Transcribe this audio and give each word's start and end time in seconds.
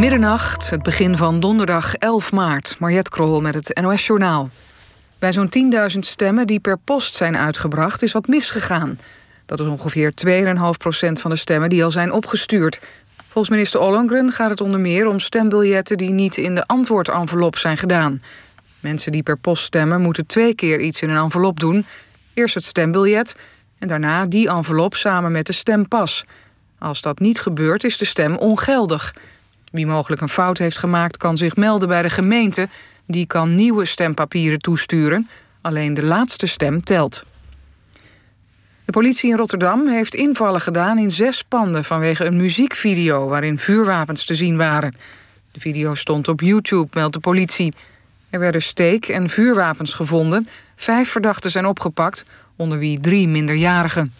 Middernacht, 0.00 0.70
het 0.70 0.82
begin 0.82 1.16
van 1.16 1.40
donderdag 1.40 1.94
11 1.94 2.32
maart. 2.32 2.76
Mariette 2.78 3.10
Krol 3.10 3.40
met 3.40 3.54
het 3.54 3.80
NOS 3.80 4.06
Journaal. 4.06 4.48
Bij 5.18 5.32
zo'n 5.32 5.48
10.000 5.92 5.98
stemmen 5.98 6.46
die 6.46 6.60
per 6.60 6.78
post 6.78 7.14
zijn 7.14 7.36
uitgebracht... 7.36 8.02
is 8.02 8.12
wat 8.12 8.26
misgegaan. 8.26 8.98
Dat 9.46 9.60
is 9.60 9.66
ongeveer 9.66 10.12
2,5% 10.26 11.12
van 11.12 11.30
de 11.30 11.36
stemmen 11.36 11.68
die 11.68 11.84
al 11.84 11.90
zijn 11.90 12.12
opgestuurd. 12.12 12.80
Volgens 13.28 13.48
minister 13.48 13.80
Ollongren 13.80 14.30
gaat 14.32 14.50
het 14.50 14.60
onder 14.60 14.80
meer 14.80 15.06
om 15.06 15.18
stembiljetten... 15.18 15.96
die 15.96 16.10
niet 16.10 16.36
in 16.36 16.54
de 16.54 16.66
antwoordenvelop 16.66 17.56
zijn 17.56 17.76
gedaan. 17.76 18.22
Mensen 18.80 19.12
die 19.12 19.22
per 19.22 19.38
post 19.38 19.64
stemmen 19.64 20.00
moeten 20.00 20.26
twee 20.26 20.54
keer 20.54 20.80
iets 20.80 21.02
in 21.02 21.10
een 21.10 21.22
envelop 21.22 21.60
doen. 21.60 21.86
Eerst 22.34 22.54
het 22.54 22.64
stembiljet 22.64 23.34
en 23.78 23.88
daarna 23.88 24.26
die 24.26 24.48
envelop 24.48 24.94
samen 24.94 25.32
met 25.32 25.46
de 25.46 25.52
stempas. 25.52 26.24
Als 26.78 27.00
dat 27.00 27.18
niet 27.18 27.40
gebeurt, 27.40 27.84
is 27.84 27.98
de 27.98 28.04
stem 28.04 28.36
ongeldig... 28.36 29.12
Wie 29.70 29.86
mogelijk 29.86 30.22
een 30.22 30.28
fout 30.28 30.58
heeft 30.58 30.78
gemaakt 30.78 31.16
kan 31.16 31.36
zich 31.36 31.56
melden 31.56 31.88
bij 31.88 32.02
de 32.02 32.10
gemeente. 32.10 32.68
Die 33.06 33.26
kan 33.26 33.54
nieuwe 33.54 33.84
stempapieren 33.84 34.58
toesturen. 34.58 35.28
Alleen 35.60 35.94
de 35.94 36.02
laatste 36.02 36.46
stem 36.46 36.84
telt. 36.84 37.24
De 38.84 38.92
politie 38.92 39.30
in 39.30 39.36
Rotterdam 39.36 39.88
heeft 39.88 40.14
invallen 40.14 40.60
gedaan 40.60 40.98
in 40.98 41.10
zes 41.10 41.42
panden 41.42 41.84
vanwege 41.84 42.24
een 42.24 42.36
muziekvideo 42.36 43.28
waarin 43.28 43.58
vuurwapens 43.58 44.24
te 44.24 44.34
zien 44.34 44.56
waren. 44.56 44.94
De 45.52 45.60
video 45.60 45.94
stond 45.94 46.28
op 46.28 46.40
YouTube, 46.40 46.88
meldt 46.92 47.14
de 47.14 47.20
politie. 47.20 47.72
Er 48.30 48.38
werden 48.38 48.62
steek- 48.62 49.08
en 49.08 49.28
vuurwapens 49.28 49.92
gevonden. 49.92 50.48
Vijf 50.76 51.10
verdachten 51.10 51.50
zijn 51.50 51.66
opgepakt, 51.66 52.24
onder 52.56 52.78
wie 52.78 53.00
drie 53.00 53.28
minderjarigen. 53.28 54.12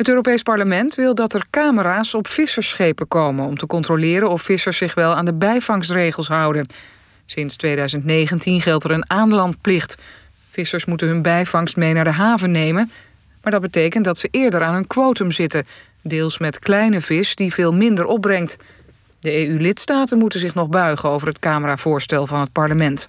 Het 0.00 0.08
Europees 0.08 0.42
Parlement 0.42 0.94
wil 0.94 1.14
dat 1.14 1.34
er 1.34 1.46
camera's 1.50 2.14
op 2.14 2.28
vissersschepen 2.28 3.08
komen... 3.08 3.46
om 3.46 3.56
te 3.56 3.66
controleren 3.66 4.30
of 4.30 4.42
vissers 4.42 4.76
zich 4.76 4.94
wel 4.94 5.14
aan 5.14 5.24
de 5.24 5.34
bijvangstregels 5.34 6.28
houden. 6.28 6.66
Sinds 7.24 7.56
2019 7.56 8.60
geldt 8.60 8.84
er 8.84 8.90
een 8.90 9.10
aanlandplicht. 9.10 9.96
Vissers 10.50 10.84
moeten 10.84 11.08
hun 11.08 11.22
bijvangst 11.22 11.76
mee 11.76 11.92
naar 11.92 12.04
de 12.04 12.10
haven 12.10 12.50
nemen... 12.50 12.90
maar 13.42 13.52
dat 13.52 13.60
betekent 13.60 14.04
dat 14.04 14.18
ze 14.18 14.28
eerder 14.30 14.62
aan 14.62 14.74
hun 14.74 14.86
quotum 14.86 15.30
zitten... 15.30 15.66
deels 16.02 16.38
met 16.38 16.58
kleine 16.58 17.00
vis 17.00 17.34
die 17.34 17.52
veel 17.52 17.72
minder 17.72 18.04
opbrengt. 18.04 18.56
De 19.18 19.48
EU-lidstaten 19.48 20.18
moeten 20.18 20.40
zich 20.40 20.54
nog 20.54 20.68
buigen 20.68 21.08
over 21.08 21.28
het 21.28 21.38
cameravoorstel 21.38 22.26
van 22.26 22.40
het 22.40 22.52
parlement. 22.52 23.06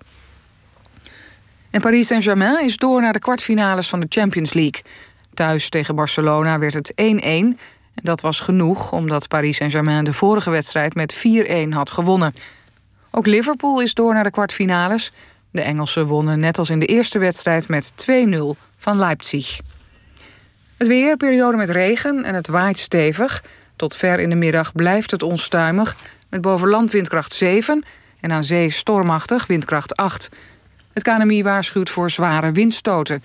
En 1.70 1.82
Paris 1.82 2.08
Saint-Germain 2.08 2.64
is 2.66 2.78
door 2.78 3.02
naar 3.02 3.14
de 3.14 3.20
kwartfinales 3.20 3.90
van 3.90 4.00
de 4.00 4.06
Champions 4.10 4.54
League... 4.54 4.82
Thuis 5.34 5.70
tegen 5.70 5.96
Barcelona 5.96 6.60
werd 6.60 6.74
het 6.74 6.92
1-1. 6.92 6.96
En 6.96 7.58
dat 8.04 8.22
was 8.22 8.40
genoeg 8.40 8.92
omdat 8.92 9.28
Paris 9.28 9.58
Saint-Germain 9.58 10.04
de 10.04 10.14
vorige 10.14 10.50
wedstrijd 10.50 10.96
met 10.96 11.24
4-1 11.68 11.70
had 11.70 11.92
gewonnen. 11.92 12.34
Ook 13.12 13.26
Liverpool 13.26 13.82
is 13.82 13.94
door 13.94 14.14
naar 14.14 14.24
de 14.24 14.32
kwartfinales. 14.32 15.12
De 15.52 15.62
Engelsen 15.62 16.06
wonnen 16.06 16.40
net 16.40 16.58
als 16.58 16.70
in 16.70 16.80
de 16.80 16.86
eerste 16.86 17.20
wedstrijd 17.20 17.68
met 17.68 17.94
2-0 18.12 18.12
van 18.78 18.98
Leipzig. 18.98 19.60
Het 20.78 20.88
weer, 20.88 21.18
periode 21.18 21.58
met 21.58 21.70
regen 21.70 22.24
en 22.24 22.36
het 22.36 22.48
waait 22.48 22.78
stevig. 22.78 23.44
Tot 23.76 23.96
ver 23.96 24.20
in 24.20 24.30
de 24.30 24.36
middag 24.36 24.72
blijft 24.74 25.12
het 25.12 25.24
onstuimig. 25.24 25.96
Met 26.30 26.42
bovenland 26.42 26.92
windkracht 26.92 27.34
7 27.34 27.84
en 28.20 28.32
aan 28.32 28.44
zee 28.44 28.70
stormachtig 28.70 29.48
windkracht 29.48 29.96
8. 29.96 30.30
Het 30.94 31.04
KNMI 31.04 31.44
waarschuwt 31.44 31.90
voor 31.90 32.10
zware 32.10 32.52
windstoten. 32.52 33.24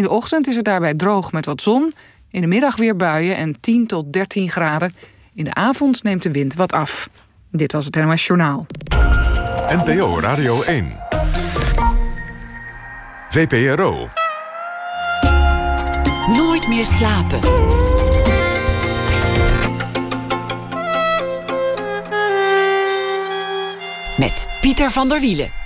In 0.00 0.06
de 0.06 0.12
ochtend 0.12 0.46
is 0.46 0.56
het 0.56 0.64
daarbij 0.64 0.94
droog 0.94 1.32
met 1.32 1.46
wat 1.46 1.62
zon. 1.62 1.92
In 2.30 2.40
de 2.40 2.46
middag 2.46 2.76
weer 2.76 2.96
buien 2.96 3.36
en 3.36 3.60
10 3.60 3.86
tot 3.86 4.12
13 4.12 4.50
graden. 4.50 4.94
In 5.34 5.44
de 5.44 5.54
avond 5.54 6.02
neemt 6.02 6.22
de 6.22 6.30
wind 6.30 6.54
wat 6.54 6.72
af. 6.72 7.08
Dit 7.50 7.72
was 7.72 7.84
het 7.84 7.94
NOS 7.94 8.26
Journaal. 8.26 8.66
NPO 9.68 10.20
Radio 10.20 10.62
1. 10.62 10.96
VPRO. 13.30 14.08
Nooit 16.26 16.68
meer 16.68 16.86
slapen. 16.86 17.40
Met 24.18 24.46
Pieter 24.60 24.90
van 24.90 25.08
der 25.08 25.20
Wielen. 25.20 25.59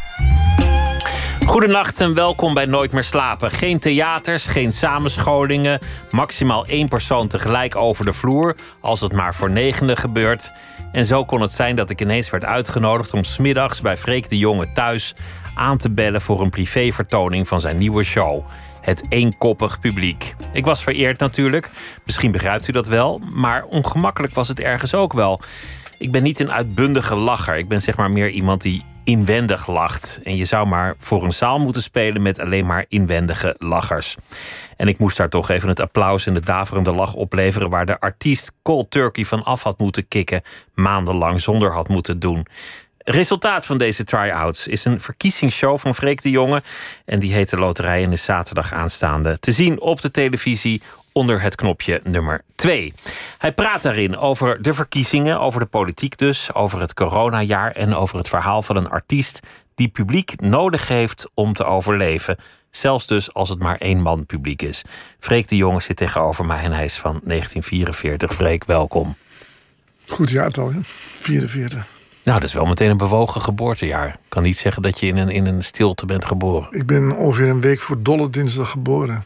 Goedenacht 1.47 2.01
en 2.01 2.15
welkom 2.15 2.55
bij 2.55 2.65
Nooit 2.65 2.93
meer 2.93 3.03
slapen. 3.03 3.51
Geen 3.51 3.79
theaters, 3.79 4.47
geen 4.47 4.73
samenscholingen. 4.73 5.79
Maximaal 6.11 6.67
één 6.67 6.89
persoon 6.89 7.29
tegelijk 7.29 7.77
over 7.77 8.05
de 8.05 8.13
vloer, 8.13 8.57
als 8.81 9.01
het 9.01 9.13
maar 9.13 9.35
voor 9.35 9.51
negende 9.51 9.97
gebeurt. 9.97 10.53
En 10.93 11.05
zo 11.05 11.25
kon 11.25 11.41
het 11.41 11.53
zijn 11.53 11.77
dat 11.77 11.91
ik 11.91 12.01
ineens 12.01 12.31
werd 12.31 12.45
uitgenodigd 12.45 13.13
om 13.15 13.25
smiddags 13.25 13.81
bij 13.81 13.97
Freek 13.97 14.29
de 14.29 14.39
Jonge 14.39 14.73
thuis 14.73 15.15
aan 15.55 15.79
te 15.79 15.91
bellen 15.91 16.21
voor 16.21 16.41
een 16.41 16.51
privévertoning 16.51 17.49
van 17.49 17.61
zijn 17.61 17.77
nieuwe 17.77 18.03
show. 18.03 18.45
Het 18.81 19.05
eenkoppig 19.09 19.81
publiek. 19.81 20.35
Ik 20.53 20.65
was 20.65 20.83
vereerd 20.83 21.19
natuurlijk, 21.19 21.71
misschien 22.05 22.33
begrijpt 22.33 22.69
u 22.69 22.73
dat 22.73 22.87
wel, 22.87 23.21
maar 23.33 23.65
ongemakkelijk 23.65 24.35
was 24.35 24.49
het 24.49 24.61
ergens 24.61 24.95
ook 24.95 25.13
wel. 25.13 25.41
Ik 25.99 26.11
ben 26.11 26.23
niet 26.23 26.41
een 26.41 26.53
uitbundige 26.53 27.15
lacher. 27.15 27.57
Ik 27.57 27.69
ben 27.69 27.83
zeg 27.83 27.97
maar 27.97 28.11
meer 28.11 28.29
iemand 28.31 28.63
die 28.63 28.83
inwendig 29.05 29.67
lacht. 29.67 30.21
En 30.23 30.37
je 30.37 30.45
zou 30.45 30.67
maar 30.67 30.95
voor 30.99 31.25
een 31.25 31.33
zaal 31.33 31.59
moeten 31.59 31.83
spelen 31.83 32.23
met 32.23 32.39
alleen 32.39 32.67
maar 32.67 32.85
inwendige 32.89 33.55
lachers. 33.59 34.17
En 34.77 34.89
ik 34.89 34.99
moest 34.99 35.17
daar 35.17 35.29
toch 35.29 35.51
even 35.51 35.69
het 35.69 35.81
applaus 35.81 36.27
en 36.27 36.35
de 36.35 36.41
daverende 36.41 36.93
lach 36.93 37.15
opleveren 37.15 37.71
waar 37.71 37.87
de 37.87 38.01
artiest 38.01 38.53
cold 38.63 38.91
turkey 38.91 39.25
van 39.25 39.43
af 39.43 39.63
had 39.63 39.79
moeten 39.79 40.09
kicken, 40.09 40.43
maandenlang 40.75 41.41
zonder 41.41 41.73
had 41.73 41.89
moeten 41.89 42.19
doen. 42.19 42.47
Resultaat 42.99 43.67
van 43.67 43.79
deze 43.79 44.05
try-outs 44.05 44.67
is 44.67 44.85
een 44.85 45.01
verkiezingsshow 45.01 45.79
van 45.79 45.95
Freek 45.95 46.23
de 46.23 46.31
Jonge. 46.31 46.63
En 47.05 47.19
die 47.19 47.33
heet 47.33 47.51
de 47.51 47.59
Loterij 47.59 48.03
en 48.05 48.13
is 48.13 48.25
zaterdag 48.25 48.73
aanstaande. 48.73 49.39
Te 49.39 49.53
zien 49.53 49.81
op 49.81 50.01
de 50.01 50.11
televisie 50.11 50.83
onder 51.15 51.43
het 51.43 51.55
knopje 51.55 52.01
nummer 52.03 52.41
2. 52.55 52.93
Hij 53.39 53.53
praat 53.53 53.83
daarin 53.83 54.17
over 54.17 54.63
de 54.63 54.75
verkiezingen, 54.75 55.41
over 55.41 55.61
de 55.61 55.67
politiek 55.67 56.19
dus, 56.19 56.55
over 56.55 56.81
het 56.81 56.95
coronajaar 56.95 57.73
en 57.73 57.95
over 57.95 58.19
het 58.19 58.29
verhaal 58.29 58.63
van 58.63 58.77
een 58.77 58.89
artiest 58.89 59.41
die 59.75 59.89
publiek 59.89 60.41
nodig 60.41 60.89
heeft 60.89 61.31
om 61.35 61.53
te 61.53 61.65
overleven. 61.65 62.37
Zelfs 62.71 63.07
dus 63.07 63.35
als 63.35 63.49
het 63.49 63.59
maar 63.59 63.77
één 63.77 64.01
man 64.01 64.27
publiek 64.27 64.63
is. 64.63 64.83
Freek 65.19 65.49
de 65.49 65.57
Jonge 65.57 65.81
zit 65.81 65.97
tegenover 65.97 66.47
mij 66.47 66.63
en 66.63 66.73
hij 66.73 66.85
is 66.85 66.99
van 66.99 67.21
1944. 67.25 68.35
Freek, 68.35 68.65
welkom. 68.65 69.17
Goed 70.07 70.31
jaartal, 70.31 70.73
hè? 70.73 70.79
44. 71.15 71.87
Nou, 72.23 72.41
dat 72.41 72.49
is 72.49 72.55
wel 72.55 72.65
meteen 72.65 72.91
een 72.91 72.97
bewogen 72.97 73.41
geboortejaar. 73.41 74.09
Ik 74.09 74.19
kan 74.29 74.43
niet 74.43 74.57
zeggen 74.57 74.83
dat 74.83 75.01
je 75.01 75.07
in 75.07 75.17
een, 75.17 75.29
in 75.29 75.47
een 75.47 75.63
stilte 75.63 76.07
bent 76.07 76.25
geboren. 76.25 76.69
Ik 76.71 76.87
ben 76.87 77.17
ongeveer 77.17 77.49
een 77.49 77.61
week 77.61 77.81
voor 77.81 78.03
Dolle 78.03 78.31
Dinsdag 78.31 78.71
geboren. 78.71 79.25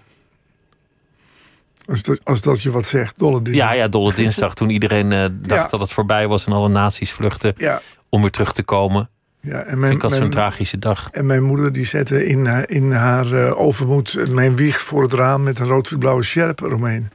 Als 1.89 2.03
dat, 2.03 2.21
als 2.25 2.41
dat 2.41 2.63
je 2.63 2.71
wat 2.71 2.87
zegt, 2.87 3.19
Dolle 3.19 3.43
Dinsdag. 3.43 3.69
Ja, 3.69 3.73
ja, 3.75 3.89
Dolle 3.89 4.15
Dinsdag. 4.15 4.55
toen 4.55 4.71
iedereen 4.71 5.13
uh, 5.13 5.21
dacht 5.41 5.63
Ja. 5.63 5.67
dat 5.69 5.81
het 5.81 5.93
voorbij 5.93 6.29
was 6.29 6.47
en 6.47 6.53
alle 6.53 6.69
naties 6.69 7.13
vluchten 7.13 7.55
Ja, 7.57 7.81
om 8.09 8.21
weer 8.21 8.31
terug 8.31 8.53
te 8.53 8.63
komen. 8.63 9.09
ja. 9.41 9.63
En, 9.63 9.79
mijn, 9.79 9.93
ik 9.93 10.03
als 10.05 10.17
zo'n 10.17 10.31
tragische 10.31 10.79
dag. 10.79 11.09
en 11.13 11.27
mijn 11.27 11.43
moeder 11.43 11.73
die 11.73 11.87
zette 11.87 12.27
in, 12.27 12.47
haar- 12.47 12.69
in 12.71 12.93
haar 12.93 13.33
eh, 13.33 13.61
overmoed 13.61 14.31
mijn 14.31 14.57
wieg 14.57 14.81
voor 14.81 15.03
het 15.03 15.13
raam 15.13 15.43
met 15.43 15.59
een 15.59 15.67
rood-blauwe 15.67 16.23
sjerp 16.23 16.61
eromheen. 16.61 17.11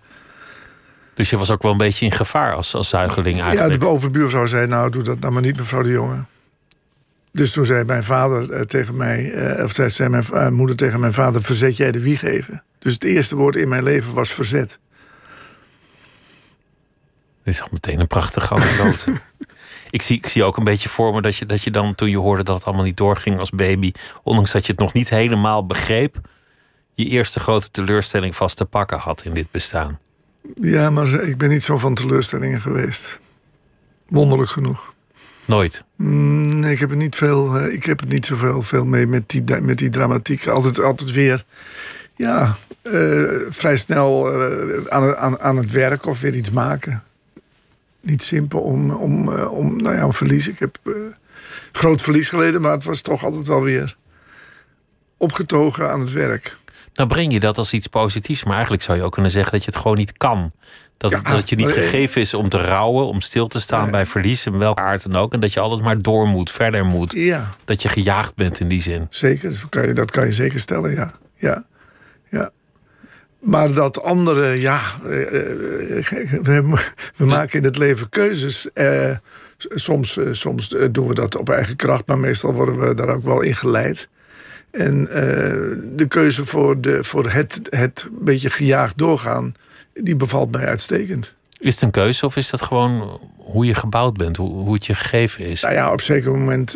Dus 1.13 1.29
je 1.29 1.37
was 1.37 1.51
ook 1.51 1.61
wel 1.61 1.71
een 1.71 1.77
beetje 1.77 2.05
in 2.05 2.11
gevaar 2.11 2.53
als, 2.53 2.75
als 2.75 2.89
zuigeling 2.89 3.37
Ja, 3.37 3.45
eigenlijk. 3.45 3.79
de 3.79 3.87
overbuurvrouw 3.87 4.45
zei, 4.45 4.67
nou 4.67 4.89
doe 4.89 5.03
dat 5.03 5.19
nou 5.19 5.33
maar 5.33 5.41
niet 5.41 5.57
mevrouw 5.57 5.81
de 5.81 5.89
Jonge. 5.89 6.25
Dus 7.33 7.51
toen 7.51 7.65
zei 7.65 7.83
mijn 7.83 8.03
vader 8.03 8.51
eh, 8.51 8.61
tegen 8.61 8.95
mij, 8.97 9.31
eh, 9.33 9.63
of 9.63 9.71
zei, 9.71 10.09
mijn 10.09 10.23
va- 10.23 10.49
moeder 10.49 10.75
tegen 10.75 10.99
mijn 10.99 11.13
vader, 11.13 11.41
verzet 11.41 11.77
jij 11.77 11.91
de 11.91 12.01
wieg 12.01 12.23
even. 12.23 12.63
Dus 12.79 12.93
het 12.93 13.03
eerste 13.03 13.35
woord 13.35 13.55
in 13.55 13.69
mijn 13.69 13.83
leven 13.83 14.13
was 14.13 14.29
verzet. 14.29 14.79
Dit 17.43 17.53
is 17.53 17.61
al 17.61 17.67
meteen 17.71 17.99
een 17.99 18.07
prachtige 18.07 18.53
anekdote. 18.53 19.11
ik, 19.89 20.01
zie, 20.01 20.17
ik 20.17 20.27
zie 20.27 20.43
ook 20.43 20.57
een 20.57 20.63
beetje 20.63 20.89
voor 20.89 21.13
me 21.13 21.21
dat 21.21 21.35
je, 21.35 21.45
dat 21.45 21.63
je 21.63 21.71
dan 21.71 21.95
toen 21.95 22.09
je 22.09 22.17
hoorde 22.17 22.43
dat 22.43 22.55
het 22.55 22.65
allemaal 22.65 22.83
niet 22.85 22.97
doorging 22.97 23.39
als 23.39 23.49
baby, 23.49 23.91
ondanks 24.23 24.51
dat 24.51 24.65
je 24.65 24.71
het 24.71 24.81
nog 24.81 24.93
niet 24.93 25.09
helemaal 25.09 25.65
begreep, 25.65 26.17
je 26.93 27.05
eerste 27.05 27.39
grote 27.39 27.71
teleurstelling 27.71 28.35
vast 28.35 28.57
te 28.57 28.65
pakken 28.65 28.97
had 28.97 29.23
in 29.25 29.33
dit 29.33 29.51
bestaan. 29.51 29.99
Ja, 30.55 30.89
maar 30.89 31.13
ik 31.13 31.37
ben 31.37 31.49
niet 31.49 31.63
zo 31.63 31.77
van 31.77 31.93
teleurstellingen 31.93 32.61
geweest. 32.61 33.19
Wonderlijk 34.07 34.49
genoeg. 34.49 34.92
Nooit. 35.45 35.83
Mm, 35.95 36.59
Nee, 36.59 36.71
ik 36.73 36.79
heb 36.79 36.89
er 36.89 36.95
niet 36.95 37.15
veel, 37.15 37.55
eh, 37.57 37.73
ik 37.73 37.83
heb 37.83 38.01
er 38.01 38.07
niet 38.07 38.25
zoveel 38.25 38.61
veel 38.61 38.85
mee 38.85 39.07
met 39.07 39.29
die, 39.29 39.43
met 39.61 39.77
die 39.77 39.89
dramatiek. 39.89 40.47
Altijd, 40.47 40.79
altijd 40.79 41.11
weer, 41.11 41.43
ja, 42.15 42.57
eh, 42.81 43.21
vrij 43.49 43.77
snel 43.77 44.31
eh, 44.31 44.77
aan, 44.89 45.03
het- 45.03 45.15
aan, 45.15 45.39
aan 45.39 45.57
het 45.57 45.71
werk 45.71 46.05
of 46.05 46.21
weer 46.21 46.35
iets 46.35 46.51
maken. 46.51 47.03
Niet 48.01 48.23
simpel 48.23 48.59
om, 48.59 48.91
om, 48.91 49.29
om 49.29 49.75
nou 49.77 49.95
ja, 49.95 50.01
een 50.01 50.13
verlies. 50.13 50.47
Ik 50.47 50.59
heb 50.59 50.77
groot 51.71 52.01
verlies 52.01 52.29
geleden, 52.29 52.61
maar 52.61 52.71
het 52.71 52.83
was 52.83 53.01
toch 53.01 53.23
altijd 53.23 53.47
wel 53.47 53.61
weer 53.61 53.95
opgetogen 55.17 55.91
aan 55.91 55.99
het 55.99 56.11
werk. 56.11 56.57
Nou 56.93 57.09
breng 57.09 57.33
je 57.33 57.39
dat 57.39 57.57
als 57.57 57.73
iets 57.73 57.87
positiefs, 57.87 58.43
maar 58.43 58.53
eigenlijk 58.53 58.83
zou 58.83 58.97
je 58.97 59.03
ook 59.03 59.11
kunnen 59.11 59.31
zeggen 59.31 59.51
dat 59.51 59.63
je 59.63 59.71
het 59.71 59.79
gewoon 59.79 59.97
niet 59.97 60.17
kan. 60.17 60.51
Dat, 61.09 61.11
Ja, 61.11 61.21
dat 61.21 61.49
je 61.49 61.55
niet 61.55 61.71
gegeven 61.71 62.21
is 62.21 62.33
om 62.33 62.49
te 62.49 62.57
rouwen, 62.57 63.07
om 63.07 63.21
stil 63.21 63.47
te 63.47 63.59
staan 63.59 63.91
bij 63.91 64.05
verlies, 64.05 64.45
in 64.45 64.57
welke 64.57 64.81
aard 64.81 65.03
dan 65.03 65.21
ook. 65.21 65.33
En 65.33 65.39
dat 65.39 65.53
je 65.53 65.59
altijd 65.59 65.81
maar 65.81 66.01
door 66.01 66.27
moet, 66.27 66.51
verder 66.51 66.85
moet. 66.85 67.13
Ja, 67.13 67.49
Dat 67.65 67.81
je 67.81 67.87
gejaagd 67.87 68.35
bent 68.35 68.59
in 68.59 68.67
die 68.67 68.81
zin. 68.81 69.07
zeker. 69.09 69.49
Dat 69.49 69.69
kan 69.69 69.87
je, 69.87 69.93
dat 69.93 70.11
kan 70.11 70.25
je 70.25 70.31
zeker 70.31 70.59
stellen, 70.59 70.91
ja. 70.91 71.13
ja. 71.35 71.65
ja. 72.29 72.51
Maar 73.39 73.73
dat 73.73 74.03
andere, 74.03 74.61
ja, 74.61 74.81
eh, 75.03 75.21
eh, 75.99 76.31
we, 76.41 76.79
we 77.15 77.25
maken 77.25 77.59
in 77.59 77.65
het 77.65 77.77
leven 77.77 78.09
keuzes. 78.09 78.71
Eh, 78.73 79.15
soms, 79.57 80.17
eh, 80.17 80.27
soms 80.31 80.73
eh, 80.73 80.87
doen 80.91 81.07
we 81.07 81.13
dat 81.13 81.35
op 81.35 81.49
eigen 81.49 81.75
kracht, 81.75 82.07
maar 82.07 82.19
meestal 82.19 82.53
worden 82.53 82.79
we 82.79 82.93
daar 82.93 83.09
ook 83.09 83.23
wel 83.23 83.41
in 83.41 83.55
geleid. 83.55 84.07
En 84.71 85.07
eh, 85.09 85.23
de 85.95 86.05
keuze 86.07 86.45
voor, 86.45 86.81
de, 86.81 87.03
voor 87.03 87.29
het, 87.29 87.59
het 87.69 88.07
beetje 88.11 88.49
gejaagd 88.49 88.97
doorgaan, 88.97 89.53
die 89.93 90.15
bevalt 90.15 90.51
mij 90.51 90.65
uitstekend. 90.65 91.33
Is 91.59 91.73
het 91.73 91.83
een 91.83 91.91
keuze 91.91 92.25
of 92.25 92.35
is 92.35 92.49
dat 92.49 92.61
gewoon 92.61 93.19
hoe 93.37 93.65
je 93.65 93.73
gebouwd 93.73 94.17
bent, 94.17 94.37
hoe, 94.37 94.49
hoe 94.49 94.73
het 94.73 94.85
je 94.85 94.95
gegeven 94.95 95.45
is? 95.45 95.61
Nou 95.61 95.73
ja, 95.73 95.87
op 95.91 95.99
een 95.99 96.05
zeker 96.05 96.31
moment 96.31 96.71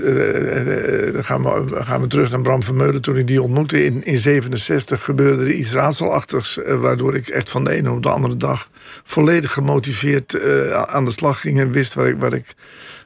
dan 1.14 1.24
gaan, 1.24 1.44
we, 1.44 1.76
gaan 1.84 2.02
we 2.02 2.08
terug 2.08 2.30
naar 2.32 2.42
Bram 2.42 2.64
Vermeulen. 2.64 3.02
Toen 3.02 3.18
ik 3.18 3.28
die 3.28 3.42
ontmoette 3.42 3.86
in, 3.86 4.06
in 4.06 4.18
67 4.18 5.04
gebeurde 5.04 5.44
er 5.44 5.52
iets 5.52 5.72
raadselachtigs. 5.74 6.60
waardoor 6.66 7.16
ik 7.16 7.28
echt 7.28 7.50
van 7.50 7.64
de 7.64 7.72
ene 7.72 7.92
op 7.92 8.04
de 8.04 8.10
andere 8.10 8.38
dag 8.38 8.70
volledig 9.04 9.52
gemotiveerd 9.54 10.40
aan 10.88 11.06
de 11.06 11.12
slag 11.12 11.40
ging. 11.40 11.60
En 11.60 11.72
wist 11.72 11.94
waar 11.94 12.08
ik, 12.08 12.18
waar 12.20 12.34
ik, 12.34 12.54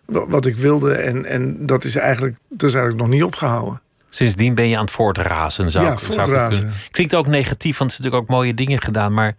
wa- 0.06 0.28
wat 0.28 0.46
ik 0.46 0.56
wilde. 0.56 0.94
En, 0.94 1.26
en 1.26 1.66
dat, 1.66 1.84
is 1.84 1.96
eigenlijk, 1.96 2.36
dat 2.50 2.70
is 2.70 2.76
eigenlijk 2.76 3.04
nog 3.06 3.14
niet 3.14 3.24
opgehouden. 3.24 3.82
Sindsdien 4.10 4.56
ben 4.56 4.70
je 4.70 4.76
aan 4.76 4.82
het 4.84 4.92
voortrazen, 4.92 5.72
zou 5.72 5.86
Ja, 5.86 5.92
ik, 5.92 6.00
zou 6.00 6.14
voortrazen. 6.14 6.72
Klinkt 6.92 7.16
ook 7.16 7.28
negatief, 7.28 7.78
want 7.78 7.90
er 7.92 7.96
zijn 7.96 8.08
natuurlijk 8.10 8.32
ook 8.32 8.38
mooie 8.38 8.54
dingen 8.54 8.82
gedaan. 8.82 9.14
Maar 9.14 9.36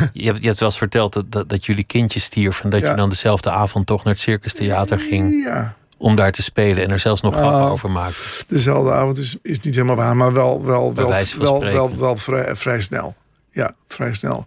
je 0.12 0.24
hebt, 0.24 0.38
je 0.40 0.46
hebt 0.46 0.58
wel 0.58 0.68
eens 0.68 0.78
verteld 0.78 1.12
dat, 1.12 1.32
dat, 1.32 1.48
dat 1.48 1.66
jullie 1.66 1.84
kindje 1.84 2.20
stierf... 2.20 2.60
en 2.64 2.70
dat 2.70 2.80
Ja. 2.80 2.90
je 2.90 2.96
dan 2.96 3.08
dezelfde 3.08 3.50
avond 3.50 3.86
toch 3.86 4.04
naar 4.04 4.12
het 4.12 4.22
Circus 4.22 4.54
Theater 4.54 4.98
ging... 4.98 5.44
Ja, 5.44 5.76
om 5.98 6.16
daar 6.16 6.32
te 6.32 6.42
spelen 6.42 6.82
en 6.84 6.90
er 6.90 6.98
zelfs 6.98 7.20
nog 7.20 7.34
grappen 7.34 7.62
Oh. 7.64 7.70
over 7.70 7.90
maakte. 7.90 8.44
dezelfde 8.46 8.92
avond 8.92 9.18
is, 9.18 9.36
is 9.42 9.60
niet 9.60 9.74
helemaal 9.74 9.96
waar. 9.96 10.16
Maar 10.16 10.32
wel, 10.32 10.64
wel, 10.64 10.94
wel, 10.94 11.24
wel, 11.36 11.60
wel, 11.60 11.96
wel 11.98 12.16
vrij, 12.16 12.56
vrij 12.56 12.80
snel. 12.80 13.16
Ja, 13.50 13.74
vrij 13.86 14.14
snel. 14.14 14.46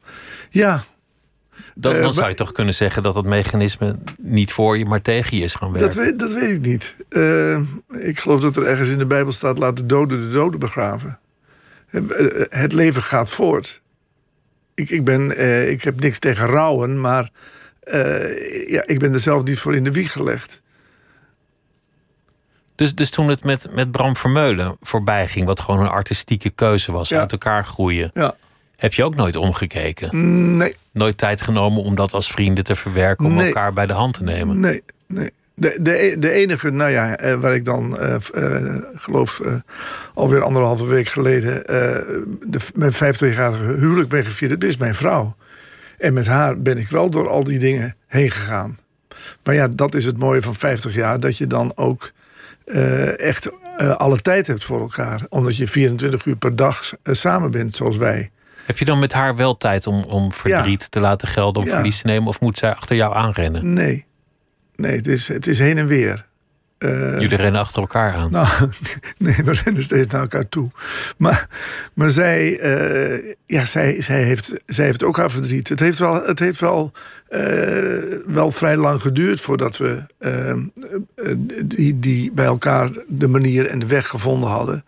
Ja, 0.49 0.83
Dan, 1.75 1.93
Eh, 1.95 2.01
zou 2.01 2.15
maar- 2.15 2.29
je 2.29 2.35
toch 2.35 2.51
kunnen 2.51 2.73
zeggen 2.73 3.03
dat 3.03 3.15
het 3.15 3.25
mechanisme 3.25 3.95
niet 4.21 4.53
voor 4.53 4.77
je, 4.77 4.85
maar 4.85 5.01
tegen 5.01 5.37
je 5.37 5.43
is 5.43 5.55
gaan 5.55 5.71
werken. 5.71 5.87
Dat 5.95 6.05
weet, 6.05 6.19
dat 6.19 6.33
weet 6.33 6.49
ik 6.55 6.61
niet. 6.65 6.95
Eh, 7.09 7.55
ik 8.09 8.19
geloof 8.19 8.39
dat 8.41 8.55
er 8.57 8.65
ergens 8.65 8.89
in 8.89 8.97
de 8.97 9.05
Bijbel 9.05 9.31
staat: 9.31 9.57
laat 9.57 9.77
de 9.77 9.85
doden 9.85 10.21
de 10.21 10.29
doden 10.31 10.59
begraven. 10.59 11.19
Eh, 11.89 12.01
Het 12.49 12.73
leven 12.73 13.03
gaat 13.03 13.29
voort. 13.29 13.81
Ik, 14.75 14.89
ik, 14.89 15.03
ben, 15.03 15.35
eh, 15.37 15.69
ik 15.69 15.81
heb 15.81 15.99
niks 15.99 16.19
tegen 16.19 16.47
rouwen, 16.47 17.01
maar 17.01 17.31
eh, 17.79 18.69
ja, 18.69 18.83
ik 18.85 18.99
ben 18.99 19.13
er 19.13 19.19
zelf 19.19 19.43
niet 19.43 19.59
voor 19.59 19.75
in 19.75 19.83
de 19.83 19.91
wieg 19.91 20.11
gelegd. 20.11 20.61
Dus, 22.75 22.95
dus 22.95 23.09
toen 23.09 23.29
het 23.29 23.43
met, 23.43 23.67
met 23.71 23.91
Bram 23.91 24.15
Vermeulen 24.15 24.77
voorbij 24.81 25.27
ging, 25.27 25.45
wat 25.45 25.59
gewoon 25.59 25.79
een 25.81 25.87
artistieke 25.87 26.49
keuze 26.49 26.91
was, 26.91 27.09
Ja. 27.09 27.19
uit 27.19 27.31
elkaar 27.31 27.65
groeien, 27.65 28.11
Ja. 28.13 28.35
heb 28.75 28.93
je 28.93 29.03
ook 29.03 29.15
nooit 29.15 29.35
omgekeken? 29.35 30.57
Nee, 30.57 30.75
Nooit 30.91 31.17
tijd 31.17 31.41
genomen 31.41 31.83
om 31.83 31.95
dat 31.95 32.13
als 32.13 32.31
vrienden 32.31 32.63
te 32.63 32.75
verwerken, 32.75 33.25
om 33.25 33.33
Nee. 33.35 33.47
elkaar 33.47 33.73
bij 33.73 33.85
de 33.85 33.93
hand 33.93 34.13
te 34.13 34.23
nemen? 34.23 34.59
nee, 34.59 34.83
nee. 35.07 35.29
De, 35.55 35.77
de, 35.81 36.15
de 36.19 36.31
enige, 36.31 36.69
nou 36.69 36.91
ja, 36.91 37.17
eh, 37.17 37.33
waar 37.39 37.55
ik 37.55 37.65
dan, 37.65 37.97
f- 38.21 38.29
eh, 38.29 38.75
geloof, 38.95 39.39
eh, 39.39 39.53
alweer 40.13 40.43
anderhalve 40.43 40.85
week 40.85 41.07
geleden... 41.07 41.63
de, 42.47 42.69
mijn 42.75 42.93
50-jarige 42.93 43.63
huwelijk 43.63 44.09
ben 44.09 44.25
gevierd, 44.25 44.51
dat 44.61 44.69
is 44.69 44.77
mijn 44.77 44.95
vrouw. 44.95 45.35
En 45.97 46.13
met 46.13 46.27
haar 46.27 46.61
ben 46.61 46.77
ik 46.77 46.87
wel 46.87 47.09
door 47.09 47.29
al 47.29 47.43
die 47.43 47.59
dingen 47.59 47.95
heen 48.07 48.31
gegaan. 48.31 48.77
Maar 49.43 49.55
ja, 49.55 49.67
dat 49.67 49.95
is 49.95 50.05
het 50.05 50.17
mooie 50.17 50.41
van 50.41 50.55
50 50.55 50.93
jaar, 50.93 51.19
dat 51.19 51.37
je 51.37 51.47
dan 51.47 51.71
ook 51.75 52.11
echt 53.17 53.49
alle 53.97 54.21
tijd 54.21 54.47
hebt 54.47 54.63
voor 54.63 54.79
elkaar. 54.79 55.21
Omdat 55.29 55.57
je 55.57 55.67
24 55.67 56.25
uur 56.25 56.35
per 56.35 56.55
dag 56.55 56.93
samen 57.03 57.51
bent, 57.51 57.75
zoals 57.75 57.97
wij. 57.97 58.31
Heb 58.65 58.77
je 58.77 58.85
dan 58.85 58.99
met 58.99 59.13
haar 59.13 59.35
wel 59.35 59.57
tijd 59.57 59.87
om, 59.87 60.03
om 60.03 60.31
verdriet 60.31 60.91
te 60.91 60.99
laten 60.99 61.27
gelden, 61.27 61.61
om 61.61 61.67
Ja. 61.67 61.73
verlies 61.73 62.01
te 62.01 62.07
nemen, 62.07 62.27
of 62.27 62.39
moet 62.39 62.57
zij 62.57 62.73
achter 62.75 62.95
jou 62.95 63.15
aanrennen? 63.15 63.73
Nee, 63.73 64.05
nee 64.75 64.95
het, 64.95 65.07
is, 65.07 65.27
het 65.27 65.47
is 65.47 65.59
heen 65.59 65.77
en 65.77 65.87
weer. 65.87 66.25
Eh, 66.77 67.19
Jullie 67.19 67.37
rennen 67.37 67.61
achter 67.61 67.81
elkaar 67.81 68.13
aan. 68.13 68.31
Nou, 68.31 68.47
nee, 69.17 69.35
we 69.43 69.53
rennen 69.63 69.83
steeds 69.83 70.07
naar 70.07 70.21
elkaar 70.21 70.49
toe. 70.49 70.71
Maar, 71.17 71.47
maar 71.93 72.09
zij, 72.09 72.59
eh, 72.59 73.35
ja, 73.45 73.65
zij, 73.65 74.01
zij, 74.01 74.23
heeft, 74.23 74.51
zij 74.65 74.85
heeft 74.85 75.03
ook 75.03 75.17
haar 75.17 75.31
verdriet. 75.31 75.69
Het 75.69 75.79
heeft 75.79 75.99
wel, 75.99 76.23
het 76.23 76.39
heeft 76.39 76.59
wel, 76.59 76.91
eh, 77.27 77.41
wel 78.25 78.51
vrij 78.51 78.77
lang 78.77 79.01
geduurd 79.01 79.41
voordat 79.41 79.77
we 79.77 80.03
die, 81.65 81.99
die 81.99 82.31
bij 82.31 82.45
elkaar 82.45 82.89
de 83.07 83.27
manier 83.27 83.65
en 83.65 83.79
de 83.79 83.87
weg 83.87 84.07
gevonden 84.07 84.49
hadden. 84.49 84.85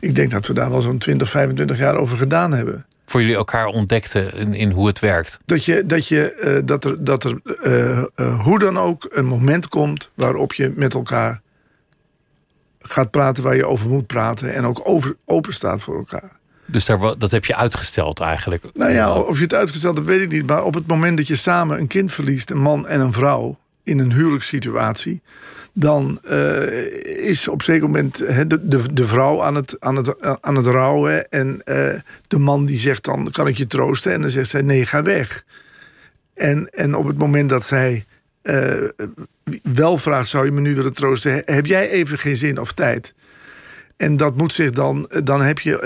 Ik 0.00 0.14
denk 0.14 0.30
dat 0.30 0.46
we 0.46 0.52
daar 0.52 0.70
wel 0.70 0.80
zo'n 0.80 0.98
20, 0.98 1.30
25 1.30 1.78
jaar 1.78 1.96
over 1.96 2.18
gedaan 2.18 2.52
hebben. 2.52 2.86
Voor 3.08 3.20
jullie 3.20 3.36
elkaar 3.36 3.66
ontdekten 3.66 4.34
in, 4.34 4.54
in 4.54 4.70
hoe 4.70 4.86
het 4.86 4.98
werkt. 4.98 5.40
Dat, 5.44 5.64
je, 5.64 5.86
dat, 5.86 6.08
je, 6.08 6.32
eh, 6.32 6.60
dat 6.64 6.84
er, 6.84 7.04
dat 7.04 7.24
er 7.24 7.40
eh, 7.62 7.98
eh, 7.98 8.40
hoe 8.40 8.58
dan 8.58 8.78
ook 8.78 9.06
een 9.10 9.26
moment 9.26 9.68
komt 9.68 10.10
waarop 10.14 10.52
je 10.52 10.72
met 10.76 10.94
elkaar 10.94 11.40
gaat 12.80 13.10
praten 13.10 13.42
waar 13.42 13.56
je 13.56 13.66
over 13.66 13.90
moet 13.90 14.06
praten. 14.06 14.54
En 14.54 14.64
ook 14.64 14.80
over, 14.84 15.16
open 15.24 15.52
staat 15.52 15.80
voor 15.80 15.96
elkaar. 15.96 16.36
Dus 16.66 16.84
daar, 16.84 17.18
dat 17.18 17.30
heb 17.30 17.44
je 17.44 17.56
uitgesteld 17.56 18.20
eigenlijk. 18.20 18.64
Nou 18.72 18.92
ja, 18.92 19.14
of 19.14 19.36
je 19.36 19.42
het 19.42 19.54
uitgesteld 19.54 19.94
hebt, 19.94 20.08
weet 20.08 20.20
ik 20.20 20.32
niet. 20.32 20.46
Maar 20.46 20.64
op 20.64 20.74
het 20.74 20.86
moment 20.86 21.16
dat 21.16 21.26
je 21.26 21.36
samen 21.36 21.78
een 21.78 21.86
kind 21.86 22.12
verliest, 22.12 22.50
een 22.50 22.60
man 22.60 22.86
en 22.86 23.00
een 23.00 23.12
vrouw, 23.12 23.58
in 23.82 23.98
een 23.98 24.12
huwelijkssituatie. 24.12 25.22
Dan 25.72 26.20
eh, 26.24 27.28
is 27.28 27.48
op 27.48 27.58
een 27.58 27.64
zeker 27.64 27.86
moment 27.86 28.18
de, 28.18 28.68
de, 28.68 28.92
de 28.92 29.06
vrouw 29.06 29.42
aan 29.42 29.54
het, 29.54 29.76
aan, 29.80 29.96
het, 29.96 30.40
aan 30.40 30.54
het 30.56 30.66
rouwen. 30.66 31.30
En 31.30 31.60
eh, 31.64 32.00
de 32.26 32.38
man 32.38 32.66
die 32.66 32.78
zegt 32.78 33.04
dan, 33.04 33.30
kan 33.30 33.46
ik 33.46 33.56
je 33.56 33.66
troosten? 33.66 34.12
En 34.12 34.20
dan 34.20 34.30
zegt 34.30 34.50
zij, 34.50 34.62
nee, 34.62 34.86
ga 34.86 35.02
weg. 35.02 35.44
En, 36.34 36.68
en 36.70 36.94
op 36.94 37.06
het 37.06 37.18
moment 37.18 37.48
dat 37.48 37.64
zij 37.64 38.04
eh, 38.42 38.72
wel 39.62 39.96
vraagt, 39.98 40.28
zou 40.28 40.44
je 40.44 40.50
me 40.52 40.60
nu 40.60 40.74
willen 40.74 40.92
troosten? 40.92 41.32
He- 41.32 41.54
Heb 41.54 41.66
jij 41.66 41.90
even 41.90 42.18
geen 42.18 42.36
zin 42.36 42.60
of 42.60 42.72
tijd? 42.72 43.14
En 43.96 44.16
dat 44.16 44.36
moet 44.36 44.52
zich 44.52 44.70
dan, 44.70 45.10
dan 45.24 45.40
heb 45.40 45.58
je 45.58 45.82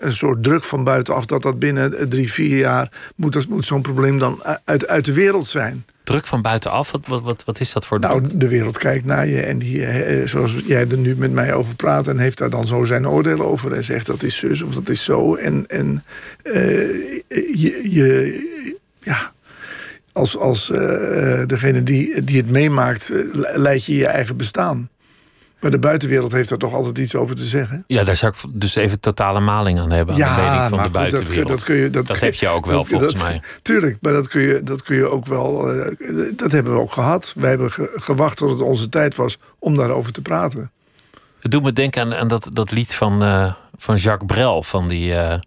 een 0.00 0.12
soort 0.12 0.42
druk 0.42 0.64
van 0.64 0.84
buitenaf 0.84 1.26
dat 1.26 1.42
dat 1.42 1.58
binnen 1.58 2.08
drie, 2.08 2.32
vier 2.32 2.58
jaar 2.58 3.12
moet, 3.16 3.48
moet 3.48 3.64
zo'n 3.64 3.82
probleem 3.82 4.18
dan 4.18 4.42
uit, 4.64 4.86
uit 4.86 5.04
de 5.04 5.12
wereld 5.12 5.46
zijn. 5.46 5.84
Druk 6.08 6.26
van 6.26 6.42
buitenaf, 6.42 6.90
wat, 6.90 7.06
wat, 7.06 7.22
wat, 7.22 7.44
wat 7.44 7.60
is 7.60 7.72
dat 7.72 7.86
voor? 7.86 7.98
Nou, 7.98 8.22
de 8.34 8.48
wereld 8.48 8.78
kijkt 8.78 9.04
naar 9.04 9.26
je 9.26 9.40
en 9.40 9.58
die, 9.58 9.86
eh, 9.86 10.26
zoals 10.26 10.62
jij 10.66 10.88
er 10.88 10.98
nu 10.98 11.16
met 11.16 11.32
mij 11.32 11.54
over 11.54 11.76
praat, 11.76 12.06
en 12.06 12.18
heeft 12.18 12.38
daar 12.38 12.50
dan 12.50 12.66
zo 12.66 12.84
zijn 12.84 13.08
oordeel 13.08 13.40
over 13.40 13.72
en 13.72 13.84
zegt 13.84 14.06
dat 14.06 14.22
is 14.22 14.38
zus 14.38 14.62
of 14.62 14.74
dat 14.74 14.88
is 14.88 15.04
zo. 15.04 15.34
En, 15.34 15.64
en 15.66 16.04
eh, 16.42 16.52
je, 17.28 17.80
je, 17.90 18.40
ja, 19.00 19.32
als, 20.12 20.36
als 20.36 20.70
eh, 20.70 21.42
degene 21.46 21.82
die, 21.82 22.24
die 22.24 22.36
het 22.36 22.50
meemaakt, 22.50 23.10
eh, 23.10 23.18
leid 23.54 23.84
je 23.84 23.96
je 23.96 24.06
eigen 24.06 24.36
bestaan. 24.36 24.88
Maar 25.60 25.70
de 25.70 25.78
buitenwereld 25.78 26.32
heeft 26.32 26.48
daar 26.48 26.58
toch 26.58 26.74
altijd 26.74 26.98
iets 26.98 27.14
over 27.14 27.36
te 27.36 27.44
zeggen. 27.44 27.84
Ja, 27.86 28.04
daar 28.04 28.16
zou 28.16 28.32
ik 28.32 28.60
dus 28.60 28.74
even 28.74 29.00
totale 29.00 29.40
maling 29.40 29.80
aan 29.80 29.92
hebben 29.92 30.14
aan 30.24 30.36
de 30.36 30.42
mening 30.42 30.60
van 30.68 30.70
de 30.70 30.74
goed, 30.74 30.82
dat 30.82 30.92
buitenwereld. 30.92 31.48
Dat, 31.48 31.64
kun 31.64 31.74
je, 31.76 31.90
dat, 31.90 32.06
Dat 32.06 32.20
heb 32.20 32.34
je 32.34 32.48
ook 32.48 32.66
wel, 32.66 32.76
dat- 32.78 32.88
volgens 32.88 33.12
dat- 33.12 33.22
mij. 33.22 33.42
Tuurlijk, 33.62 33.96
maar 34.00 34.12
dat 34.12 34.28
kun 34.28 34.40
je, 34.42 34.62
dat 34.62 34.82
kun 34.82 34.96
je 34.96 35.08
ook 35.10 35.26
wel. 35.26 35.72
eh, 35.72 35.92
dat 36.36 36.52
hebben 36.52 36.72
we 36.74 36.80
ook 36.80 36.92
gehad. 36.92 37.32
Wij 37.36 37.50
hebben 37.50 37.70
ge- 37.70 37.90
gewacht 37.94 38.36
tot 38.36 38.50
het 38.50 38.60
onze 38.60 38.88
tijd 38.88 39.14
was 39.16 39.38
om 39.58 39.74
daarover 39.76 40.12
te 40.12 40.22
praten. 40.22 40.70
Het 41.40 41.50
doet 41.50 41.62
me 41.62 41.72
denken 41.72 42.02
aan, 42.02 42.14
aan 42.14 42.28
dat, 42.28 42.50
dat 42.52 42.70
lied 42.70 42.94
van, 42.94 43.24
eh, 43.24 43.52
van 43.76 43.96
Jacques 43.96 44.26
Brel, 44.36 44.62
van 44.62 44.88
die, 44.88 45.14
eh, 45.14 45.38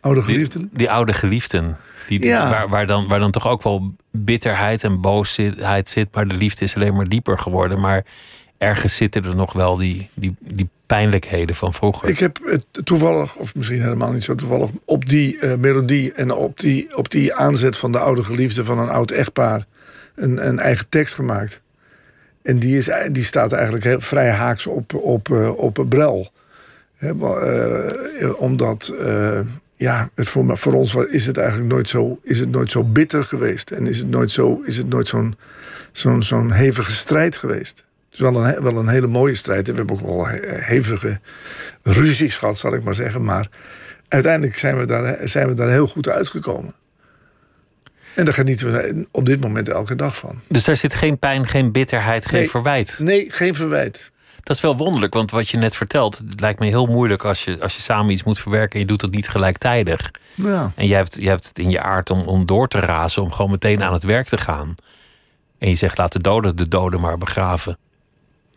Oude 0.00 0.20
die, 0.20 0.32
geliefden. 0.32 0.70
die 0.72 0.90
oude 0.90 1.12
geliefden. 1.12 1.76
Die, 2.08 2.24
Ja. 2.24 2.50
waar, 2.50 2.68
waar, 2.68 2.86
dan, 2.86 3.08
waar 3.08 3.18
dan 3.18 3.30
toch 3.30 3.46
ook 3.48 3.62
wel 3.62 3.94
bitterheid 4.12 4.84
en 4.84 5.00
boosheid 5.00 5.88
zit, 5.88 6.14
maar 6.14 6.28
de 6.28 6.34
liefde 6.34 6.64
is 6.64 6.74
alleen 6.76 6.94
maar 6.94 7.04
dieper 7.08 7.38
geworden. 7.38 7.80
Maar 7.80 8.04
ergens 8.58 8.96
zitten 8.96 9.24
er 9.24 9.36
nog 9.36 9.52
wel 9.52 9.76
die, 9.76 10.10
die, 10.14 10.34
die 10.40 10.68
pijnlijkheden 10.86 11.56
van 11.56 11.74
vroeger. 11.74 12.08
Ik 12.08 12.18
heb 12.18 12.60
toevallig, 12.84 13.36
of 13.36 13.54
misschien 13.54 13.82
helemaal 13.82 14.12
niet 14.12 14.24
zo 14.24 14.34
toevallig, 14.34 14.70
op 14.84 15.08
die 15.08 15.38
eh, 15.38 15.56
melodie 15.56 16.12
en 16.12 16.30
op 16.30 16.58
die, 16.58 16.96
op 16.96 17.10
die 17.10 17.34
aanzet 17.34 17.76
van 17.76 17.92
de 17.92 17.98
oude 17.98 18.22
geliefde 18.22 18.64
van 18.64 18.78
een 18.78 18.88
oud 18.88 19.10
echtpaar 19.10 19.66
een, 20.14 20.46
een 20.46 20.58
eigen 20.58 20.88
tekst 20.88 21.14
gemaakt. 21.14 21.60
En 22.42 22.58
die, 22.58 22.76
is, 22.76 22.90
die 23.12 23.24
staat 23.24 23.52
eigenlijk 23.52 23.84
heel 23.84 24.00
vrij 24.00 24.30
haaks 24.30 24.66
op, 24.66 24.94
op, 24.94 25.30
eh, 25.30 25.58
op 25.58 25.84
Brel. 25.88 26.30
Eh, 26.98 27.10
omdat, 28.36 28.94
ja, 29.76 30.10
het 30.14 30.28
voor, 30.28 30.58
voor 30.58 30.72
ons 30.72 30.94
is 30.94 31.26
het 31.26 31.36
eigenlijk 31.36 31.68
nooit 31.68 31.88
zo, 31.88 32.18
is 32.22 32.40
het 32.40 32.50
nooit 32.50 32.70
zo 32.70 32.84
bitter 32.84 33.24
geweest. 33.24 33.70
En 33.70 33.86
is 33.86 33.98
het 33.98 34.08
nooit, 34.08 34.30
zo, 34.30 34.62
is 34.64 34.76
het 34.76 34.88
nooit 34.88 35.08
zo'n 35.08 35.36
zo'n 35.92 36.22
zo'n 36.22 36.52
hevige 36.52 36.92
strijd 36.92 37.36
geweest. 37.36 37.84
Het 38.10 38.18
is 38.18 38.18
wel 38.32 38.34
een, 38.36 38.44
he- 38.44 38.62
wel 38.62 38.76
een 38.76 38.88
hele 38.88 39.06
mooie 39.06 39.34
strijd. 39.34 39.68
En 39.68 39.72
we 39.72 39.78
hebben 39.78 39.96
ook 39.96 40.06
wel 40.06 40.26
he- 40.26 40.60
hevige 40.60 41.20
ruzies 41.82 42.36
gehad, 42.36 42.58
zal 42.58 42.74
ik 42.74 42.82
maar 42.82 42.94
zeggen. 42.94 43.24
Maar 43.24 43.48
uiteindelijk 44.08 44.56
zijn 44.58 44.78
we 44.78 44.84
daar, 44.84 45.18
zijn 45.28 45.48
we 45.48 45.54
daar 45.54 45.70
heel 45.70 45.86
goed 45.86 46.08
uitgekomen. 46.08 46.74
En 48.14 48.24
daar 48.24 48.34
genieten 48.34 48.72
we 48.72 49.06
op 49.10 49.24
dit 49.26 49.40
moment 49.40 49.68
elke 49.68 49.96
dag 49.96 50.16
van. 50.16 50.40
Dus 50.48 50.64
daar 50.64 50.76
zit 50.76 50.94
geen 50.94 51.18
pijn, 51.18 51.46
geen 51.46 51.72
bitterheid, 51.72 52.26
geen 52.26 52.40
Nee. 52.40 52.50
verwijt. 52.50 52.98
Nee, 53.02 53.30
geen 53.30 53.54
verwijt. 53.54 54.10
Dat 54.42 54.56
is 54.56 54.62
wel 54.62 54.76
wonderlijk, 54.76 55.14
want 55.14 55.30
wat 55.30 55.48
je 55.48 55.56
net 55.56 55.76
vertelt, 55.76 56.18
het 56.28 56.40
lijkt 56.40 56.58
me 56.60 56.66
heel 56.66 56.86
moeilijk 56.86 57.24
als 57.24 57.44
je, 57.44 57.60
als 57.60 57.74
je 57.76 57.82
samen 57.82 58.12
iets 58.12 58.22
moet 58.24 58.38
verwerken 58.38 58.72
en 58.74 58.80
je 58.80 58.86
doet 58.86 59.00
het 59.02 59.10
niet 59.10 59.28
gelijktijdig. 59.28 60.10
Ja. 60.34 60.72
En 60.76 60.86
je 60.86 60.94
hebt, 60.94 61.16
je 61.20 61.28
hebt 61.28 61.48
het 61.48 61.58
in 61.58 61.70
je 61.70 61.80
aard 61.82 62.10
om, 62.10 62.20
om 62.22 62.46
door 62.46 62.68
te 62.68 62.80
razen, 62.80 63.22
om 63.22 63.32
gewoon 63.32 63.50
meteen 63.50 63.82
aan 63.82 63.92
het 63.92 64.04
werk 64.04 64.26
te 64.26 64.38
gaan. 64.38 64.74
En 65.58 65.68
je 65.68 65.74
zegt, 65.74 65.98
laat 65.98 66.12
de 66.12 66.18
doden 66.18 66.56
de 66.56 66.68
doden 66.68 67.00
maar 67.00 67.18
begraven. 67.18 67.78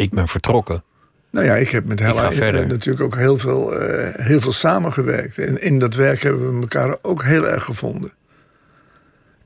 Ik 0.01 0.09
ben 0.09 0.27
vertrokken. 0.27 0.83
Nou 1.29 1.45
ja, 1.45 1.55
ik 1.55 1.69
heb 1.69 1.85
met 1.85 1.99
Hella 1.99 2.65
natuurlijk 2.65 3.03
ook 3.03 3.15
heel 3.15 3.37
veel, 3.37 3.79
eh, 3.79 4.25
heel 4.25 4.41
veel 4.41 4.51
samengewerkt. 4.51 5.37
En 5.37 5.61
in 5.61 5.79
dat 5.79 5.95
werk 5.95 6.21
hebben 6.21 6.55
we 6.55 6.61
elkaar 6.61 6.97
ook 7.01 7.23
heel 7.23 7.47
erg 7.47 7.63
gevonden. 7.63 8.11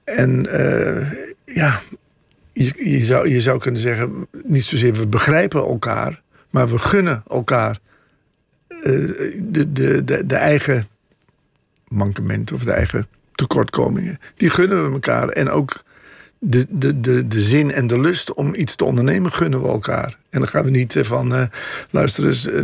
En 0.03 0.47
eh, 0.51 1.11
ja, 1.45 1.81
je, 2.53 2.73
je, 2.91 3.01
zou, 3.01 3.29
je 3.29 3.41
zou 3.41 3.59
kunnen 3.59 3.81
zeggen, 3.81 4.27
niet 4.43 4.63
zozeer 4.63 4.93
we 4.93 5.07
begrijpen 5.07 5.59
elkaar, 5.59 6.21
maar 6.49 6.67
we 6.69 6.77
gunnen 6.77 7.23
elkaar 7.29 7.79
eh, 8.67 8.81
de, 9.37 9.71
de, 9.71 10.03
de, 10.03 10.25
de 10.25 10.35
eigen 10.35 10.87
mankementen 11.87 12.55
of 12.55 12.63
de 12.63 12.71
eigen 12.71 13.07
tekortkomingen. 13.31 14.19
Die 14.35 14.49
gunnen 14.49 14.85
we 14.85 14.91
elkaar. 14.91 15.29
En 15.29 15.49
ook 15.49 15.83
de, 16.47 16.65
de, 16.69 16.99
de, 16.99 17.27
de 17.27 17.41
zin 17.41 17.71
en 17.71 17.87
de 17.87 17.99
lust 17.99 18.33
om 18.33 18.55
iets 18.55 18.75
te 18.75 18.85
ondernemen 18.85 19.31
gunnen 19.31 19.61
we 19.61 19.67
elkaar. 19.67 20.17
En 20.29 20.39
dan 20.39 20.47
gaan 20.47 20.63
we 20.63 20.69
niet 20.69 20.95
eh, 20.95 21.03
van, 21.03 21.35
eh, 21.35 21.47
luister 21.89 22.27
eens, 22.27 22.47
eh, 22.47 22.63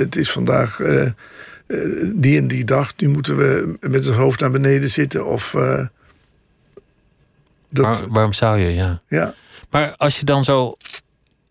het 0.00 0.16
is 0.16 0.30
vandaag 0.30 0.80
die 2.12 2.38
en 2.38 2.48
die 2.48 2.64
dag, 2.64 2.92
nu 2.96 3.08
moeten 3.08 3.36
we 3.36 3.76
met 3.80 4.04
het 4.04 4.14
hoofd 4.14 4.40
naar 4.40 4.50
beneden 4.50 4.90
zitten. 4.90 5.26
Of 5.26 5.56
dat, 7.68 8.06
waarom 8.08 8.32
zou 8.32 8.58
je, 8.58 8.74
ja. 8.74 9.02
ja. 9.08 9.34
Maar 9.70 9.94
als 9.96 10.18
je 10.18 10.24
dan 10.24 10.44
zo 10.44 10.76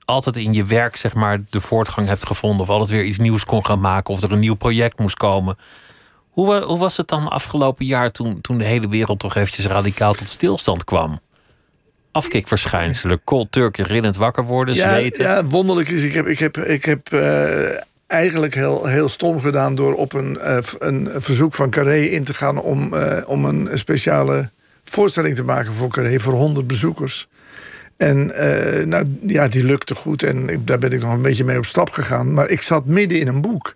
altijd 0.05 0.37
in 0.37 0.53
je 0.53 0.65
werk, 0.65 0.95
zeg 0.95 1.13
maar, 1.13 1.41
de 1.49 1.61
voortgang 1.61 2.07
hebt 2.07 2.25
gevonden, 2.25 2.61
of 2.61 2.69
altijd 2.69 2.89
weer 2.89 3.03
iets 3.03 3.17
nieuws 3.17 3.45
kon 3.45 3.65
gaan 3.65 3.79
maken, 3.79 4.13
of 4.13 4.21
er 4.21 4.31
een 4.31 4.39
nieuw 4.39 4.55
project 4.55 4.99
moest 4.99 5.17
komen. 5.17 5.57
Hoe, 6.29 6.61
hoe 6.61 6.77
was 6.77 6.97
het 6.97 7.07
dan 7.07 7.27
afgelopen 7.27 7.85
jaar 7.85 8.11
toen, 8.11 8.41
toen 8.41 8.57
de 8.57 8.63
hele 8.63 8.87
wereld 8.87 9.19
toch 9.19 9.35
eventjes 9.35 9.65
radicaal 9.65 10.13
tot 10.13 10.29
stilstand 10.29 10.83
kwam? 10.83 11.19
Afkikverschijnselen, 12.13 13.21
cold 13.23 13.51
turkey, 13.51 13.85
rillend 13.85 14.17
wakker 14.17 14.43
worden, 14.43 14.75
ja, 14.75 14.89
zweten. 14.89 15.23
ja, 15.23 15.45
wonderlijk 15.45 15.89
is, 15.89 16.03
ik 16.03 16.13
heb, 16.13 16.27
ik 16.27 16.39
heb, 16.39 16.57
ik 16.57 16.85
heb 16.85 17.13
eh, 17.13 17.81
eigenlijk 18.07 18.55
heel, 18.55 18.85
heel 18.85 19.09
stom 19.09 19.39
gedaan 19.39 19.75
door 19.75 19.93
op 19.93 20.13
een, 20.13 20.39
eh, 20.39 20.57
een 20.79 21.09
verzoek 21.15 21.53
van 21.53 21.69
Carré 21.69 22.01
in 22.01 22.23
te 22.23 22.33
gaan 22.33 22.61
om, 22.61 22.93
eh, 22.93 23.21
om 23.25 23.45
een 23.45 23.69
speciale 23.73 24.49
voorstelling 24.83 25.35
te 25.35 25.43
maken 25.43 25.73
voor 25.73 25.89
Carré 25.89 26.19
voor 26.19 26.33
100 26.33 26.67
bezoekers. 26.67 27.27
En 27.97 28.25
nou, 28.89 29.17
ja, 29.27 29.47
die 29.47 29.63
lukte 29.63 29.95
goed 29.95 30.23
en 30.23 30.49
ik, 30.49 30.67
daar 30.67 30.79
ben 30.79 30.91
ik 30.91 31.01
nog 31.01 31.13
een 31.13 31.21
beetje 31.21 31.43
mee 31.43 31.57
op 31.57 31.65
stap 31.65 31.89
gegaan. 31.89 32.33
Maar 32.33 32.49
ik 32.49 32.61
zat 32.61 32.85
midden 32.85 33.19
in 33.19 33.27
een 33.27 33.41
boek. 33.41 33.75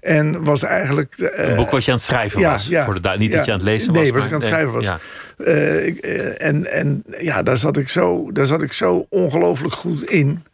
En 0.00 0.44
was 0.44 0.62
eigenlijk. 0.62 1.14
Een 1.32 1.56
boek 1.56 1.70
wat 1.70 1.84
je 1.84 1.90
aan 1.90 1.96
het 1.96 2.06
schrijven 2.06 2.40
ja, 2.40 2.50
was. 2.50 2.66
ja, 2.66 2.84
voor 2.84 3.00
de, 3.00 3.14
niet 3.18 3.30
ja. 3.30 3.36
dat 3.36 3.46
je 3.46 3.52
aan 3.52 3.58
het 3.58 3.66
lezen 3.66 3.92
Nee, 3.92 4.02
was. 4.02 4.10
was 4.10 4.18
maar- 4.18 4.26
ik 4.28 4.34
aan 4.34 4.40
het 4.40 4.48
schrijven 4.48 4.74
was. 4.74 5.00
Eh, 5.36 6.04
eh, 6.04 6.46
en, 6.46 6.72
en 6.72 7.04
ja, 7.18 7.42
daar 7.42 7.56
zat 7.56 7.76
ik 7.76 7.88
zo, 7.88 8.32
daar 8.32 8.46
zat 8.46 8.62
ik 8.62 8.72
zo 8.72 9.06
ongelooflijk 9.10 9.74
goed 9.74 10.10
in. 10.10 10.44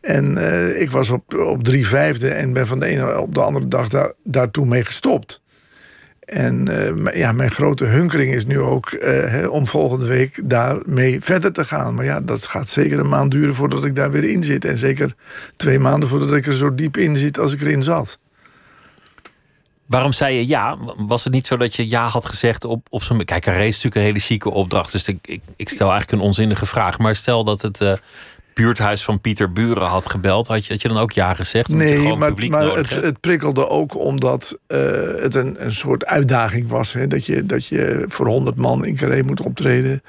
En 0.00 0.38
eh, 0.38 0.80
ik 0.80 0.90
was 0.90 1.10
op, 1.10 1.34
op 1.34 1.64
drie 1.64 1.86
vijfde 1.86 2.28
en 2.28 2.52
ben 2.52 2.66
van 2.66 2.80
de 2.80 2.86
ene 2.86 3.20
op 3.20 3.34
de 3.34 3.42
andere 3.42 3.68
dag 3.68 3.88
daar, 3.88 4.12
daartoe 4.24 4.66
mee 4.66 4.84
gestopt. 4.84 5.44
En 6.20 6.68
ja, 7.14 7.32
mijn 7.32 7.50
grote 7.50 7.84
hunkering 7.84 8.34
is 8.34 8.46
nu 8.46 8.58
ook 8.58 8.98
om 9.50 9.66
volgende 9.66 10.06
week 10.06 10.40
daarmee 10.44 11.20
verder 11.20 11.52
te 11.52 11.64
gaan. 11.64 11.94
Maar 11.94 12.04
ja, 12.04 12.20
dat 12.20 12.46
gaat 12.46 12.68
zeker 12.68 12.98
een 12.98 13.08
maand 13.08 13.30
duren 13.30 13.54
voordat 13.54 13.84
ik 13.84 13.94
daar 13.94 14.10
weer 14.10 14.24
in 14.24 14.42
zit. 14.42 14.64
En 14.64 14.78
zeker 14.78 15.14
twee 15.56 15.78
maanden 15.78 16.08
voordat 16.08 16.32
ik 16.32 16.46
er 16.46 16.52
zo 16.52 16.74
diep 16.74 16.96
in 16.96 17.16
zit 17.16 17.38
als 17.38 17.52
ik 17.52 17.60
erin 17.60 17.82
zat. 17.82 18.18
Waarom 19.86 20.12
zei 20.12 20.36
je 20.36 20.46
ja? 20.46 20.76
Was 20.96 21.24
het 21.24 21.32
niet 21.32 21.46
zo 21.46 21.56
dat 21.56 21.74
je 21.74 21.88
ja 21.88 22.06
had 22.06 22.26
gezegd 22.26 22.64
op, 22.64 22.86
op 22.90 23.02
zo'n... 23.02 23.24
Kijk, 23.24 23.46
een 23.46 23.52
race 23.52 23.66
is 23.66 23.74
natuurlijk 23.74 23.96
een 23.96 24.02
hele 24.02 24.18
chique 24.18 24.50
opdracht. 24.50 24.92
Dus 24.92 25.08
ik, 25.08 25.18
ik, 25.22 25.40
ik 25.56 25.68
stel 25.68 25.90
eigenlijk 25.90 26.20
een 26.20 26.28
onzinnige 26.28 26.66
vraag. 26.66 26.98
Maar 26.98 27.16
stel 27.16 27.44
dat 27.44 27.62
het 27.62 27.80
eh, 27.80 27.92
buurthuis 28.54 29.04
van 29.04 29.20
Pieter 29.20 29.52
Buren 29.52 29.86
had 29.86 30.10
gebeld. 30.10 30.46
Had 30.46 30.66
je, 30.66 30.72
had 30.72 30.82
je 30.82 30.88
dan 30.88 30.98
ook 30.98 31.12
ja 31.12 31.34
gezegd? 31.34 31.68
Nee, 31.68 32.16
maar, 32.16 32.32
het, 32.74 32.90
het 32.90 33.20
prikkelde 33.20 33.68
ook 33.68 33.98
omdat 33.98 34.58
eh, 34.66 34.78
het 35.16 35.34
een, 35.34 35.64
een 35.64 35.72
soort 35.72 36.06
uitdaging 36.06 36.68
was. 36.68 36.92
Hè? 36.92 37.06
Dat, 37.06 37.26
je, 37.26 37.46
dat 37.46 37.66
je 37.66 38.04
voor 38.08 38.26
100 38.26 38.56
man 38.56 38.84
in 38.84 38.96
Carré 38.96 39.22
moet 39.22 39.40
optreden. 39.40 40.02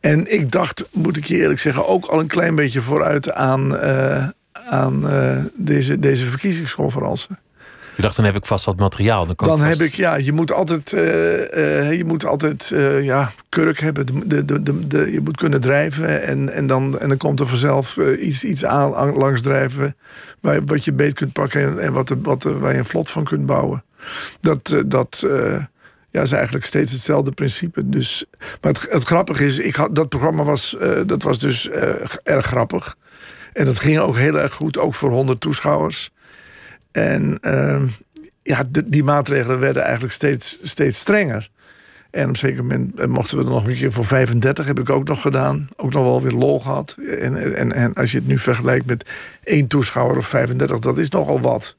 En 0.00 0.32
ik 0.32 0.52
dacht, 0.52 0.84
moet 0.92 1.16
ik 1.16 1.24
je 1.24 1.36
eerlijk 1.36 1.60
zeggen, 1.60 1.88
ook 1.88 2.06
al 2.06 2.20
een 2.20 2.26
klein 2.26 2.54
beetje 2.54 2.80
vooruit 2.80 3.32
aan, 3.32 3.76
eh, 3.76 4.28
aan 4.70 5.04
deze, 5.56 5.98
deze 5.98 6.26
verkiezingsconferentie. 6.26 7.36
Je 7.96 8.02
dacht, 8.02 8.16
dan 8.16 8.24
heb 8.24 8.36
ik 8.36 8.46
vast 8.46 8.64
wat 8.64 8.78
materiaal. 8.78 9.26
Dan, 9.26 9.34
kan 9.34 9.48
Dan 9.48 9.58
vast- 9.58 9.78
heb 9.78 9.88
ik, 9.88 9.94
ja, 9.94 10.14
je 10.14 10.32
moet 10.32 10.52
altijd, 10.52 10.92
eh, 10.92 11.92
je 11.92 12.02
moet 12.06 12.24
altijd 12.24 12.70
eh, 12.72 13.04
ja, 13.04 13.32
kurk 13.48 13.80
hebben. 13.80 14.06
De, 14.28 14.44
de, 14.44 14.86
de, 14.86 15.12
je 15.12 15.20
moet 15.20 15.36
kunnen 15.36 15.60
drijven. 15.60 16.22
En, 16.22 16.52
en, 16.52 16.66
dan, 16.66 16.98
en 16.98 17.08
dan 17.08 17.16
komt 17.16 17.40
er 17.40 17.46
vanzelf 17.46 17.96
iets, 18.20 18.44
iets 18.44 18.64
aan, 18.64 19.16
langs 19.16 19.42
drijven. 19.42 19.96
Waar, 20.40 20.64
wat 20.64 20.84
je 20.84 20.92
beet 20.92 21.14
kunt 21.14 21.32
pakken 21.32 21.60
en, 21.60 21.78
en 21.78 21.92
wat, 21.92 22.12
wat, 22.22 22.42
waar 22.42 22.72
je 22.72 22.78
een 22.78 22.84
vlot 22.84 23.10
van 23.10 23.24
kunt 23.24 23.46
bouwen. 23.46 23.84
Dat, 24.40 24.82
dat 24.86 25.24
ja, 26.10 26.20
is 26.22 26.32
eigenlijk 26.32 26.64
steeds 26.64 26.92
hetzelfde 26.92 27.30
principe. 27.32 27.88
Dus, 27.88 28.24
maar 28.60 28.72
het, 28.72 28.86
het 28.90 29.04
grappige 29.04 29.44
is, 29.44 29.58
ik 29.58 29.76
had, 29.76 29.94
dat 29.94 30.08
programma 30.08 30.42
was, 30.42 30.76
dat 31.06 31.22
was 31.22 31.38
dus 31.38 31.68
erg 32.22 32.46
grappig. 32.46 32.96
En 33.52 33.64
dat 33.64 33.78
ging 33.78 33.98
ook 33.98 34.16
heel 34.16 34.38
erg 34.38 34.54
goed, 34.54 34.78
ook 34.78 34.94
voor 34.94 35.10
100 35.10 35.40
toeschouwers. 35.40 36.10
En 36.96 37.38
ehm, 37.40 37.86
ja, 38.42 38.64
die 38.84 39.04
maatregelen 39.04 39.58
werden 39.58 39.82
eigenlijk 39.82 40.12
steeds, 40.12 40.58
steeds 40.62 40.98
strenger. 40.98 41.50
En 42.10 42.22
op 42.22 42.28
een 42.28 42.36
zeker 42.36 42.62
moment 42.62 43.00
eh, 43.00 43.06
mochten 43.06 43.38
we 43.38 43.44
er 43.44 43.50
nog 43.50 43.66
een 43.66 43.74
keer 43.74 43.92
voor 43.92 44.04
35, 44.04 44.66
heb 44.66 44.78
ik 44.78 44.90
ook 44.90 45.08
nog 45.08 45.20
gedaan. 45.20 45.68
Ook 45.76 45.92
nog 45.92 46.02
wel 46.02 46.22
weer 46.22 46.32
lol 46.32 46.60
gehad. 46.60 46.96
En, 47.20 47.54
en, 47.56 47.72
en 47.72 47.94
als 47.94 48.12
je 48.12 48.18
het 48.18 48.26
nu 48.26 48.38
vergelijkt 48.38 48.86
met 48.86 49.10
één 49.44 49.66
toeschouwer 49.66 50.16
of 50.16 50.26
35, 50.26 50.78
dat 50.78 50.98
is 50.98 51.08
nogal 51.08 51.40
wat. 51.40 51.76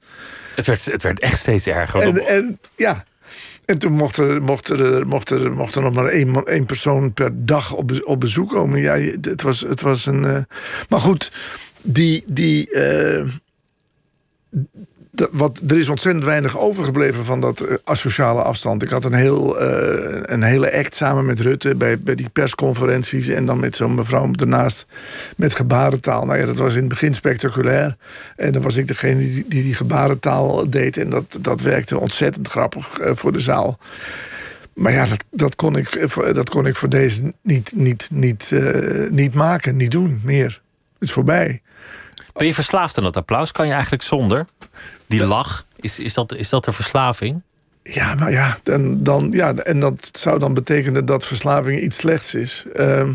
het, 0.56 0.66
werd, 0.66 0.86
het 0.86 1.04
werd 1.04 1.20
echt 1.20 1.38
steeds 1.38 1.68
erger. 1.68 2.02
En, 2.02 2.28
en 2.28 2.60
ja. 2.76 3.04
En 3.66 3.78
toen 3.78 3.94
mocht 3.94 4.18
er, 4.18 4.42
mocht 4.42 4.70
er, 4.70 5.08
mocht 5.08 5.30
er, 5.30 5.52
mocht 5.52 5.76
er 5.76 5.82
nog 5.82 5.94
maar 5.94 6.08
één, 6.08 6.44
één 6.46 6.66
persoon 6.66 7.14
per 7.14 7.46
dag 7.46 7.74
op, 7.74 7.92
op 8.04 8.20
bezoek 8.20 8.50
komen. 8.50 8.80
Ja, 8.80 8.98
het 9.22 9.42
was, 9.42 9.62
het 9.62 9.82
was 9.82 10.06
een. 10.06 10.26
eh, 10.26 10.44
maar 10.90 11.00
goed, 11.00 11.32
die. 11.82 12.24
die 12.28 12.72
eh, 12.72 13.26
wat, 15.32 15.62
er 15.68 15.78
is 15.78 15.90
ontzettend 15.90 16.26
weinig 16.26 16.58
overgebleven 16.58 17.26
van 17.26 17.42
dat 17.42 17.60
eh, 17.60 17.76
asociale 17.84 18.42
afstand. 18.42 18.84
Ik 18.84 18.90
had 18.90 19.06
een, 19.06 19.14
heel, 19.14 19.60
eh, 19.60 20.20
een 20.22 20.44
hele 20.44 20.74
act 20.74 20.96
samen 20.96 21.26
met 21.26 21.40
Rutte 21.40 21.76
bij, 21.76 22.00
bij 22.00 22.16
die 22.16 22.30
persconferenties. 22.30 23.28
En 23.28 23.46
dan 23.46 23.60
met 23.60 23.76
zo'n 23.76 23.96
mevrouw 23.96 24.32
ernaast 24.32 24.86
met 25.36 25.54
gebarentaal. 25.54 26.26
Nou 26.26 26.40
ja, 26.40 26.46
dat 26.46 26.58
was 26.58 26.74
in 26.74 26.80
het 26.80 26.90
begin 26.90 27.14
spectaculair. 27.14 27.96
En 28.36 28.52
dan 28.52 28.62
was 28.62 28.76
ik 28.76 28.88
degene 28.88 29.20
die 29.20 29.46
die, 29.48 29.76
gebarentaal 29.76 30.70
deed. 30.70 30.98
En 30.98 31.10
dat, 31.10 31.38
dat 31.42 31.62
werkte 31.62 32.00
ontzettend 32.00 32.48
grappig 32.48 33.00
eh, 33.00 33.14
voor 33.14 33.32
de 33.32 33.40
zaal. 33.40 33.80
Maar 34.74 34.92
ja, 34.92 35.06
dat, 35.06 35.26
dat, 35.32 35.56
kon, 35.56 35.76
ik, 35.78 36.08
dat 36.34 36.50
kon 36.50 36.66
ik 36.66 36.76
voor 36.76 36.90
deze 36.90 37.34
niet, 37.42 37.74
niet, 37.76 38.10
niet, 38.12 38.52
niet 39.10 39.34
maken, 39.34 39.76
niet 39.76 39.92
doen 39.92 40.22
meer. 40.24 40.62
Het 40.94 41.02
is 41.08 41.12
voorbij. 41.12 41.62
Ben 42.38 42.48
je 42.48 42.54
verslaafd 42.54 42.98
aan 42.98 43.04
dat 43.04 43.18
applaus? 43.18 43.52
Kan 43.52 43.66
je 43.66 43.74
eigenlijk 43.74 44.04
zonder? 44.04 44.46
Die 45.08 45.26
lach, 45.26 45.66
is, 45.80 46.00
is, 46.00 46.14
dat, 46.14 46.36
is 46.36 46.50
dat 46.50 46.66
de 46.66 46.74
verslaving? 46.74 47.42
Ja, 47.84 48.16
maar 48.16 48.32
ja, 48.32 48.60
en, 48.64 49.04
dan, 49.04 49.32
ja, 49.32 49.56
en 49.56 49.80
dat 49.80 50.10
zou 50.12 50.40
dan 50.40 50.54
betekenen 50.54 51.06
dat 51.06 51.26
verslaving 51.26 51.82
iets 51.82 51.98
slechts 51.98 52.34
is. 52.34 52.66
Ehm, 52.74 53.14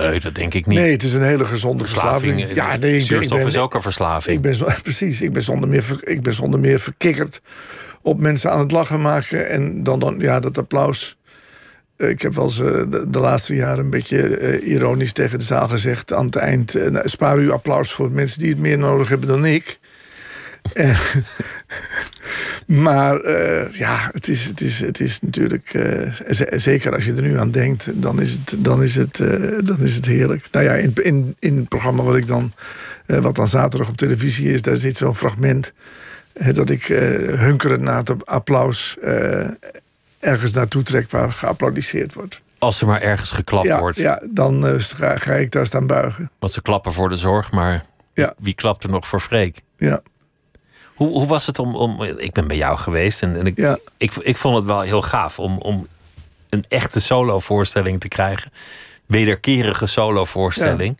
Nee, 0.00 0.20
dat 0.20 0.34
denk 0.34 0.54
ik 0.54 0.66
niet. 0.66 0.78
nee, 0.78 0.92
het 0.92 1.02
is 1.02 1.14
een 1.14 1.22
hele 1.22 1.44
gezonde 1.44 1.84
verslaving. 1.84 2.40
verslaving, 2.40 2.56
ja, 2.56 2.72
eh, 2.72 2.78
nee, 2.80 2.96
ik 2.96 3.08
ben, 3.08 3.22
ik 3.22 3.28
ben, 3.28 3.46
is 3.46 3.56
ook 3.56 3.74
een 3.74 3.82
verslaving. 3.82 4.36
Ik 4.36 4.42
ben 4.42 4.54
zo, 4.54 4.68
precies, 4.82 5.20
ik 5.20 5.32
ben, 5.32 5.42
zonder 5.42 5.68
meer, 5.68 6.00
ik 6.00 6.22
ben 6.22 6.34
zonder 6.34 6.60
meer 6.60 6.80
verkikkerd 6.80 7.40
op 8.02 8.18
mensen 8.20 8.50
aan 8.50 8.58
het 8.58 8.70
lachen 8.70 9.00
maken. 9.00 9.48
En 9.48 9.82
dan, 9.82 9.98
dan 9.98 10.18
ja, 10.18 10.40
dat 10.40 10.58
applaus. 10.58 11.16
Eh, 11.96 12.08
Ik 12.08 12.22
heb 12.22 12.34
wel 12.34 12.44
eens 12.44 12.60
eh, 12.60 12.66
de, 12.66 13.04
de 13.08 13.18
laatste 13.18 13.54
jaren 13.54 13.84
een 13.84 13.90
beetje 13.90 14.60
ironisch 14.60 15.12
tegen 15.12 15.38
de 15.38 15.44
zaal 15.44 15.68
gezegd... 15.68 16.12
aan 16.12 16.26
het 16.26 16.36
eind, 16.36 16.74
nou, 16.74 17.08
spaar 17.08 17.36
uw 17.36 17.52
applaus 17.52 17.92
voor 17.92 18.10
mensen 18.10 18.40
die 18.40 18.50
het 18.50 18.58
meer 18.58 18.78
nodig 18.78 19.08
hebben 19.08 19.28
dan 19.28 19.44
ik. 19.44 19.78
Maar 22.66 23.20
eh, 23.20 23.72
ja, 23.72 24.10
het 24.12 24.28
is, 24.28 24.44
het 24.44 24.60
is, 24.60 24.80
het 24.80 25.00
is 25.00 25.20
natuurlijk... 25.20 25.74
eh, 25.74 26.12
zeker 26.50 26.92
als 26.94 27.04
je 27.04 27.14
er 27.14 27.22
nu 27.22 27.38
aan 27.38 27.50
denkt, 27.50 28.02
dan 28.02 28.20
is 28.20 28.32
het, 28.32 28.54
dan 28.64 28.82
is 28.82 28.96
het, 28.96 29.20
eh, 29.20 29.58
dan 29.64 29.78
is 29.80 29.94
het 29.94 30.06
heerlijk. 30.06 30.48
Nou 30.50 30.64
ja, 30.64 30.72
in, 30.72 30.92
in, 31.02 31.36
in 31.38 31.56
het 31.56 31.68
programma 31.68 32.02
wat 32.02 32.16
ik 32.16 32.26
dan... 32.26 32.52
wat 33.06 33.34
dan 33.34 33.48
zaterdag 33.48 33.88
op 33.88 33.96
televisie 33.96 34.52
is, 34.52 34.62
daar 34.62 34.76
zit 34.76 34.96
zo'n 34.96 35.14
fragment... 35.14 35.72
dat 36.52 36.70
ik 36.70 36.84
hunkerend 37.36 37.80
naar 37.82 37.98
het 37.98 38.26
applaus... 38.26 38.96
ergens 40.20 40.52
naartoe 40.52 40.82
trek 40.82 41.10
waar 41.10 41.32
geapplaudisseerd 41.32 42.14
wordt. 42.14 42.42
Als 42.58 42.80
er 42.80 42.86
maar 42.86 43.00
ergens 43.00 43.30
geklapt 43.30 43.66
ja, 43.66 43.80
wordt. 43.80 43.96
ja, 43.96 44.22
dan 44.30 44.80
ga, 44.80 45.16
ga 45.16 45.34
ik 45.34 45.50
daar 45.50 45.66
staan 45.66 45.86
buigen. 45.86 46.30
Want 46.38 46.52
ze 46.52 46.62
klappen 46.62 46.92
voor 46.92 47.08
de 47.08 47.16
zorg, 47.16 47.52
maar 47.52 47.84
Ja. 48.14 48.34
wie 48.38 48.54
klapt 48.54 48.84
er 48.84 48.90
nog 48.90 49.06
voor 49.06 49.20
Freek? 49.20 49.60
Ja, 49.76 50.02
Hoe, 50.94 51.08
hoe 51.08 51.26
was 51.26 51.46
het 51.46 51.58
om, 51.58 51.76
om. 51.76 52.02
Ik 52.02 52.32
ben 52.32 52.46
bij 52.46 52.56
jou 52.56 52.78
geweest 52.78 53.22
en, 53.22 53.36
en 53.36 53.46
ik, 53.46 53.56
ja. 53.56 53.78
ik, 53.96 54.12
ik 54.14 54.36
vond 54.36 54.54
het 54.54 54.64
wel 54.64 54.80
heel 54.80 55.02
gaaf 55.02 55.38
om, 55.38 55.58
om 55.58 55.86
een 56.48 56.64
echte 56.68 57.00
solo-voorstelling 57.00 58.00
te 58.00 58.08
krijgen. 58.08 58.50
Wederkerige 59.06 59.86
solo-voorstelling. 59.86 60.98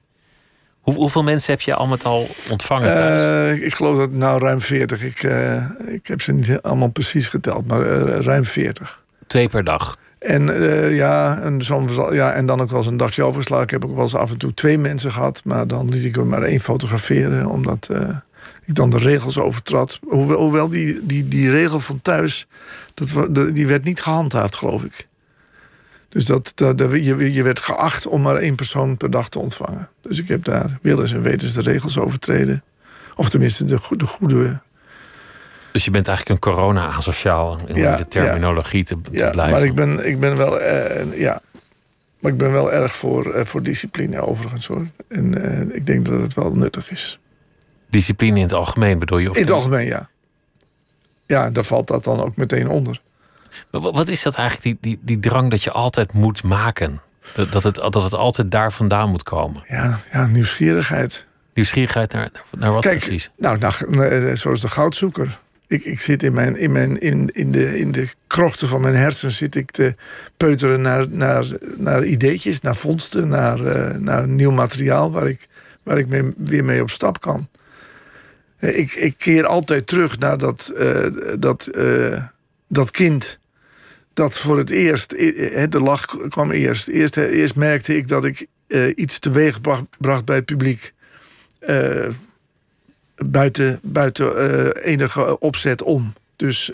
Hoe, 0.80 0.94
hoeveel 0.94 1.22
mensen 1.22 1.52
heb 1.52 1.60
je 1.60 1.74
al 1.74 1.86
met 1.86 2.04
al 2.04 2.28
ontvangen 2.50 2.94
thuis? 2.94 3.20
Eh, 3.58 3.66
ik 3.66 3.74
geloof 3.74 3.96
dat 3.96 4.10
nou 4.10 4.40
ruim 4.40 4.60
40. 4.60 5.02
Ik, 5.02 5.22
eh, 5.22 5.64
ik 5.86 6.06
heb 6.06 6.20
ze 6.20 6.32
niet 6.32 6.62
allemaal 6.62 6.88
precies 6.88 7.28
geteld, 7.28 7.66
maar 7.66 7.86
eh, 7.86 8.20
ruim 8.20 8.44
40. 8.44 9.02
Twee 9.26 9.48
per 9.48 9.64
dag. 9.64 9.96
En 10.18 10.62
eh, 10.62 10.96
ja, 10.96 11.40
en, 11.40 11.62
soms, 11.62 11.96
ja, 12.10 12.32
en 12.32 12.46
dan 12.46 12.60
ook 12.60 12.68
wel 12.68 12.78
eens 12.78 12.86
een 12.86 12.96
dagje 12.96 13.22
overslag. 13.22 13.62
Ik 13.62 13.70
heb 13.70 13.84
ook 13.84 13.94
wel 13.94 14.02
eens 14.02 14.14
af 14.14 14.30
en 14.30 14.38
toe 14.38 14.54
twee 14.54 14.78
mensen 14.78 15.12
gehad. 15.12 15.40
Maar 15.44 15.66
dan 15.66 15.88
liet 15.88 16.04
ik 16.04 16.16
er 16.16 16.26
maar 16.26 16.42
één 16.42 16.60
fotograferen. 16.60 17.46
Omdat 17.46 17.88
eh, 18.72 18.74
dan 18.74 18.90
de 18.90 18.98
regels 18.98 19.38
overtrad. 19.38 19.98
Hoewel, 20.08 20.38
hoewel 20.38 20.68
die, 20.68 21.06
die, 21.06 21.28
die 21.28 21.50
regel 21.50 21.80
van 21.80 22.00
thuis, 22.02 22.46
dat, 22.94 23.54
die 23.54 23.66
werd 23.66 23.84
niet 23.84 24.00
gehandhaafd, 24.00 24.54
geloof 24.56 24.84
ik. 24.84 25.06
Dus 26.08 26.24
dat, 26.24 26.52
dat, 26.54 26.78
dat- 26.78 26.92
je, 26.92 27.32
je 27.32 27.42
werd 27.42 27.60
geacht 27.60 28.06
om 28.06 28.22
maar 28.22 28.36
één 28.36 28.54
persoon 28.54 28.96
per 28.96 29.10
dag 29.10 29.28
te 29.28 29.38
ontvangen. 29.38 29.88
Dus 30.02 30.18
ik 30.18 30.28
heb 30.28 30.44
daar 30.44 30.78
willens 30.82 31.12
en 31.12 31.22
wetens 31.22 31.52
de 31.52 31.62
regels 31.62 31.98
overtreden. 31.98 32.62
Of 33.16 33.30
tenminste 33.30 33.64
de, 33.64 33.78
goede- 33.78 34.04
de 34.04 34.10
goede 34.10 34.60
Dus 35.72 35.84
je 35.84 35.90
bent 35.90 36.08
eigenlijk 36.08 36.46
een 36.46 36.52
corona-asociaal 36.52 37.58
in 37.66 37.74
Ja, 37.76 37.96
de 37.96 38.06
terminologie 38.08 38.84
te, 38.84 39.00
te 39.02 39.10
Ja, 39.12 39.30
blijven. 39.30 39.54
maar 39.58 39.64
ik 39.64 39.74
ben, 39.74 40.06
ik 40.06 40.20
ben 40.20 40.36
wel, 40.36 40.60
eh, 40.60 41.18
ja, 41.18 41.40
maar 42.20 42.32
ik 42.32 42.38
ben 42.38 42.52
wel 42.52 42.72
erg 42.72 42.96
voor, 42.96 43.32
eh, 43.34 43.44
voor 43.44 43.62
discipline 43.62 44.20
overigens 44.20 44.66
hoor. 44.66 44.84
En 45.08 45.42
eh, 45.44 45.76
ik 45.76 45.86
denk 45.86 46.04
dat 46.06 46.20
het 46.20 46.34
wel 46.34 46.52
nuttig 46.54 46.90
is. 46.90 47.18
Discipline 47.92 48.36
in 48.36 48.42
het 48.42 48.52
algemeen 48.52 48.98
bedoel 48.98 49.18
je? 49.18 49.30
Of 49.30 49.36
In 49.36 49.42
het 49.42 49.50
algemeen, 49.50 49.86
ja. 49.86 50.08
Ja, 51.26 51.50
daar 51.50 51.64
valt 51.64 51.86
dat 51.86 52.04
dan 52.04 52.20
ook 52.20 52.36
meteen 52.36 52.68
onder. 52.68 53.00
Maar 53.70 53.80
Wat 53.80 54.08
is 54.08 54.22
dat 54.22 54.34
eigenlijk, 54.34 54.64
die, 54.64 54.78
die, 54.80 54.98
die 55.02 55.30
drang 55.30 55.50
dat 55.50 55.62
je 55.62 55.70
altijd 55.70 56.12
moet 56.12 56.42
maken? 56.42 57.00
Dat, 57.34 57.52
dat, 57.52 57.62
het, 57.62 57.74
dat 57.74 58.02
het 58.02 58.14
altijd 58.14 58.50
daar 58.50 58.72
vandaan 58.72 59.08
moet 59.08 59.22
komen? 59.22 59.62
Ja, 59.68 60.00
ja 60.12 60.26
nieuwsgierigheid. 60.26 61.26
Nieuwsgierigheid 61.54 62.12
naar, 62.12 62.30
naar, 62.58 62.72
wat 62.72 62.82
Kijk, 62.82 62.98
precies? 62.98 63.30
nou, 63.36 63.58
nou, 63.58 64.08
eh, 64.08 64.36
zoals 64.36 64.60
de 64.60 64.68
goudzoeker. 64.68 65.38
Ik, 65.66 65.84
ik 65.84 66.00
zit 66.00 66.22
in, 66.22 66.32
mijn, 66.32 66.56
in, 66.56 66.72
mijn, 66.72 67.00
in, 67.00 67.28
in, 67.32 67.52
de, 67.52 67.78
in 67.78 67.92
de 67.92 68.08
krochten 68.26 68.68
van 68.68 68.80
mijn 68.80 68.94
hersens 68.94 69.36
zit 69.36 69.54
ik 69.54 69.70
te 69.70 69.94
peuteren 70.36 70.80
naar, 70.80 71.08
naar, 71.08 71.46
naar 71.76 72.04
ideetjes, 72.04 72.60
naar 72.60 72.76
vondsten, 72.76 73.28
naar, 73.28 73.66
eh, 73.66 73.98
naar 73.98 74.28
nieuw 74.28 74.50
materiaal 74.50 75.10
waar 75.10 75.28
ik, 75.28 75.48
waar 75.82 75.98
ik 75.98 76.08
mee, 76.08 76.32
weer 76.36 76.64
mee 76.64 76.82
op 76.82 76.90
stap 76.90 77.20
kan. 77.20 77.48
Eh, 78.62 78.78
Ik, 78.78 78.92
ik 78.92 79.14
keer 79.18 79.46
altijd 79.46 79.86
terug 79.86 80.18
naar 80.18 80.38
dat, 80.38 80.72
eh, 80.76 81.06
dat, 81.38 81.66
eh, 81.66 82.24
dat 82.66 82.90
kind. 82.90 83.38
Dat 84.12 84.38
voor 84.38 84.58
het 84.58 84.70
eerst, 84.70 85.10
de 85.10 85.80
lach 85.80 86.28
kwam 86.28 86.50
eerst. 86.50 86.88
Eerst, 86.88 87.16
eerst 87.16 87.56
merkte 87.56 87.96
ik 87.96 88.08
dat 88.08 88.24
ik 88.24 88.46
eh, 88.66 88.92
iets 88.94 89.18
teweeg 89.18 89.60
bracht, 89.98 90.24
bij 90.24 90.36
het 90.36 90.44
publiek. 90.44 90.92
Buiten, 93.16 93.80
buiten 93.82 94.76
enige 94.82 95.38
opzet 95.38 95.82
om. 95.82 96.12
Dus 96.36 96.70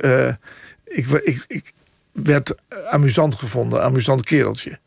ik, 0.84 1.06
ik, 1.08 1.44
ik 1.48 1.72
werd 2.12 2.54
amusant 2.90 3.34
gevonden, 3.34 3.82
amusant 3.82 4.24
kereltje. 4.24 4.78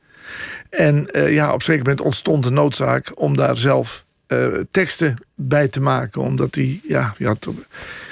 En 0.70 1.08
ja, 1.12 1.48
op 1.48 1.54
een 1.54 1.62
zeker 1.62 1.84
moment 1.84 2.02
ontstond 2.02 2.44
de 2.44 2.52
noodzaak 2.52 3.12
om 3.16 3.38
daar 3.38 3.58
zelf 3.58 4.06
eh, 4.32 4.60
teksten 4.72 5.16
bij 5.36 5.68
te 5.68 5.82
maken. 5.82 6.22
Omdat 6.22 6.54
die, 6.54 6.82
ja, 6.88 7.14
ja, 7.18 7.32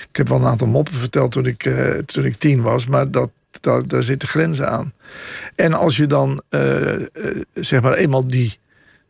ik 0.10 0.16
heb 0.16 0.28
wel 0.28 0.38
een 0.38 0.46
aantal 0.46 0.68
moppen 0.68 0.94
verteld 0.94 1.32
toen 1.32 1.46
ik, 1.46 1.66
eh, 1.66 1.98
toen 1.98 2.26
ik 2.26 2.36
tien 2.36 2.62
was, 2.62 2.88
maar 2.88 3.12
dat, 3.12 3.30
daar 3.88 4.04
zitten 4.04 4.28
grenzen 4.28 4.70
aan. 4.70 4.94
En 5.56 5.74
als 5.74 5.98
je 5.98 6.08
dan, 6.08 6.42
eh, 6.50 7.02
zeg 7.54 7.82
maar, 7.82 7.94
eenmaal 7.94 8.28
die 8.28 8.60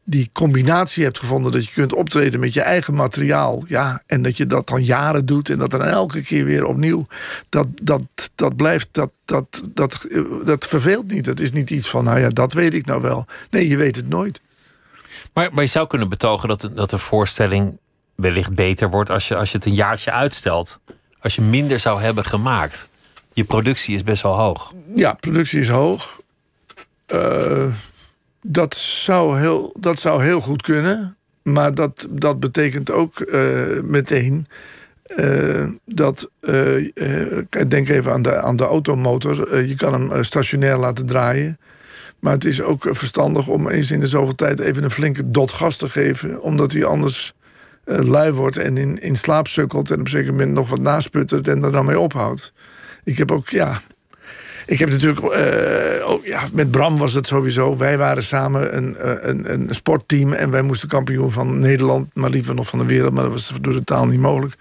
die 0.03 0.29
combinatie 0.33 1.03
hebt 1.03 1.19
gevonden 1.19 1.51
dat 1.51 1.65
je 1.65 1.73
kunt 1.73 1.93
optreden 1.93 2.39
met 2.39 2.53
je 2.53 2.61
eigen 2.61 2.93
materiaal, 2.93 3.63
ja, 3.67 4.03
en 4.05 4.21
dat 4.21 4.37
je 4.37 4.45
dat 4.45 4.67
dan 4.67 4.83
jaren 4.83 5.25
doet 5.25 5.49
en 5.49 5.57
dat 5.57 5.71
dan 5.71 5.83
elke 5.83 6.21
keer 6.21 6.45
weer 6.45 6.65
opnieuw, 6.65 7.05
dat, 7.49 7.67
dat, 7.73 8.03
dat 8.35 8.55
blijft, 8.55 8.87
dat, 8.91 9.11
dat, 9.25 9.61
dat, 9.73 10.07
dat 10.43 10.65
verveelt 10.65 11.11
niet. 11.11 11.25
Dat 11.25 11.39
is 11.39 11.51
niet 11.51 11.69
iets 11.69 11.89
van, 11.89 12.03
nou 12.03 12.19
ja, 12.19 12.29
dat 12.29 12.53
weet 12.53 12.73
ik 12.73 12.85
nou 12.85 13.01
wel. 13.01 13.25
Nee, 13.49 13.67
je 13.67 13.77
weet 13.77 13.95
het 13.95 14.07
nooit. 14.07 14.41
Maar, 15.33 15.61
je 15.61 15.65
zou 15.65 15.87
kunnen 15.87 16.09
betogen 16.09 16.47
dat, 16.47 16.69
dat 16.73 16.89
de 16.89 16.97
voorstelling 16.97 17.77
wellicht 18.15 18.55
beter 18.55 18.89
wordt 18.89 19.09
als 19.09 19.27
je, 19.27 19.35
als 19.35 19.51
je 19.51 19.57
het 19.57 19.65
een 19.65 19.73
jaartje 19.73 20.11
uitstelt. 20.11 20.79
Als 21.21 21.35
je 21.35 21.41
minder 21.41 21.79
zou 21.79 22.01
hebben 22.01 22.25
gemaakt. 22.25 22.89
Je 23.33 23.43
productie 23.43 23.95
is 23.95 24.03
best 24.03 24.23
wel 24.23 24.37
hoog. 24.37 24.73
Ja, 24.95 25.13
productie 25.13 25.59
is 25.59 25.69
hoog. 25.69 26.21
Eh, 27.05 27.73
dat, 28.41 28.75
zou 28.75 29.39
heel, 29.39 29.73
dat 29.79 29.99
zou 29.99 30.23
heel 30.23 30.41
goed 30.41 30.61
kunnen. 30.61 31.17
Maar 31.43 31.73
dat, 31.75 32.07
dat 32.09 32.39
betekent 32.39 32.91
ook 32.91 33.19
eh, 33.19 33.81
meteen 33.83 34.47
eh, 35.03 35.67
dat. 35.85 36.29
eh, 36.41 37.67
denk 37.67 37.89
even 37.89 38.11
aan 38.11 38.21
de, 38.21 38.41
aan 38.41 38.55
de 38.55 38.63
automotor. 38.63 39.63
Je 39.63 39.75
kan 39.75 39.93
hem 39.93 40.23
stationair 40.23 40.77
laten 40.77 41.05
draaien. 41.05 41.57
Maar 42.19 42.33
het 42.33 42.45
is 42.45 42.61
ook 42.61 42.87
verstandig 42.89 43.47
om 43.47 43.69
eens 43.69 43.91
in 43.91 43.99
de 43.99 44.07
zoveel 44.07 44.35
tijd 44.35 44.59
even 44.59 44.83
een 44.83 44.91
flinke 44.91 45.31
dot 45.31 45.51
gas 45.51 45.77
te 45.77 45.89
geven. 45.89 46.41
Omdat 46.41 46.71
hij 46.71 46.85
anders 46.85 47.33
eh, 47.83 47.99
lui 47.99 48.31
wordt 48.31 48.57
en 48.57 48.77
in, 48.77 49.01
in 49.01 49.15
slaap 49.15 49.47
sukkelt. 49.47 49.91
En 49.91 49.99
op 49.99 50.05
een 50.05 50.11
zeker 50.11 50.31
moment 50.31 50.53
nog 50.53 50.69
wat 50.69 50.81
nasputtert 50.81 51.47
en 51.47 51.63
er 51.63 51.71
dan 51.71 51.85
mee 51.85 51.99
ophoudt. 51.99 52.53
Ik 53.03 53.17
heb 53.17 53.31
ook, 53.31 53.49
ja, 53.49 53.81
ik 54.65 54.79
heb 54.79 54.89
natuurlijk, 54.89 55.19
eh, 55.19 56.09
ook, 56.09 56.25
ja, 56.25 56.41
met 56.51 56.71
Bram 56.71 56.97
was 56.97 57.13
het 57.13 57.27
sowieso. 57.27 57.77
Wij 57.77 57.97
waren 57.97 58.23
samen 58.23 58.77
een, 58.77 58.97
eh, 58.97 59.13
een, 59.21 59.51
een 59.51 59.67
sportteam 59.69 60.33
en 60.33 60.51
wij 60.51 60.61
moesten 60.61 60.89
kampioen 60.89 61.31
van 61.31 61.59
Nederland, 61.59 62.15
maar 62.15 62.29
liever 62.29 62.55
nog 62.55 62.67
van 62.67 62.79
de 62.79 62.85
wereld, 62.85 63.13
maar 63.13 63.23
dat 63.23 63.31
was 63.31 63.53
door 63.61 63.73
de 63.73 63.83
taal 63.83 64.05
niet 64.05 64.19
mogelijk. 64.19 64.55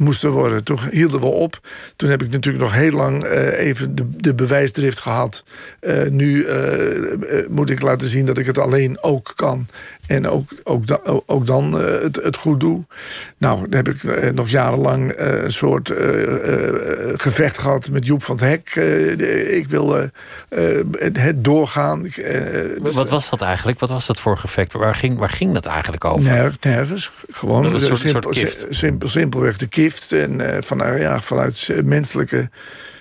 Moesten 0.00 0.30
worden. 0.30 0.64
Toen 0.64 0.78
hielden 0.90 1.20
we 1.20 1.26
op. 1.26 1.60
Toen 1.96 2.10
heb 2.10 2.22
ik 2.22 2.30
natuurlijk 2.30 2.64
nog 2.64 2.74
heel 2.74 2.90
lang 2.90 3.22
eh, 3.24 3.58
even 3.66 3.94
de, 3.94 4.10
de 4.16 4.34
bewijsdrift 4.34 4.98
gehad. 4.98 5.44
Eh, 5.80 6.08
nu 6.08 6.44
eh, 6.44 7.46
moet 7.50 7.70
ik 7.70 7.82
laten 7.82 8.08
zien 8.08 8.26
dat 8.26 8.38
ik 8.38 8.46
het 8.46 8.58
alleen 8.58 9.02
ook 9.02 9.32
kan. 9.36 9.66
En 10.06 10.28
ook, 10.28 10.50
ook, 10.64 10.86
da- 10.86 11.00
ook 11.26 11.46
dan 11.46 11.72
het, 11.72 12.16
het 12.22 12.36
goed 12.36 12.60
doe. 12.60 12.84
Nou, 13.38 13.68
dan 13.68 13.84
heb 13.84 13.88
ik 13.88 14.32
nog 14.34 14.48
jarenlang 14.48 15.12
een 15.16 15.52
soort 15.52 15.92
gevecht 17.14 17.58
gehad 17.58 17.90
met 17.90 18.06
Joep 18.06 18.22
van 18.22 18.36
het 18.36 18.44
Hek. 18.44 18.74
Ik 19.50 19.68
wil 19.68 19.92
het, 20.98 21.16
het 21.18 21.44
doorgaan. 21.44 22.02
Dus- 22.02 22.94
Wat 22.94 23.08
was 23.08 23.30
dat 23.30 23.40
eigenlijk? 23.40 23.78
Wat 23.80 23.90
was 23.90 24.06
dat 24.06 24.20
voor 24.20 24.36
gevecht? 24.36 24.72
Waar 24.72 24.94
ging, 24.94 25.18
waar 25.18 25.28
ging 25.30 25.54
dat 25.54 25.66
eigenlijk 25.66 26.04
over? 26.04 26.30
Nerg- 26.30 26.60
nergens. 26.60 27.10
Gewoon 27.30 27.64
Een 27.64 27.80
soort- 27.80 27.98
simpel, 28.00 28.22
soort 28.22 28.34
kift. 28.34 28.66
Simpel, 28.70 29.08
simpelweg 29.08 29.56
de 29.56 29.66
kift. 29.66 29.89
En 30.10 30.54
eh, 30.54 30.62
vanuit, 30.62 31.00
ja, 31.00 31.20
vanuit 31.20 31.70
menselijke, 31.84 32.50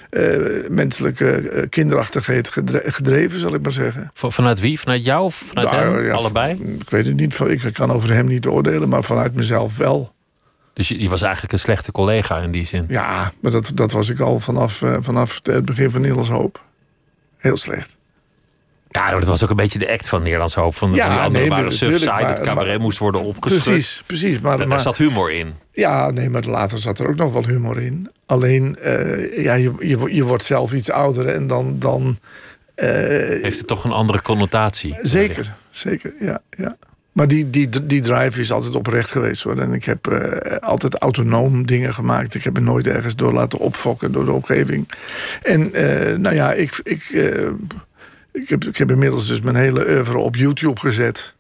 eh, 0.10 0.69
menselijke 0.69 1.49
eh, 1.49 1.69
kinderachtigheid 1.69 2.49
gedre- 2.49 2.91
gedreven, 2.91 3.39
zal 3.39 3.54
ik 3.54 3.62
maar 3.62 3.71
zeggen. 3.71 4.10
Vanuit 4.13 4.60
wie? 4.60 4.80
Vanuit 4.80 5.04
jou 5.06 5.23
of 5.23 5.36
vanuit 5.36 5.69
Nou, 5.71 5.95
hem? 5.95 6.06
ja, 6.06 6.13
Allebei? 6.13 6.54
Ik 6.80 6.89
weet 6.89 7.06
het 7.06 7.15
niet. 7.15 7.39
Ik 7.39 7.73
kan 7.73 7.91
over 7.91 8.13
hem 8.13 8.25
niet 8.25 8.45
oordelen, 8.47 8.89
maar 8.89 9.04
vanuit 9.04 9.34
mezelf 9.36 9.78
wel. 9.78 10.13
Dus 10.73 10.88
je, 10.88 11.02
je 11.02 11.10
was 11.10 11.21
eigenlijk 11.21 11.54
een 11.54 11.60
slechte 11.60 11.91
collega 11.91 12.38
in 12.38 12.52
die 12.52 12.65
zin. 12.65 12.86
Ja, 12.88 13.32
maar 13.41 13.52
dat, 13.52 13.71
dat 13.73 13.91
was 13.91 14.10
ik 14.10 14.19
al 14.19 14.39
vanaf, 14.39 14.82
vanaf 14.99 15.39
het 15.43 15.65
begin 15.65 15.89
van 15.91 15.99
Nederlands 16.02 16.30
Hoop. 16.32 16.62
Heel 17.38 17.58
slecht. 17.58 17.97
Ja, 18.91 19.12
dat 19.12 19.25
was 19.28 19.43
ook 19.43 19.49
een 19.49 19.56
beetje 19.56 19.80
de 19.80 19.91
act 19.91 20.10
van 20.10 20.23
Nederlands 20.23 20.56
Hoop. 20.56 20.75
Van, 20.75 20.93
Ja, 20.93 20.95
van 21.06 21.10
die 21.10 21.19
anderen 21.23 21.32
nee, 21.49 21.49
waren 21.49 22.06
maar- 22.06 22.30
het 22.30 22.41
cabaret 22.41 22.67
maar- 22.69 22.80
moest 22.80 22.97
worden 22.97 23.21
opgeschud. 23.21 23.63
Precies, 23.63 24.04
precies. 24.06 24.39
Maar, 24.39 24.58
Daar, 24.58 24.67
maar- 24.67 24.80
zat 24.80 24.97
humor 24.97 25.32
in. 25.32 25.54
Ja, 25.71 26.12
nee, 26.12 26.30
maar 26.30 26.43
later 26.43 26.78
zat 26.78 26.99
er 26.99 27.08
ook 27.08 27.15
nog 27.15 27.34
wel 27.34 27.45
humor 27.45 27.82
in. 27.82 28.10
Alleen, 28.25 28.75
eh, 28.78 29.43
ja, 29.43 29.54
je, 29.54 29.73
je, 29.80 30.13
je 30.15 30.23
wordt 30.23 30.43
zelf 30.43 30.73
iets 30.73 30.89
ouder 30.91 31.28
en 31.28 31.47
dan... 31.47 31.75
dan 31.80 32.17
eh, 32.75 32.88
Heeft 33.41 33.58
het 33.58 33.67
toch 33.67 33.84
een 33.84 33.91
andere 33.91 34.21
connotatie? 34.21 34.97
zeker, 35.02 35.54
zeker, 35.69 36.13
ja. 36.19 36.41
ja. 36.49 36.78
Maar 37.12 37.28
die, 37.28 37.49
die, 37.49 37.86
die 37.86 38.02
drive 38.02 38.39
is 38.39 38.52
altijd 38.52 38.75
oprecht 38.75 39.12
geweest. 39.12 39.43
Hoor. 39.43 39.60
En 39.60 39.73
ik 39.73 39.84
heb 39.86 40.08
eh, 40.08 40.58
altijd 40.60 40.95
autonoom 40.95 41.65
dingen 41.65 41.93
gemaakt. 41.93 42.36
Ik 42.36 42.43
heb 42.43 42.54
me 42.54 42.60
nooit 42.60 42.88
ergens 42.88 43.15
door 43.15 43.34
laten 43.34 43.60
opfokken 43.60 44.12
door 44.12 44.25
de 44.25 44.32
omgeving. 44.32 44.89
En 45.43 45.71
nou 46.21 46.36
ja, 46.36 46.54
ik, 46.54 46.80
ik, 46.84 47.04
ik, 48.32 48.78
heb, 48.78 48.92
inmiddels 48.92 49.28
dus 49.28 49.42
mijn 49.42 49.56
hele 49.56 49.88
oeuvre 49.88 50.18
op 50.18 50.36
YouTube 50.36 50.80
gezet. 50.80 51.36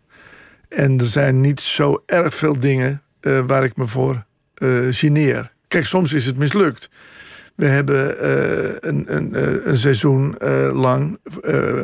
En 0.69 0.99
er 0.99 1.05
zijn 1.05 1.41
niet 1.41 1.59
zo 1.59 2.03
erg 2.05 2.35
veel 2.35 2.59
dingen 2.59 3.01
eh, 3.19 3.45
waar 3.45 3.63
ik 3.63 3.75
me 3.75 3.87
voor 3.87 4.25
eh 4.55 4.87
geneer. 4.89 5.51
Kijk, 5.67 5.85
soms 5.85 6.13
is 6.13 6.25
het 6.25 6.37
mislukt. 6.37 6.89
We 7.55 7.65
hebben 7.65 8.19
eh, 8.19 8.89
een, 8.89 9.15
een, 9.15 9.29
een 9.69 9.77
seizoen 9.77 10.35
lang 10.73 11.19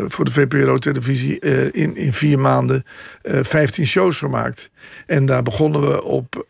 voor 0.06 0.26
de 0.26 0.32
VPRO-televisie 0.32 1.40
in, 1.72 1.96
in 1.96 2.14
vier 2.14 2.40
maanden 2.40 2.84
eh 3.22 3.44
15 3.44 3.86
shows 3.86 4.18
gemaakt. 4.18 4.70
En 5.06 5.26
daar 5.26 5.44
begonnen 5.44 5.82
we 5.82 6.04
op. 6.04 6.46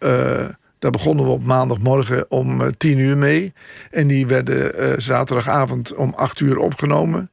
daar 0.79 0.91
begonnen 0.91 1.25
we 1.25 1.31
op 1.31 1.43
maandagmorgen 1.43 2.31
om 2.31 2.61
eh, 2.61 2.67
10 2.77 2.97
uur 2.97 3.17
mee. 3.17 3.53
En 3.91 4.07
die 4.07 4.27
werden 4.27 5.01
zaterdagavond 5.01 5.95
om 5.95 6.13
8 6.15 6.39
uur 6.39 6.57
opgenomen. 6.57 7.29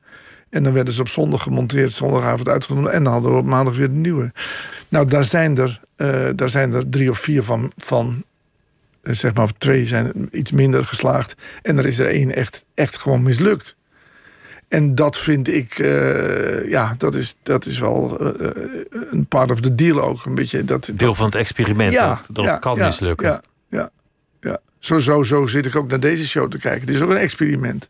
En 0.53 0.63
dan 0.63 0.73
werden 0.73 0.95
ze 0.95 1.01
op 1.01 1.09
zondag 1.09 1.43
gemonteerd, 1.43 1.93
zondagavond 1.93 2.49
uitgenomen. 2.49 2.93
En 2.93 3.05
dan 3.05 3.13
hadden 3.13 3.33
we 3.33 3.39
op 3.39 3.45
maandag 3.45 3.77
weer 3.77 3.89
de 3.89 3.99
nieuwe. 3.99 4.33
Nou, 4.89 5.07
daar 5.07 5.25
zijn 5.25 5.59
er, 5.59 5.81
eh, 5.97 6.29
daar 6.35 6.49
zijn 6.49 6.73
er 6.73 6.89
drie 6.89 7.11
of 7.11 7.19
vier 7.19 7.43
van, 7.43 7.73
van 7.77 8.25
eh, 9.03 9.15
zeg 9.15 9.35
maar, 9.35 9.53
twee 9.59 9.87
zijn 9.87 10.29
iets 10.33 10.51
minder 10.51 10.85
geslaagd. 10.85 11.35
En 11.63 11.79
er 11.79 11.87
is 11.87 11.99
er 11.99 12.09
één 12.09 12.35
echt, 12.35 12.65
echt 12.75 12.97
gewoon 12.97 13.23
mislukt. 13.23 13.77
En 14.69 14.95
dat 14.95 15.19
vind 15.19 15.49
ik, 15.49 15.79
eh, 15.79 16.69
ja, 16.69 16.95
dat 16.99 17.15
is, 17.15 17.35
dat 17.43 17.67
is 17.67 17.79
wel 17.79 18.21
een 19.11 19.27
part 19.29 19.51
of 19.51 19.61
the 19.61 19.75
deal 19.75 20.03
ook. 20.03 20.25
Een 20.25 20.35
beetje 20.35 20.65
dat, 20.65 20.91
Deel 20.95 21.15
van 21.15 21.27
het 21.27 21.35
experiment, 21.35 21.95
dat, 21.95 22.29
dat 22.33 22.59
kan 22.59 22.77
ja, 22.77 22.87
mislukken. 22.87 23.29
Ja, 23.29 23.43
ja, 23.69 23.91
ja. 24.41 24.59
Zo, 24.79 24.99
zo, 24.99 25.23
zo 25.23 25.47
zit 25.47 25.67
ik 25.67 25.77
ook 25.77 25.89
naar 25.89 26.01
deze 26.01 26.29
show 26.29 26.51
te 26.51 26.59
kijken. 26.59 26.81
Het 26.81 26.91
is 26.91 27.03
ook 27.03 27.11
een 27.11 27.17
experiment. 27.17 27.89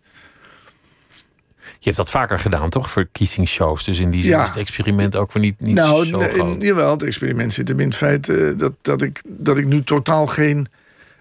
Je 1.83 1.89
hebt 1.89 1.97
dat 1.97 2.11
vaker 2.11 2.39
gedaan, 2.39 2.71
toch? 2.71 2.91
Verkiezingsshows. 2.91 3.85
Dus 3.85 3.99
in 3.99 4.11
die 4.11 4.23
zin 4.23 4.31
Ja. 4.31 4.43
is 4.43 4.49
het 4.49 4.59
experiment 4.59 5.17
ook 5.17 5.33
weer 5.33 5.43
niet, 5.43 5.61
niet 5.61 5.75
nou, 5.75 6.07
zo 6.07 6.19
groot. 6.21 6.63
jawel, 6.63 6.91
het 6.91 7.03
experiment 7.03 7.53
zit 7.53 7.69
hem 7.69 7.81
in 7.81 7.87
het 7.87 7.97
feit 7.97 8.29
eh, 8.29 8.51
dat, 8.57 8.73
dat, 8.83 9.03
ik, 9.03 9.23
dat 9.27 9.59
ik 9.59 9.67
nu 9.67 9.85
totaal 9.85 10.27
geen, 10.27 10.67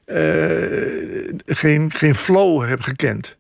eh, 0.06 0.18
geen, 1.46 1.92
geen 1.92 2.16
flow 2.16 2.68
heb 2.68 2.82
gekend. 2.82 3.38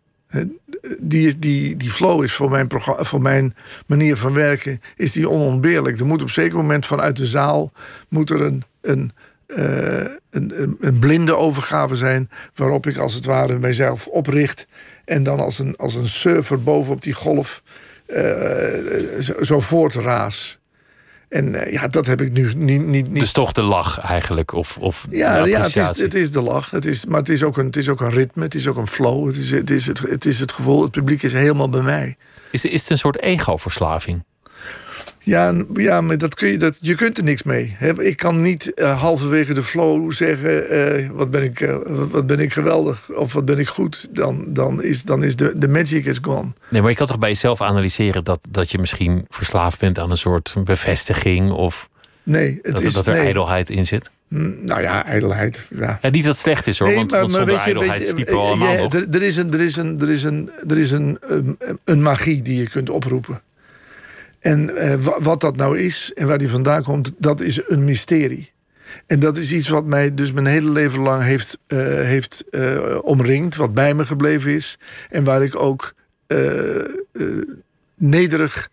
Die, 0.99 1.39
die, 1.39 1.77
die 1.77 1.91
flow 1.91 2.23
is 2.23 2.33
voor 2.33 2.49
mijn, 2.49 2.67
programma, 2.67 3.03
voor 3.03 3.21
mijn 3.21 3.55
manier 3.85 4.17
van 4.17 4.33
werken 4.33 4.81
is 4.95 5.11
die 5.11 5.29
onontbeerlijk. 5.29 5.99
Er 5.99 6.05
moet 6.05 6.21
op 6.21 6.29
zeker 6.29 6.57
moment 6.57 6.85
vanuit 6.85 7.17
de 7.17 7.27
zaal 7.27 7.71
moet 8.09 8.29
er 8.29 8.41
een, 8.41 8.63
een, 8.81 9.11
eh, 9.45 9.97
een, 10.29 10.61
een, 10.61 10.77
een 10.79 10.99
blinde 10.99 11.35
overgave 11.35 11.95
zijn... 11.95 12.29
waarop 12.55 12.87
ik 12.87 12.97
als 12.97 13.13
het 13.13 13.25
ware 13.25 13.59
mijzelf 13.59 14.07
opricht... 14.07 14.67
en 15.05 15.23
dan 15.23 15.39
als 15.39 15.59
een, 15.59 15.75
als 15.75 15.95
een 15.95 16.07
surfer 16.07 16.63
bovenop 16.63 17.01
die 17.01 17.13
golf 17.13 17.63
eh, 18.05 19.19
zo, 19.19 19.43
zo 19.43 19.59
voortraas. 19.59 20.59
En 21.29 21.55
eh, 21.55 21.73
ja, 21.73 21.87
dat 21.87 22.05
heb 22.05 22.21
ik 22.21 22.31
nu 22.31 22.53
niet... 22.53 22.85
niet, 22.85 23.09
niet 23.09 23.19
Dus 23.19 23.31
toch 23.31 23.51
de 23.51 23.61
lach 23.61 23.99
eigenlijk, 23.99 24.53
of, 24.53 24.77
of 24.77 25.05
ja, 25.09 25.45
ja 25.45 25.61
het, 25.61 25.75
is, 25.75 26.01
het 26.01 26.13
is 26.13 26.31
de 26.31 26.41
lach. 26.41 26.71
Het 26.71 26.85
is, 26.85 27.05
maar 27.05 27.19
het 27.19 27.29
is, 27.29 27.43
ook 27.43 27.57
een, 27.57 27.65
het 27.65 27.75
is 27.75 27.89
ook 27.89 28.01
een 28.01 28.09
ritme, 28.09 28.43
het 28.43 28.55
is 28.55 28.67
ook 28.67 28.77
een 28.77 28.87
flow. 28.87 29.27
Het 29.27 29.35
is 29.35 29.51
het, 29.51 29.69
is 29.69 29.87
het, 29.87 29.99
het, 29.99 30.25
is 30.25 30.39
het 30.39 30.51
gevoel, 30.51 30.81
het 30.81 30.91
publiek 30.91 31.23
is 31.23 31.33
helemaal 31.33 31.69
bij 31.69 31.81
mij. 31.81 32.17
Is, 32.51 32.65
is 32.65 32.81
het 32.81 32.89
een 32.89 32.97
soort 32.97 33.21
ego-verslaving? 33.21 34.23
Ja, 35.23 35.53
ja 35.73 36.01
maar 36.01 36.17
dat 36.17 36.35
kun 36.35 36.47
je, 36.49 36.57
dat, 36.57 36.75
je 36.79 36.95
kunt 36.95 37.17
er 37.17 37.23
niks 37.23 37.43
mee. 37.43 37.75
Ik 37.97 38.17
kan 38.17 38.41
niet 38.41 38.73
eh, 38.73 39.01
halverwege 39.01 39.53
de 39.53 39.63
flow 39.63 40.11
zeggen... 40.11 40.69
eh, 40.69 41.09
wat, 41.09 41.31
ben 41.31 41.43
ik, 41.43 41.61
eh, 41.61 41.77
wat- 41.85 42.27
ben 42.27 42.39
ik 42.39 42.53
geweldig 42.53 43.09
of 43.13 43.33
wat 43.33 43.45
ben 43.45 43.57
ik 43.59 43.67
goed. 43.67 44.07
Dan, 44.11 44.45
dan 44.47 44.83
is, 44.83 45.03
dan 45.03 45.23
is 45.23 45.35
de, 45.35 45.51
de 45.55 45.67
magic 45.67 46.05
is 46.05 46.17
gone. 46.21 46.47
Nee, 46.69 46.81
maar 46.81 46.89
je 46.89 46.95
kan 46.95 47.07
toch 47.07 47.19
bij 47.19 47.29
jezelf 47.29 47.61
analyseren 47.61 48.23
dat, 48.23 48.39
dat 48.49 48.71
je 48.71 48.77
misschien 48.77 49.25
verslaafd 49.29 49.79
bent 49.79 49.99
aan 49.99 50.11
een 50.11 50.17
soort 50.17 50.55
bevestiging 50.63 51.51
of 51.51 51.89
Nee, 52.23 52.59
het 52.61 52.73
dat, 52.73 52.83
is... 52.83 52.93
dat 52.93 53.07
er 53.07 53.13
nee. 53.13 53.21
ijdelheid 53.23 53.69
in 53.69 53.85
zit? 53.85 54.09
Nou 54.61 54.81
ja, 54.81 55.05
ijdelheid. 55.05 55.67
Ja. 55.75 55.99
Ja, 56.01 56.09
niet 56.09 56.23
dat 56.23 56.31
het 56.31 56.41
slecht 56.41 56.67
is 56.67 56.79
hoor, 56.79 56.87
Nee, 56.87 56.95
want, 56.97 57.11
maar- 57.11 57.19
want 57.19 57.31
zonder 57.31 57.55
ijdelheid 57.55 57.97
weet 57.97 58.05
je, 58.07 58.11
stiepen 58.13 58.33
we 58.33 58.39
allemaal 58.39 58.71
ja, 58.73 58.79
nog. 58.81 58.93
Er, 58.93 59.07
er 59.11 59.21
is, 59.21 59.37
een, 59.37 59.53
er 59.53 59.59
is, 59.61 59.75
een, 59.75 59.99
er 60.01 60.09
is, 60.09 60.23
een, 60.23 60.49
er 60.67 60.77
is 60.77 60.91
een, 60.91 61.17
een, 61.21 61.57
een 61.85 62.01
magie 62.01 62.41
die 62.41 62.57
je 62.57 62.69
kunt 62.69 62.89
oproepen. 62.89 63.41
En 64.41 64.75
eh, 64.77 64.95
wa- 64.95 65.21
wat 65.21 65.41
dat 65.41 65.55
nou 65.55 65.79
is 65.79 66.11
en 66.15 66.27
waar 66.27 66.37
die 66.37 66.49
vandaan 66.49 66.83
komt, 66.83 67.11
dat 67.17 67.41
is 67.41 67.61
een 67.67 67.83
mysterie. 67.83 68.51
En 69.05 69.19
dat 69.19 69.37
is 69.37 69.51
iets 69.51 69.69
wat 69.69 69.85
mij 69.85 70.13
dus 70.13 70.31
mijn 70.31 70.45
hele 70.45 70.71
leven 70.71 71.01
lang 71.01 71.23
heeft, 71.23 71.57
eh, 71.67 71.77
heeft 71.85 72.43
eh, 72.49 72.97
omringd, 73.01 73.55
wat 73.55 73.73
bij 73.73 73.93
me 73.93 74.05
gebleven 74.05 74.51
is. 74.51 74.77
En 75.09 75.23
waar 75.23 75.43
ik 75.43 75.55
ook 75.55 75.93
nederig 77.95 78.69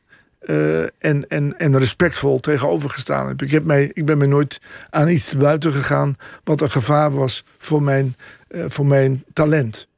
en, 0.99 1.29
en, 1.29 1.59
en 1.59 1.79
respectvol 1.79 2.41
tegenover 2.41 2.91
gestaan 2.91 3.29
heb. 3.29 3.43
Ik, 3.43 3.51
heb 3.51 3.65
mij, 3.65 3.91
ik 3.93 4.05
ben 4.07 4.19
me 4.19 4.27
nooit 4.27 4.61
aan 4.91 5.09
iets 5.09 5.29
te 5.29 5.37
buiten 5.37 5.73
gegaan 5.73 6.15
wat 6.45 6.61
een 6.61 6.71
gevaar 6.71 7.11
was 7.11 7.45
voor 7.59 7.83
mijn, 7.83 8.17
voor 8.49 8.87
mijn 8.87 9.25
talent. 9.33 9.89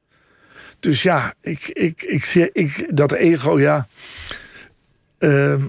Dus 0.80 1.02
ja, 1.02 1.35
ik, 1.40 1.68
ik, 1.68 2.02
ik, 2.02 2.50
ik, 2.52 2.96
dat 2.96 3.12
ego, 3.12 3.61
ja. 3.61 3.87
Ehm, 5.20 5.61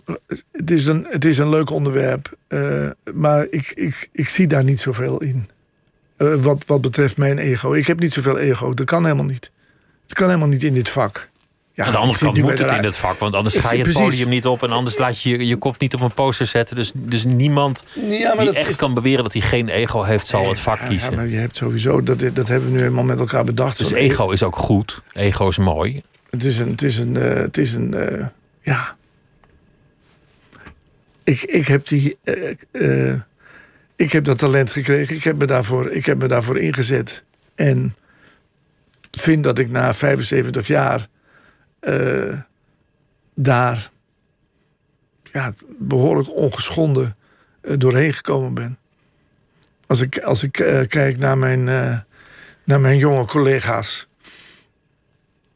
het, 0.51 0.71
is 0.71 0.85
een, 0.85 1.05
het 1.09 1.25
is 1.25 1.37
een 1.37 1.49
leuk 1.49 1.69
onderwerp, 1.69 2.31
eh, 2.47 2.89
maar 3.13 3.47
ik, 3.49 3.71
ik, 3.75 4.09
ik 4.11 4.27
zie 4.29 4.47
daar 4.47 4.63
niet 4.63 4.79
zoveel 4.79 5.17
in. 5.21 5.49
Eh, 6.17 6.33
wat, 6.35 6.63
wat 6.67 6.81
betreft 6.81 7.17
mijn 7.17 7.37
ego. 7.37 7.73
Ik 7.73 7.87
heb 7.87 7.99
niet 7.99 8.13
zoveel 8.13 8.37
ego, 8.37 8.73
dat 8.73 8.85
kan 8.85 9.03
helemaal 9.03 9.25
niet. 9.25 9.51
Het 10.03 10.13
kan 10.13 10.27
helemaal 10.27 10.47
niet 10.47 10.63
in 10.63 10.73
dit 10.73 10.89
vak. 10.89 11.29
Ja, 11.73 11.85
Aan 11.85 11.91
de 11.91 11.97
andere 11.97 12.19
kant 12.19 12.37
moet 12.41 12.59
het 12.59 12.71
in 12.71 12.83
het 12.83 12.97
vak, 12.97 13.19
want 13.19 13.35
anders 13.35 13.55
Ik 13.55 13.61
ga 13.61 13.71
je 13.71 13.75
het 13.77 13.83
precies. 13.83 14.01
podium 14.09 14.29
niet 14.29 14.45
op 14.45 14.63
en 14.63 14.69
anders 14.71 14.97
laat 14.97 15.21
je 15.21 15.29
je, 15.29 15.47
je 15.47 15.55
kop 15.57 15.79
niet 15.79 15.93
op 15.93 16.01
een 16.01 16.11
poster 16.13 16.45
zetten. 16.45 16.75
Dus, 16.75 16.91
dus 16.95 17.23
niemand 17.25 17.85
Ja, 18.09 18.35
die 18.35 18.45
dat 18.45 18.53
echt 18.55 18.69
is- 18.69 18.75
kan 18.75 18.93
beweren 18.93 19.23
dat 19.23 19.33
hij 19.33 19.41
geen 19.41 19.69
ego 19.69 20.03
heeft, 20.03 20.27
zal 20.27 20.47
het 20.47 20.59
vak 20.59 20.79
Ja, 20.79 20.87
kiezen. 20.87 21.09
Ja, 21.09 21.15
maar 21.15 21.27
je 21.27 21.37
hebt 21.37 21.57
sowieso, 21.57 22.03
dat, 22.03 22.19
dat 22.19 22.47
hebben 22.47 22.67
we 22.69 22.71
nu 22.75 22.77
helemaal 22.81 23.03
met 23.03 23.19
elkaar 23.19 23.43
bedacht. 23.43 23.77
Dus 23.77 23.91
ego 23.91 24.29
is 24.29 24.43
ook 24.43 24.55
goed. 24.55 25.01
Ego 25.13 25.47
is 25.47 25.57
mooi. 25.57 26.03
Het 26.29 26.43
is 26.43 26.59
een. 26.59 26.69
Het 26.69 26.81
is 26.81 26.97
een, 26.97 27.17
eh, 27.17 27.33
het 27.33 27.57
is 27.57 27.73
een 27.73 27.95
ja. 28.61 28.95
Ik, 31.23 31.41
ik 31.41 31.67
heb 31.67 31.87
die. 31.87 32.17
eh, 32.23 32.51
eh, 32.71 33.21
ik 33.95 34.11
heb 34.11 34.23
dat 34.23 34.37
talent 34.37 34.71
gekregen. 34.71 35.15
Ik 35.15 35.23
heb, 35.23 35.37
me 35.37 35.45
daarvoor, 35.45 35.91
ik 35.91 36.05
heb 36.05 36.17
me 36.17 36.27
daarvoor 36.27 36.59
ingezet. 36.59 37.23
En 37.55 37.95
vind 39.11 39.43
dat 39.43 39.59
ik 39.59 39.69
na 39.69 39.93
75 39.93 40.67
jaar 40.67 41.07
eh, 41.79 42.39
daar 43.35 43.89
ja, 45.31 45.53
behoorlijk 45.79 46.35
ongeschonden 46.35 47.15
doorheen 47.61 48.13
gekomen 48.13 48.53
ben. 48.53 48.77
Als 49.87 50.01
ik, 50.01 50.19
als 50.19 50.43
ik 50.43 50.51
kijk 50.87 51.17
naar 51.17 51.37
mijn, 51.37 51.63
naar 52.63 52.79
mijn 52.81 52.97
jonge 52.97 53.25
collega's. 53.25 54.07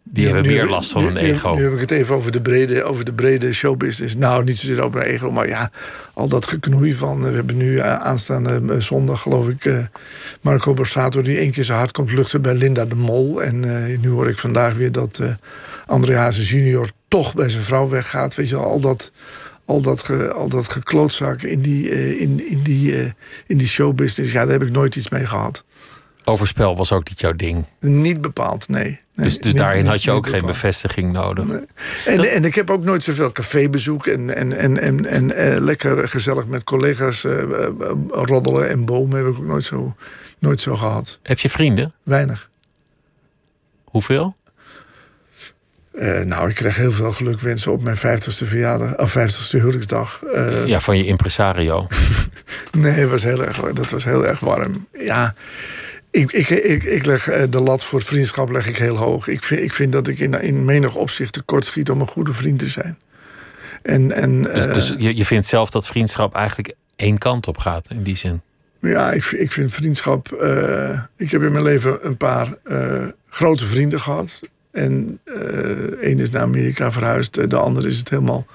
Die 0.08 0.26
hebben 0.26 0.44
Nu 0.44 0.50
meer 0.54 0.66
last 0.70 0.92
van 0.92 1.14
nu- 1.14 1.20
ego. 1.20 1.54
Nu 1.56 1.64
heb 1.64 1.74
ik 1.74 1.80
het 1.80 1.92
even 1.92 2.16
over 2.16 2.32
de 2.32 2.42
brede, 2.42 2.84
over 2.84 3.06
de 3.06 3.14
brede 3.14 3.54
showbusiness. 3.54 4.16
Nou, 4.16 4.44
niet 4.44 4.58
zozeer 4.58 4.82
over 4.82 5.02
ego, 5.02 5.32
maar 5.32 5.48
ja, 5.48 5.72
al 6.14 6.28
dat 6.28 6.48
geknoei 6.48 6.94
van... 6.94 7.24
eh, 7.24 7.30
We 7.30 7.36
hebben 7.36 7.58
nu 7.58 7.78
eh, 7.78 7.96
aanstaande 7.96 8.62
eh, 8.74 8.80
zondag, 8.80 9.22
geloof 9.22 9.48
ik, 9.50 9.72
Marco 10.42 10.74
Borsato... 10.74 11.22
die 11.22 11.38
één 11.38 11.52
keer 11.52 11.64
zijn 11.64 11.78
hart 11.78 11.92
komt 11.92 12.12
luchten 12.12 12.42
bij 12.42 12.54
Linda 12.54 12.86
de 12.86 12.96
Mol. 12.96 13.42
En 13.44 13.60
nu 14.02 14.10
hoor 14.10 14.30
ik 14.30 14.38
vandaag 14.38 14.74
weer 14.74 14.92
dat 14.92 15.20
eh 15.20 15.30
André 15.86 16.16
Hazes 16.18 16.50
junior 16.50 16.92
toch 17.08 17.34
bij 17.34 17.50
zijn 17.50 17.64
vrouw 17.64 17.90
weggaat. 17.90 18.36
Weet 18.36 18.50
je 18.50 18.56
al 18.56 18.80
dat... 18.80 19.12
Al 19.68 19.82
dat, 19.82 20.04
ge, 20.04 20.32
al 20.34 20.50
dat 20.50 20.72
geklootzak 20.72 21.42
in 21.42 21.62
die, 21.62 21.90
in, 22.20 22.50
in, 22.50 22.60
die, 22.64 23.14
in 23.48 23.58
die 23.58 23.68
showbusiness, 23.68 24.34
ja, 24.34 24.44
daar 24.44 24.52
heb 24.60 24.62
ik 24.68 24.72
nooit 24.72 24.96
iets 24.96 25.10
mee 25.10 25.26
gehad. 25.26 25.64
Overspel 26.24 26.76
was 26.76 26.92
ook 26.92 27.10
niet 27.10 27.20
jouw 27.20 27.34
ding. 27.34 27.66
Niet 27.80 28.22
bepaald, 28.22 28.68
nee. 28.70 29.00
Nee, 29.16 29.26
Dus, 29.26 29.36
dus 29.36 29.46
niet- 29.46 29.58
daarin 29.58 29.86
had 29.86 30.04
je 30.04 30.12
ook 30.12 30.28
geen 30.28 30.46
bevestiging 30.46 31.12
nodig. 31.12 31.46
En, 32.06 32.32
en 32.32 32.46
ik 32.46 32.56
heb 32.56 32.70
ook 32.70 32.84
nooit 32.84 33.04
zoveel 33.04 33.32
cafébezoek 33.32 34.08
en, 34.08 34.36
en, 34.36 34.54
en, 34.58 34.80
en, 34.82 35.06
en 35.06 35.36
eh, 35.36 35.60
lekker 35.62 36.08
gezellig 36.08 36.46
met 36.48 36.64
collega's 36.64 37.24
eh, 37.24 37.42
eh, 37.42 37.70
roddelen 38.10 38.70
en 38.70 38.86
bomen 38.86 39.18
heb 39.18 39.28
ik 39.28 39.38
ook 39.38 39.46
nooit 39.46 39.64
zo, 39.64 39.96
nooit 40.40 40.60
zo 40.60 40.76
gehad. 40.76 41.20
Heb 41.24 41.40
je 41.40 41.50
vrienden? 41.50 41.94
Weinig. 42.04 42.50
Hoeveel? 43.84 44.36
Eh, 45.94 46.20
nou, 46.22 46.50
ik 46.50 46.56
kreeg 46.56 46.76
heel 46.76 46.92
veel 46.92 47.12
gelukwensen 47.12 47.72
op 47.72 47.84
mijn 47.84 47.98
50ste 47.98 48.48
verjaardag, 48.48 48.98
of 48.98 49.18
50ste 49.18 49.50
huwelijksdag. 49.60 50.22
Ja, 50.66 50.80
van 50.80 50.98
je 50.98 51.06
impresario. 51.06 51.88
Nee, 52.72 52.92
het 52.92 53.10
was 53.10 53.24
heel 53.24 53.44
erg, 53.44 53.58
dat 53.60 53.90
was 53.90 54.04
heel 54.04 54.26
erg 54.28 54.40
warm. 54.40 54.88
Ja, 54.94 55.34
ik, 56.16 56.32
ik, 56.32 56.50
ik, 56.50 56.84
ik 56.84 57.06
leg 57.06 57.28
eh, 57.28 57.44
de 57.50 57.60
lat 57.60 57.84
voor 57.84 58.02
vriendschap 58.02 58.50
leg 58.50 58.68
ik 58.68 58.78
heel 58.78 58.96
hoog. 58.96 59.28
Ik 59.28 59.44
vind, 59.44 59.62
ik 59.62 59.74
vind 59.74 59.92
dat 59.92 60.08
ik 60.08 60.20
in, 60.20 60.34
in 60.42 60.66
menig 60.66 60.96
opzicht 60.96 61.34
tekort 61.34 61.66
schiet 61.66 61.90
om 61.90 62.02
een 62.02 62.08
goede 62.08 62.34
vriend 62.34 62.60
te 62.60 62.68
zijn. 62.68 62.98
En, 63.82 64.12
en, 64.12 64.42
Dus, 64.42 64.66
eh, 64.66 64.74
dus 64.74 64.94
je, 64.98 65.16
je 65.18 65.26
vindt 65.26 65.46
zelf 65.46 65.70
dat 65.70 65.88
vriendschap 65.88 66.36
eigenlijk 66.36 66.74
één 66.96 67.18
kant 67.18 67.48
op 67.48 67.58
gaat 67.58 67.90
in 67.90 68.04
die 68.04 68.18
zin. 68.18 68.42
Ja, 68.82 69.12
ik, 69.12 69.24
vind- 69.24 69.42
ik 69.42 69.52
vind 69.52 69.74
vriendschap. 69.74 70.32
eh, 70.32 71.00
ik 71.18 71.32
heb 71.32 71.42
in 71.42 71.52
mijn 71.52 71.64
leven 71.64 72.06
een 72.06 72.18
paar 72.18 72.58
grote 73.30 73.66
vrienden 73.66 74.00
gehad. 74.00 74.40
En 74.72 75.20
eh 75.24 75.36
één 76.02 76.20
is 76.20 76.30
naar 76.30 76.42
Amerika 76.42 76.92
verhuisd, 76.92 77.50
de 77.50 77.58
ander 77.58 77.86
is 77.88 77.98
het 77.98 78.10
helemaal, 78.10 78.46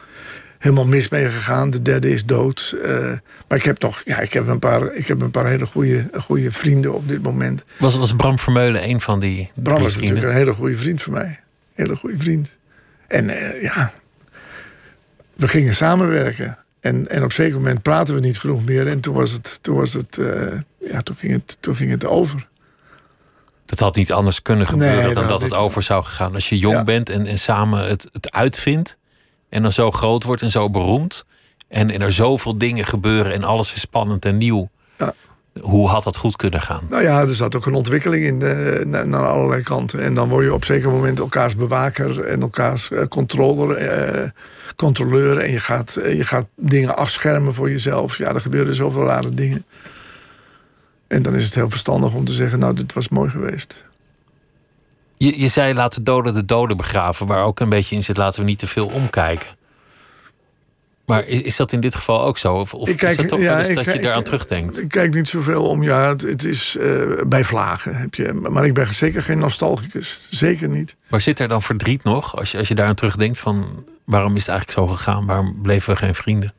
helemaal 0.61 0.87
mis 0.87 1.09
mee 1.09 1.31
gegaan. 1.31 1.71
De 1.71 1.83
derde 1.83 2.11
is 2.11 2.25
dood. 2.25 2.77
Eh, 2.83 3.13
maar 3.49 3.59
ik 3.59 3.63
heb 3.65 3.81
nog, 3.81 4.03
ja, 4.05 4.19
ik 4.19 4.33
heb 4.33 4.47
een 4.47 4.59
paar, 4.59 4.95
ik 4.95 5.07
heb 5.07 5.21
een 5.21 5.31
paar 5.31 5.47
hele 5.47 5.67
goede, 5.67 6.11
goede 6.15 6.53
vrienden 6.53 6.95
op 6.95 7.09
dit 7.09 7.23
moment. 7.23 7.65
Was, 7.79 7.97
was 7.97 8.15
Bram 8.15 8.39
Vermeulen 8.39 8.89
een 8.89 9.01
van 9.01 9.21
die 9.21 9.51
Bram 9.55 9.83
was 9.83 9.95
natuurlijk 9.95 10.23
een 10.23 10.33
hele 10.33 10.53
goede 10.53 10.77
vriend 10.77 11.03
van 11.03 11.13
mij. 11.13 11.41
Hele 11.75 11.97
goede 11.97 12.19
vriend. 12.19 12.51
En 13.09 13.29
uh, 13.29 13.63
ja, 13.63 13.93
we 15.37 15.49
gingen 15.49 15.75
samenwerken. 15.75 16.59
En, 16.81 17.09
en 17.09 17.19
op 17.19 17.29
een 17.29 17.35
zeker 17.35 17.57
moment 17.57 17.83
praten 17.83 18.15
we 18.15 18.21
niet 18.21 18.39
genoeg 18.39 18.65
meer. 18.65 18.87
En 18.87 19.01
toen 19.01 19.15
was 19.15 19.31
het, 19.31 19.63
toen 19.63 19.77
was 19.77 19.93
het, 19.93 20.17
uh, 20.17 20.53
ja, 20.79 21.01
toen 21.01 21.17
ging 21.17 21.33
het, 21.33 21.57
toen 21.61 21.77
ging 21.77 21.91
het 21.91 22.05
over. 22.05 22.49
Dat 23.67 23.79
had 23.79 23.97
niet 23.97 24.13
anders 24.13 24.43
kunnen 24.43 24.67
gebeuren 24.67 25.05
nee, 25.05 25.15
dan 25.15 25.27
dat 25.27 25.41
het 25.41 25.55
over 25.55 25.83
zou 25.83 26.05
gaan. 26.05 26.35
Als 26.35 26.49
je 26.49 26.59
jong 26.59 26.77
ja. 26.77 26.85
bent 26.85 27.11
en, 27.11 27.27
en 27.27 27.39
samen 27.39 27.87
het, 27.87 28.09
het 28.13 28.33
uitvindt. 28.33 28.99
En 29.51 29.63
dan 29.63 29.73
zo 29.73 29.91
groot 29.91 30.23
wordt 30.23 30.43
en 30.43 30.51
zo 30.51 30.71
beroemd. 30.71 31.25
En, 31.69 31.91
en 31.91 32.03
er 32.03 32.13
zoveel 32.13 32.59
dingen 32.59 32.85
gebeuren 32.85 33.33
en 33.33 33.45
alles 33.45 33.75
is 33.75 33.81
spannend 33.81 34.25
en 34.25 34.37
nieuw. 34.39 34.69
Ja. 34.99 35.15
Hoe 35.61 35.89
had 35.89 36.03
dat 36.03 36.17
goed 36.17 36.37
kunnen 36.37 36.61
gaan? 36.61 36.87
Nou 36.89 37.03
ja, 37.03 37.21
er 37.21 37.35
zat 37.35 37.55
ook 37.55 37.67
een 37.67 37.75
ontwikkeling 37.75 38.25
in 38.25 38.39
de, 38.39 38.83
naar, 38.87 39.09
naar, 39.09 39.27
allerlei 39.27 39.63
kanten. 39.63 40.01
En 40.01 40.15
dan 40.15 40.29
word 40.29 40.45
je 40.45 40.53
op 40.53 40.61
een 40.61 40.67
zeker 40.67 40.91
moment 40.91 41.19
elkaars 41.19 41.57
bewaker 41.57 42.25
en 42.25 42.41
elkaars 42.41 42.91
uh, 42.91 43.03
controller, 43.03 43.83
uh, 44.23 44.29
controleur. 44.77 45.39
En 45.39 45.51
je 45.51 45.61
gaat, 45.61 45.97
uh, 45.99 46.17
je 46.17 46.25
gaat 46.25 46.47
dingen 46.57 46.97
afschermen 46.97 47.55
voor 47.55 47.71
jezelf. 47.71 48.19
Ja, 48.19 48.35
er 48.35 48.41
gebeuren 48.41 48.75
zoveel 48.75 49.05
rare 49.05 49.29
dingen. 49.29 49.65
En 51.09 51.23
dan 51.23 51.35
is 51.35 51.45
het 51.45 51.55
heel 51.55 51.71
verstandig 51.71 52.15
om 52.15 52.25
te 52.25 52.33
zeggen: 52.33 52.59
Nou, 52.59 52.75
dit 52.75 52.93
was 52.93 53.09
mooi 53.09 53.31
geweest. 53.31 53.90
Je, 55.25 55.41
je 55.41 55.49
zei 55.49 55.75
laten 55.75 56.05
doden 56.05 56.35
de 56.35 56.45
doden 56.45 56.77
begraven, 56.77 57.27
waar 57.27 57.45
ook 57.45 57.61
een 57.61 57.69
beetje 57.69 57.97
in 57.97 58.03
zit: 58.03 58.17
laten 58.17 58.41
we 58.41 58.47
niet 58.47 58.59
te 58.59 58.67
veel 58.67 58.87
omkijken. 58.87 59.49
Maar 61.07 61.27
is, 61.29 61.41
is 61.41 61.57
dat 61.57 61.73
in 61.73 61.81
dit 61.81 61.95
geval 61.95 62.25
ook 62.25 62.39
zo? 62.39 62.55
Of, 62.55 62.75
of 62.75 62.95
kijk, 62.95 63.11
is 63.11 63.17
dat 63.17 63.29
toch 63.29 63.39
ja, 63.39 63.49
wel 63.49 63.59
eens 63.59 63.75
dat 63.75 63.85
kijk- 63.85 63.97
je 63.97 64.03
daaraan 64.03 64.23
terugdenkt? 64.23 64.81
Ik 64.83 64.89
kijk 64.89 65.15
niet 65.15 65.29
zoveel 65.29 65.67
om. 65.67 65.83
Ja, 65.83 66.09
het, 66.09 66.23
het 66.23 66.45
is 66.45 66.77
eh, 66.77 67.03
bij 67.27 67.45
vlagen 67.45 67.97
heb 67.97 68.15
je. 68.15 68.33
Maar 68.33 68.67
ik 68.67 68.75
ben 68.75 68.95
zeker 68.95 69.23
geen 69.23 69.39
nostalgicus. 69.39 70.21
Zeker 70.31 70.69
niet. 70.69 70.97
Maar 71.09 71.21
zit 71.21 71.39
er 71.39 71.49
dan 71.49 71.63
verdriet 71.63 72.05
nog, 72.05 72.37
als 72.37 72.51
je, 72.51 72.59
als 72.59 72.69
je 72.69 72.75
daaraan 72.75 72.95
terugdenkt 72.95 73.39
van 73.39 73.85
waarom 74.05 74.37
is 74.37 74.47
het 74.47 74.49
eigenlijk 74.49 74.79
zo 74.79 74.95
gegaan? 74.95 75.27
Waarom 75.27 75.59
bleven 75.63 75.93
we 75.93 75.99
geen 75.99 76.15
vrienden? 76.15 76.53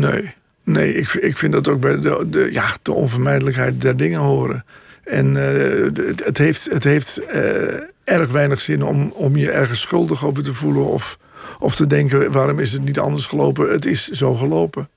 Nee. 0.00 0.34
Nee, 0.64 0.94
ik, 0.94 1.08
ik 1.12 1.36
vind 1.36 1.52
dat 1.52 1.68
ook 1.68 1.80
bij 1.80 2.00
de, 2.00 2.26
de, 2.30 2.48
ja, 2.52 2.76
de 2.82 2.92
onvermijdelijkheid 2.92 3.80
der 3.80 3.96
dingen 3.96 4.20
horen. 4.20 4.64
En 5.08 5.36
eh, 5.36 6.04
het, 6.24 6.38
heeft, 6.38 6.64
het 6.70 6.84
heeft 6.84 7.18
eh, 7.18 7.80
erg 8.04 8.30
weinig 8.30 8.60
zin 8.60 8.82
om, 8.82 9.10
om 9.14 9.36
je 9.36 9.50
ergens 9.50 9.80
schuldig 9.80 10.24
over 10.24 10.42
te 10.42 10.52
voelen. 10.52 10.86
Of, 10.86 11.18
of 11.58 11.74
te 11.76 11.86
denken, 11.86 12.32
waarom 12.32 12.58
is 12.58 12.72
het 12.72 12.84
niet 12.84 12.98
anders 12.98 13.26
gelopen? 13.26 13.70
Het 13.70 13.86
is 13.86 14.08
zo 14.08 14.34
gelopen. 14.34 14.88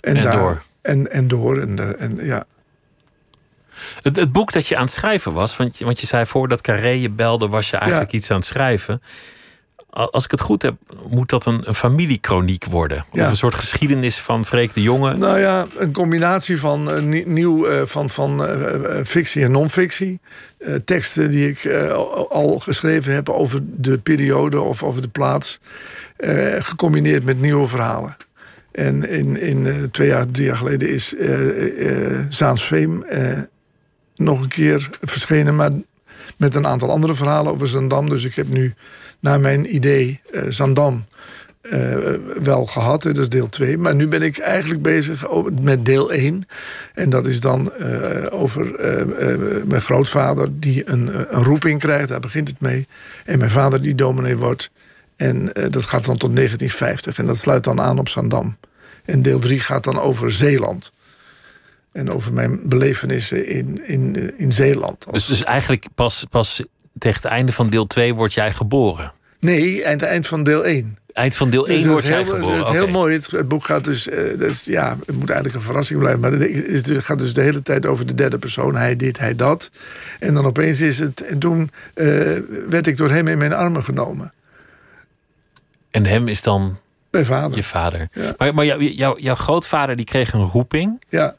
En 0.00 0.30
door. 0.30 0.62
En, 0.82 1.12
en 1.12 1.28
door. 1.28 1.60
En, 1.60 1.78
eh, 1.78 2.02
en, 2.02 2.18
ja. 2.20 2.44
Het, 4.02 4.16
het 4.16 4.32
boek 4.32 4.52
dat 4.52 4.66
je 4.66 4.76
aan 4.76 4.84
het 4.84 4.92
schrijven 4.92 5.32
was, 5.32 5.56
want 5.56 5.78
je, 5.78 5.84
want 5.84 6.00
je 6.00 6.06
zei 6.06 6.26
voordat 6.26 6.60
Carré 6.60 6.88
je 6.88 7.10
belde, 7.10 7.48
was 7.48 7.70
je 7.70 7.76
eigenlijk 7.76 8.10
Ja. 8.10 8.18
iets 8.18 8.30
aan 8.30 8.36
het 8.36 8.46
schrijven. 8.46 9.02
Al- 9.90 10.12
Als 10.12 10.24
ik 10.24 10.30
het 10.30 10.40
goed 10.40 10.62
heb, 10.62 10.74
moet 11.08 11.28
dat 11.28 11.46
een, 11.46 11.60
een 11.68 11.74
familiekroniek 11.74 12.64
worden. 12.64 12.98
Of 12.98 13.06
Ja. 13.18 13.28
een 13.28 13.36
soort 13.36 13.54
geschiedenis 13.54 14.18
van 14.18 14.46
Freek 14.46 14.72
de 14.74 14.82
Jonge. 14.82 15.14
Nou 15.14 15.38
ja, 15.38 15.66
een 15.76 15.92
combinatie 15.92 16.60
van 16.60 16.90
eh, 16.90 17.02
nie- 17.02 17.26
nieuw 17.26 17.66
eh, 17.66 17.86
van, 17.86 18.10
van 18.10 18.46
eh, 18.46 19.04
fictie 19.04 19.44
en 19.44 19.50
non-fictie. 19.50 20.20
Teksten 20.84 21.30
die 21.30 21.48
ik 21.50 21.66
al- 22.28 22.58
geschreven 22.58 23.14
heb 23.14 23.28
over 23.28 23.60
de 23.64 23.98
periode 23.98 24.60
of 24.60 24.82
over 24.82 25.02
de 25.02 25.08
plaats. 25.08 25.60
gecombineerd 26.58 27.24
met 27.24 27.40
nieuwe 27.40 27.66
verhalen. 27.66 28.16
En 28.72 29.08
in, 29.08 29.36
in 29.40 29.88
twee 29.90 30.08
jaar, 30.08 30.30
drie 30.30 30.46
jaar 30.46 30.56
geleden 30.56 30.88
is 30.88 31.14
Zaansveem 32.28 33.04
nog 34.16 34.40
een 34.42 34.48
keer 34.48 34.88
verschenen. 35.00 35.56
Maar 35.56 35.70
met 36.36 36.54
een 36.54 36.66
aantal 36.66 36.90
andere 36.90 37.14
verhalen 37.14 37.52
over 37.52 37.68
Zandam. 37.68 38.08
Dus 38.08 38.24
ik 38.24 38.34
heb 38.34 38.48
nu 38.48 38.74
naar 39.24 39.40
mijn 39.40 39.74
idee 39.74 40.20
eh, 40.30 40.42
Zandam 40.48 41.04
eh, 41.60 42.14
wel 42.42 42.64
gehad. 42.64 43.02
Dat 43.02 43.16
is 43.16 43.28
deel 43.28 43.48
2. 43.48 43.78
Maar 43.78 43.94
nu 43.94 44.08
ben 44.08 44.22
ik 44.22 44.38
eigenlijk 44.38 44.82
bezig 44.82 45.24
met 45.60 45.84
deel 45.84 46.12
1. 46.12 46.46
En 46.94 47.10
dat 47.10 47.26
is 47.26 47.40
dan 47.40 47.72
eh, 47.72 48.26
over 48.30 48.72
mijn 49.66 49.80
grootvader 49.80 50.60
die 50.60 50.88
een, 50.88 51.34
een 51.36 51.42
roeping 51.42 51.80
krijgt. 51.80 52.08
Daar 52.08 52.20
begint 52.20 52.48
het 52.48 52.60
mee. 52.60 52.86
En 53.24 53.38
mijn 53.38 53.50
vader 53.50 53.82
die 53.82 53.94
dominee 53.94 54.36
wordt. 54.36 54.70
En 55.16 55.50
dat 55.70 55.84
gaat 55.84 56.04
dan 56.04 56.16
tot 56.16 56.36
1950. 56.36 57.18
En 57.18 57.26
dat 57.26 57.36
sluit 57.36 57.64
dan 57.64 57.80
aan 57.80 57.98
op 57.98 58.08
Zandam. 58.08 58.56
En 59.04 59.22
deel 59.22 59.38
3 59.38 59.60
gaat 59.60 59.84
dan 59.84 60.00
over 60.00 60.32
Zeeland. 60.32 60.92
En 61.92 62.10
over 62.10 62.32
mijn 62.32 62.68
belevenissen 62.68 63.46
in, 63.46 63.86
in, 63.86 64.38
in 64.38 64.52
Zeeland. 64.52 65.06
Dus, 65.12 65.26
dus 65.26 65.44
eigenlijk 65.44 65.86
pas, 65.94 66.26
pas 66.30 66.62
tegen 66.98 67.22
het 67.22 67.30
einde 67.30 67.52
van 67.52 67.70
deel 67.70 67.86
2 67.86 68.14
word 68.14 68.32
jij 68.32 68.52
geboren. 68.52 69.12
Nee, 69.40 69.86
aan 69.86 69.92
het 69.92 70.02
eind 70.02 70.26
van 70.26 70.42
deel 70.42 70.64
1. 70.64 70.98
Eind 71.12 71.36
van 71.36 71.50
deel 71.50 71.66
1 71.66 71.74
Dus 71.76 71.84
dat 71.84 71.92
word 71.92 72.04
is 72.04 72.10
jij 72.10 72.22
heel, 72.22 72.34
geboren. 72.34 72.58
Dat 72.58 72.68
is 72.68 72.74
heel 72.74 72.88
mooi. 72.88 73.14
Het, 73.14 73.30
het 73.30 73.48
boek 73.48 73.64
gaat 73.64 73.84
dus, 73.84 74.08
eh, 74.08 74.38
dat 74.38 74.50
is, 74.50 74.64
ja, 74.64 74.96
het 75.06 75.16
moet 75.16 75.28
eigenlijk 75.30 75.54
een 75.54 75.64
verrassing 75.64 75.98
blijven. 75.98 76.20
Maar 76.20 76.32
het, 76.32 76.42
is, 76.42 76.86
het 76.88 77.04
gaat 77.04 77.18
dus 77.18 77.34
de 77.34 77.40
hele 77.40 77.62
tijd 77.62 77.86
over 77.86 78.06
de 78.06 78.14
derde 78.14 78.38
persoon. 78.38 78.76
Hij 78.76 78.96
dit, 78.96 79.18
hij 79.18 79.36
dat. 79.36 79.70
En 80.20 80.34
dan 80.34 80.44
opeens 80.46 80.80
is 80.80 80.98
het. 80.98 81.20
En 81.26 81.38
toen 81.38 81.70
eh, 81.94 82.06
werd 82.68 82.86
ik 82.86 82.96
door 82.96 83.10
hem 83.10 83.28
in 83.28 83.38
mijn 83.38 83.52
armen 83.52 83.84
genomen. 83.84 84.32
En 85.90 86.06
hem 86.06 86.28
is 86.28 86.42
dan 86.42 86.78
Mijn 87.10 87.26
vader. 87.26 87.56
je 87.56 87.62
vader. 87.62 88.08
Ja. 88.12 88.34
Maar, 88.38 88.54
maar 88.54 88.64
jou- 88.64 88.82
jou- 88.84 89.20
jouw 89.20 89.34
grootvader 89.34 89.96
die 89.96 90.04
kreeg 90.04 90.32
een 90.32 90.42
roeping. 90.42 91.02
Ja, 91.08 91.34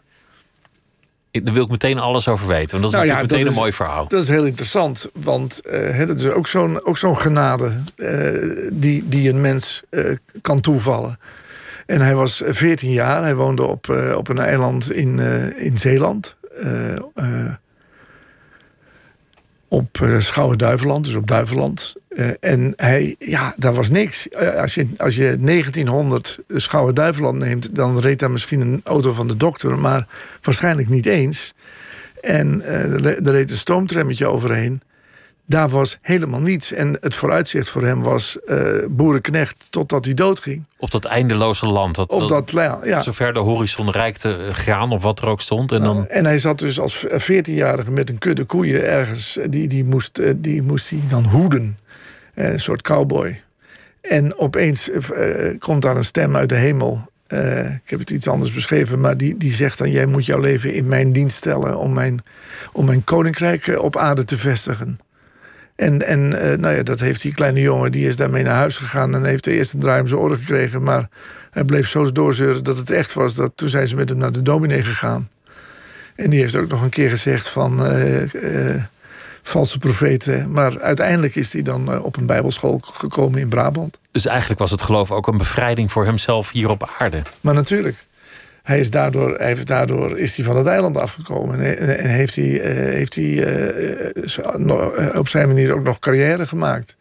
Daar 1.43 1.53
wil 1.53 1.63
ik 1.63 1.69
meteen 1.69 1.99
alles 1.99 2.27
over 2.27 2.47
weten. 2.47 2.79
Want 2.79 2.83
dat 2.83 2.91
is 2.91 2.97
Nou 2.97 3.05
ja, 3.07 3.13
natuurlijk 3.13 3.31
meteen 3.31 3.47
een 3.47 3.59
mooi 3.59 3.73
verhaal. 3.73 4.07
dat 4.07 4.23
is 4.23 4.29
heel 4.29 4.45
interessant. 4.45 5.09
Want 5.13 5.61
hè, 5.69 6.05
dat 6.05 6.19
is 6.19 6.27
ook 6.27 6.47
zo'n 6.47 6.85
ook 6.85 6.97
zo'n 6.97 7.17
genade 7.17 7.71
eh, 7.95 8.69
die, 8.71 9.07
die 9.07 9.29
een 9.29 9.41
mens 9.41 9.83
eh, 9.89 10.15
kan 10.41 10.59
toevallen. 10.59 11.19
En 11.85 12.01
hij 12.01 12.15
was 12.15 12.41
eh, 12.41 12.53
14 12.53 12.91
jaar. 12.91 13.21
Hij 13.21 13.35
woonde 13.35 13.63
op, 13.63 13.89
op 14.15 14.27
een 14.27 14.39
eiland 14.39 14.91
in, 14.91 15.19
in 15.57 15.77
Zeeland. 15.77 16.35
Op 19.75 20.01
eh 20.01 20.19
Schouwen-Duiveland, 20.19 21.05
dus 21.05 21.15
op 21.15 21.27
Duiveland. 21.27 21.95
Eh, 22.09 22.29
en 22.39 22.73
hij, 22.75 23.15
ja, 23.19 23.53
daar 23.57 23.73
was 23.73 23.89
niks. 23.89 24.29
Eh, 24.29 24.61
als, 24.61 24.75
je, 24.75 24.87
als 24.97 25.15
je 25.15 25.37
1900 25.39 26.39
Schouwen-Duiveland 26.47 27.37
neemt... 27.37 27.75
dan 27.75 27.99
reed 27.99 28.19
daar 28.19 28.31
misschien 28.31 28.61
een 28.61 28.81
auto 28.83 29.13
van 29.13 29.27
de 29.27 29.37
dokter... 29.37 29.79
maar 29.79 30.07
waarschijnlijk 30.41 30.89
niet 30.89 31.05
eens. 31.05 31.53
En 32.21 32.65
er 32.65 33.31
reed 33.31 33.51
een 33.51 33.57
stoomtrammetje 33.57 34.27
overheen. 34.27 34.81
Daar 35.47 35.69
was 35.69 35.97
helemaal 36.01 36.39
niets. 36.39 36.71
En 36.73 36.97
het 37.01 37.13
vooruitzicht 37.15 37.69
voor 37.69 37.83
hem 37.83 38.01
was 38.01 38.39
eh, 38.43 38.67
boerenknecht 38.89 39.65
totdat 39.69 40.05
hij 40.05 40.13
doodging. 40.13 40.63
Op 40.77 40.91
dat 40.91 41.05
eindeloze 41.05 41.65
land. 41.65 41.95
Dat, 41.95 42.11
Op 42.11 42.29
dat 42.29 42.51
ja. 42.83 42.99
Zover 42.99 43.33
de 43.33 43.39
horizon 43.39 43.91
reikte, 43.91 44.29
eh, 44.47 44.53
graan 44.53 44.91
of 44.91 45.03
wat 45.03 45.19
er 45.21 45.27
ook 45.27 45.41
stond. 45.41 45.71
En 45.71 45.81
dan, 45.81 46.07
En 46.09 46.25
hij 46.25 46.39
zat 46.39 46.59
dus 46.59 46.79
als 46.79 47.05
14-jarige 47.09 47.91
met 47.91 48.09
een 48.09 48.17
kudde 48.17 48.43
koeien 48.43 48.83
ergens. 48.85 49.37
eh, 49.37 49.45
Die, 49.49 49.67
die, 49.67 49.83
moest, 49.85 50.17
eh, 50.19 50.33
die 50.35 50.61
moest 50.61 50.89
hij 50.89 50.99
dan 51.09 51.25
hoeden. 51.25 51.77
Eh, 52.33 52.51
Een 52.51 52.59
soort 52.59 52.81
cowboy. 52.81 53.41
En 54.01 54.37
opeens 54.37 54.89
eh, 54.91 55.59
komt 55.59 55.81
daar 55.81 55.95
een 55.97 56.03
stem 56.03 56.35
uit 56.35 56.49
de 56.49 56.55
hemel. 56.55 57.09
Eh, 57.27 57.73
ik 57.73 57.89
heb 57.89 57.99
het 57.99 58.09
iets 58.09 58.27
anders 58.27 58.51
beschreven, 58.51 58.99
maar 58.99 59.17
die, 59.17 59.37
die 59.37 59.51
zegt 59.53 59.77
dan: 59.77 59.91
Jij 59.91 60.05
moet 60.05 60.25
jouw 60.25 60.39
leven 60.39 60.73
in 60.73 60.87
mijn 60.87 61.11
dienst 61.11 61.37
stellen 61.37 61.77
om 61.77 61.93
mijn, 61.93 62.23
om 62.71 62.85
mijn 62.85 63.03
koninkrijk 63.03 63.67
eh, 63.67 63.79
op 63.83 63.97
aarde 63.97 64.23
te 64.25 64.37
vestigen. 64.37 64.99
En, 65.75 66.07
en 66.07 66.41
eh, 66.41 66.57
nou 66.57 66.75
ja, 66.75 66.83
dat 66.83 66.99
heeft 66.99 67.21
die 67.21 67.33
kleine 67.33 67.61
jongen, 67.61 67.91
die 67.91 68.07
is 68.07 68.15
daarmee 68.15 68.43
naar 68.43 68.55
huis 68.55 68.77
gegaan 68.77 69.15
en 69.15 69.25
heeft 69.25 69.43
de 69.43 69.51
eerste 69.51 69.77
draai 69.77 70.01
om 70.01 70.07
zijn 70.07 70.21
oren 70.21 70.37
gekregen. 70.37 70.83
Maar 70.83 71.09
hij 71.51 71.63
bleef 71.63 71.87
zo 71.87 72.11
doorzeuren 72.11 72.63
dat 72.63 72.77
het 72.77 72.91
echt 72.91 73.13
was. 73.13 73.33
Dat, 73.33 73.51
toen 73.55 73.69
zijn 73.69 73.87
ze 73.87 73.95
met 73.95 74.09
hem 74.09 74.17
naar 74.17 74.31
de 74.31 74.41
dominee 74.41 74.83
gegaan. 74.83 75.29
En 76.15 76.29
die 76.29 76.39
heeft 76.39 76.55
ook 76.55 76.67
nog 76.67 76.81
een 76.81 76.89
keer 76.89 77.09
gezegd 77.09 77.47
van 77.47 77.85
eh, 77.85 78.83
valse 79.41 79.77
profeten. 79.77 80.51
Maar 80.51 80.81
uiteindelijk 80.81 81.35
is 81.35 81.53
hij 81.53 81.61
dan 81.61 82.03
op 82.03 82.17
een 82.17 82.25
bijbelschool 82.25 82.79
gekomen 82.83 83.39
in 83.39 83.49
Brabant. 83.49 83.99
dus 84.11 84.25
eigenlijk 84.25 84.59
was 84.59 84.71
het 84.71 84.81
geloof 84.81 85.11
ook 85.11 85.27
een 85.27 85.37
bevrijding 85.37 85.91
voor 85.91 86.05
hemzelf 86.05 86.51
hier 86.51 86.69
op 86.69 86.89
aarde. 86.99 87.21
Maar 87.41 87.53
natuurlijk, 87.53 88.05
hij 88.65 88.79
is 88.79 88.91
daardoor, 88.91 89.37
hij 89.37 89.47
heeft, 89.47 89.67
daardoor 89.67 90.19
is 90.19 90.35
hij 90.35 90.45
van 90.45 90.57
het 90.57 90.67
eiland 90.67 90.97
afgekomen. 90.97 91.59
En, 91.59 91.97
en- 91.97 92.09
heeft 92.09 92.35
hij, 92.35 92.61
eh, 92.61 92.73
heeft 92.75 93.15
hij 93.15 93.43
eh, 93.43 95.07
eh, 95.07 95.19
op 95.19 95.27
zijn 95.27 95.47
manier 95.47 95.73
ook 95.73 95.83
nog 95.83 95.99
carrière 95.99 96.45
gemaakt. 96.45 96.97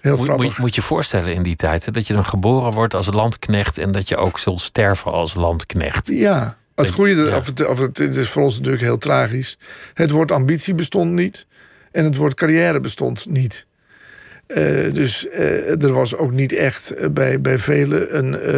Heel 0.00 0.16
Moet, 0.16 0.24
grappig. 0.24 0.46
moet, 0.46 0.58
moet 0.58 0.74
je 0.74 0.82
voorstellen 0.82 1.34
in 1.34 1.42
die 1.42 1.56
tijd 1.56 1.84
hè, 1.84 1.92
dat 1.92 2.06
je 2.06 2.14
dan 2.14 2.24
geboren 2.24 2.72
wordt 2.72 2.94
als 2.94 3.12
landknecht 3.12 3.78
en 3.78 3.92
dat 3.92 4.08
je 4.08 4.16
ook 4.16 4.38
zult 4.38 4.60
sterven 4.60 5.12
als 5.12 5.34
landknecht. 5.34 6.08
Ja, 6.08 6.56
het 6.74 6.90
goede, 6.90 7.22
ja. 7.22 7.36
of 7.36 7.46
het, 7.46 7.66
of 7.66 7.78
het, 7.78 7.98
het 7.98 8.16
is 8.16 8.28
voor 8.30 8.42
ons 8.42 8.56
natuurlijk 8.56 8.82
heel 8.82 8.98
tragisch. 8.98 9.58
Het 9.94 10.10
woord 10.10 10.30
ambitie 10.30 10.74
bestond 10.74 11.12
niet. 11.12 11.46
En 11.92 12.04
het 12.04 12.16
woord 12.16 12.34
carrière 12.34 12.80
bestond 12.80 13.26
niet. 13.28 13.66
Eh, 14.48 14.92
dus 14.92 15.28
eh, 15.28 15.82
er 15.82 15.92
was 15.92 16.16
ook 16.16 16.32
niet 16.32 16.52
echt 16.52 16.90
eh, 16.90 17.08
bij, 17.08 17.40
bij 17.40 17.58
velen 17.58 18.16
een, 18.16 18.48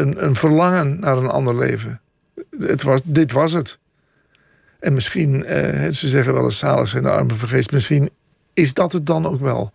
een, 0.00 0.24
een 0.24 0.34
verlangen 0.34 1.00
naar 1.00 1.16
een 1.16 1.28
ander 1.28 1.58
leven. 1.58 2.00
Het 2.58 2.82
was, 2.82 3.00
dit 3.04 3.32
was 3.32 3.52
het. 3.52 3.78
En 4.80 4.92
misschien, 4.92 5.44
ze 5.92 6.08
zeggen 6.08 6.32
wel 6.32 6.44
eens 6.44 6.58
zalig 6.58 6.88
zijn 6.88 7.02
de 7.02 7.10
armen 7.10 7.36
vergeest. 7.36 7.72
Misschien 7.72 8.10
is 8.54 8.74
dat 8.74 8.92
het 8.92 9.06
dan 9.06 9.26
ook 9.26 9.40
wel. 9.40 9.72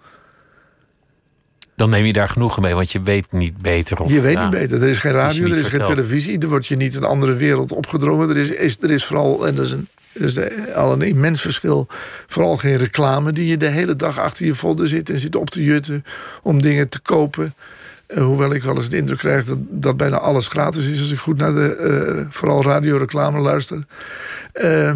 Dan 1.75 1.89
neem 1.89 2.05
je 2.05 2.13
daar 2.13 2.29
genoegen 2.29 2.61
mee, 2.61 2.73
want 2.73 2.91
je 2.91 3.01
weet 3.01 3.31
niet 3.31 3.57
beter. 3.57 4.01
Of, 4.01 4.11
Je 4.11 4.21
weet 4.21 4.39
niet 4.39 4.49
beter. 4.49 4.81
Er 4.81 4.87
is 4.87 4.99
geen 4.99 5.15
is 5.15 5.21
radio, 5.21 5.45
er 5.45 5.57
is 5.57 5.67
geen 5.67 5.83
televisie. 5.83 6.39
Er 6.39 6.47
wordt 6.47 6.67
je 6.67 6.75
niet 6.75 6.95
een 6.95 7.03
andere 7.03 7.33
wereld 7.33 7.71
opgedrongen. 7.71 8.29
Er 8.29 8.37
is, 8.37 8.49
is, 8.49 8.77
er 8.81 8.91
is 8.91 9.05
vooral, 9.05 9.47
en 9.47 9.55
dat 9.55 9.65
is, 9.65 9.71
een, 9.71 9.87
dat 10.19 10.37
is 10.37 10.73
al 10.73 10.91
een 10.91 11.01
immens 11.01 11.41
verschil... 11.41 11.87
vooral 12.27 12.57
geen 12.57 12.77
reclame 12.77 13.31
die 13.31 13.47
je 13.47 13.57
de 13.57 13.67
hele 13.67 13.95
dag 13.95 14.19
achter 14.19 14.45
je 14.45 14.55
folder 14.55 14.87
zit... 14.87 15.09
en 15.09 15.17
zit 15.17 15.35
op 15.35 15.49
te 15.49 15.63
jutten 15.63 16.05
om 16.41 16.61
dingen 16.61 16.89
te 16.89 16.99
kopen. 16.99 17.53
Eh, 18.07 18.23
hoewel 18.23 18.53
ik 18.53 18.63
wel 18.63 18.75
eens 18.75 18.89
de 18.89 18.97
indruk 18.97 19.17
krijg 19.17 19.45
dat, 19.45 19.57
dat 19.69 19.97
bijna 19.97 20.17
alles 20.17 20.47
gratis 20.47 20.85
is... 20.85 20.99
als 20.99 21.11
ik 21.11 21.17
goed 21.17 21.37
naar 21.37 21.53
de 21.53 21.75
eh, 21.75 22.25
vooral 22.29 22.63
radioreclame 22.63 23.39
luister. 23.39 23.85
Eh, 24.51 24.93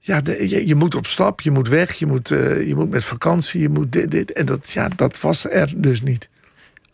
ja, 0.00 0.20
je, 0.24 0.66
je 0.66 0.74
moet 0.74 0.94
op 0.94 1.06
stap, 1.06 1.40
je 1.40 1.50
moet 1.50 1.68
weg, 1.68 1.92
je 1.92 2.06
moet, 2.06 2.28
je 2.28 2.72
moet 2.76 2.90
met 2.90 3.04
vakantie... 3.04 3.60
Je 3.60 3.68
moet 3.68 3.92
dit, 3.92 4.10
dit. 4.10 4.32
En 4.32 4.46
dat, 4.46 4.70
ja, 4.70 4.88
dat 4.96 5.20
was 5.20 5.44
er 5.50 5.72
dus 5.76 6.02
niet. 6.02 6.28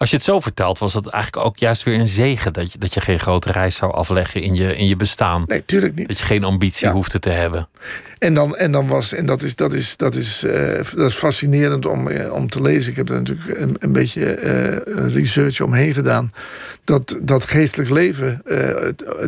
Als 0.04 0.12
je 0.12 0.18
het 0.18 0.28
zo 0.28 0.40
vertelt, 0.40 0.78
was 0.78 0.94
het 0.94 1.06
eigenlijk 1.06 1.46
ook 1.46 1.56
juist 1.56 1.82
weer 1.82 1.98
een 1.98 2.06
zegen 2.06 2.52
dat 2.52 2.72
je, 2.72 2.78
dat 2.78 2.94
je 2.94 3.00
geen 3.00 3.18
grote 3.18 3.52
reis 3.52 3.76
zou 3.76 3.92
afleggen 3.92 4.42
in 4.42 4.54
je, 4.54 4.76
in 4.76 4.86
je 4.86 4.96
bestaan. 4.96 5.42
Nee, 5.46 5.64
tuurlijk 5.64 5.94
niet. 5.94 6.08
Dat 6.08 6.18
je 6.18 6.24
geen 6.24 6.44
ambitie 6.44 6.86
Ja. 6.86 6.92
hoefde 6.92 7.18
te 7.18 7.30
hebben. 7.30 7.68
En 8.18 8.34
dan, 8.34 8.56
en 8.56 8.72
dan 8.72 8.86
was, 8.86 9.12
en 9.12 9.26
dat 9.26 9.42
is, 9.42 9.54
dat 9.56 9.72
is, 9.72 9.96
dat 9.96 10.14
is, 10.14 10.44
eh, 10.44 10.68
dat 10.96 11.10
is 11.10 11.14
fascinerend 11.14 11.86
om, 11.86 12.08
eh, 12.08 12.32
om 12.32 12.48
te 12.48 12.62
lezen. 12.62 12.90
Ik 12.90 12.96
heb 12.96 13.08
er 13.08 13.14
natuurlijk 13.14 13.58
een, 13.58 13.76
een 13.78 13.92
beetje 13.92 14.34
eh, 14.34 15.14
research 15.14 15.60
omheen 15.60 15.94
gedaan. 15.94 16.30
Dat, 16.84 17.18
dat 17.20 17.44
geestelijk 17.44 17.90
leven 17.90 18.42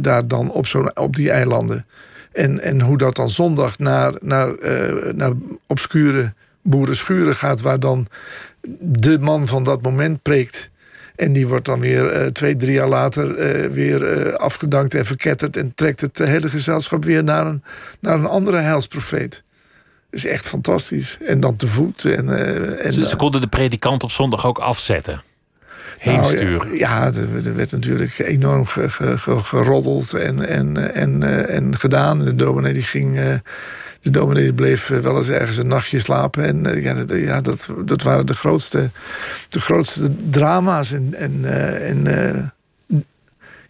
daar 0.02 0.28
dan 0.28 0.50
op, 0.50 0.66
zo'n 0.66 0.96
op 0.96 1.16
die 1.16 1.30
eilanden. 1.30 1.86
En, 2.32 2.60
en 2.60 2.80
hoe 2.80 2.98
dat 2.98 3.16
dan 3.16 3.28
zondag 3.28 3.78
naar, 3.78 4.12
naar, 4.20 4.54
naar 5.14 5.32
obscure 5.66 6.32
boerenschuren 6.66 7.37
gaat, 7.37 7.61
waar 7.61 7.81
dan 7.81 8.07
de 8.81 9.18
man 9.18 9.46
van 9.46 9.62
dat 9.64 9.83
moment 9.83 10.22
preekt. 10.22 10.70
En 11.16 11.33
die 11.33 11.48
wordt 11.48 11.64
dan 11.64 11.81
weer 11.81 12.11
eh, 12.12 12.26
twee, 12.26 12.57
drie 12.57 12.72
jaar 12.72 12.88
later 12.88 13.38
eh, 13.38 13.70
weer 13.70 14.12
eh, 14.12 14.35
afgedankt 14.35 14.94
en 14.94 15.05
verketterd. 15.05 15.57
En 15.57 15.74
trekt 15.74 16.00
het 16.00 16.18
hele 16.18 16.48
gezelschap 16.48 17.05
weer 17.05 17.24
naar 17.24 17.46
een, 17.46 17.62
naar 18.00 18.14
een 18.14 18.26
andere 18.26 18.59
heilsprofeet. 18.59 19.42
Dat 20.11 20.20
is 20.20 20.26
echt 20.26 20.48
fantastisch. 20.48 21.18
En 21.26 21.40
dan 21.40 21.57
te 21.57 21.66
voet. 21.66 22.05
En, 22.05 22.29
en, 22.83 22.92
Ze, 22.92 23.07
ze 23.07 23.16
konden 23.16 23.40
de 23.40 23.46
predikant 23.46 24.02
op 24.02 24.11
zondag 24.11 24.46
ook 24.46 24.59
afzetten. 24.59 25.22
Heen 25.98 26.20
nou, 26.20 26.37
sturen. 26.37 26.70
Ja, 26.70 26.76
ja, 26.76 27.07
er, 27.07 27.46
er 27.46 27.57
werd 27.57 27.72
natuurlijk 27.72 28.18
enorm 28.18 28.66
ge- 28.66 28.90
ge- 28.90 29.18
ge- 29.18 29.38
geroddeld 29.38 30.14
en, 30.14 30.48
en, 30.48 30.94
en, 30.94 31.22
en 31.48 31.76
gedaan. 31.79 32.18
De 32.24 32.35
dominee 32.35 32.72
die 32.72 32.83
ging. 32.83 33.40
De 34.07 34.19
dominee 34.19 34.53
bleef 34.53 34.90
eh, 34.90 34.99
wel 34.99 35.16
eens 35.16 35.29
ergens 35.29 35.57
een 35.57 35.69
nachtje 35.69 35.99
slapen. 35.99 36.45
En 36.45 36.66
eh, 36.66 36.83
ja, 36.83 36.95
dat, 36.95 37.19
ja, 37.19 37.40
dat, 37.40 37.69
dat 37.85 38.03
waren 38.03 38.27
de 38.27 38.35
grootste, 38.35 38.90
de 39.49 39.61
grootste 39.61 40.11
drama's. 40.31 40.92
En, 40.92 41.14
en, 41.14 41.45
eh, 41.45 41.88
en 41.88 42.55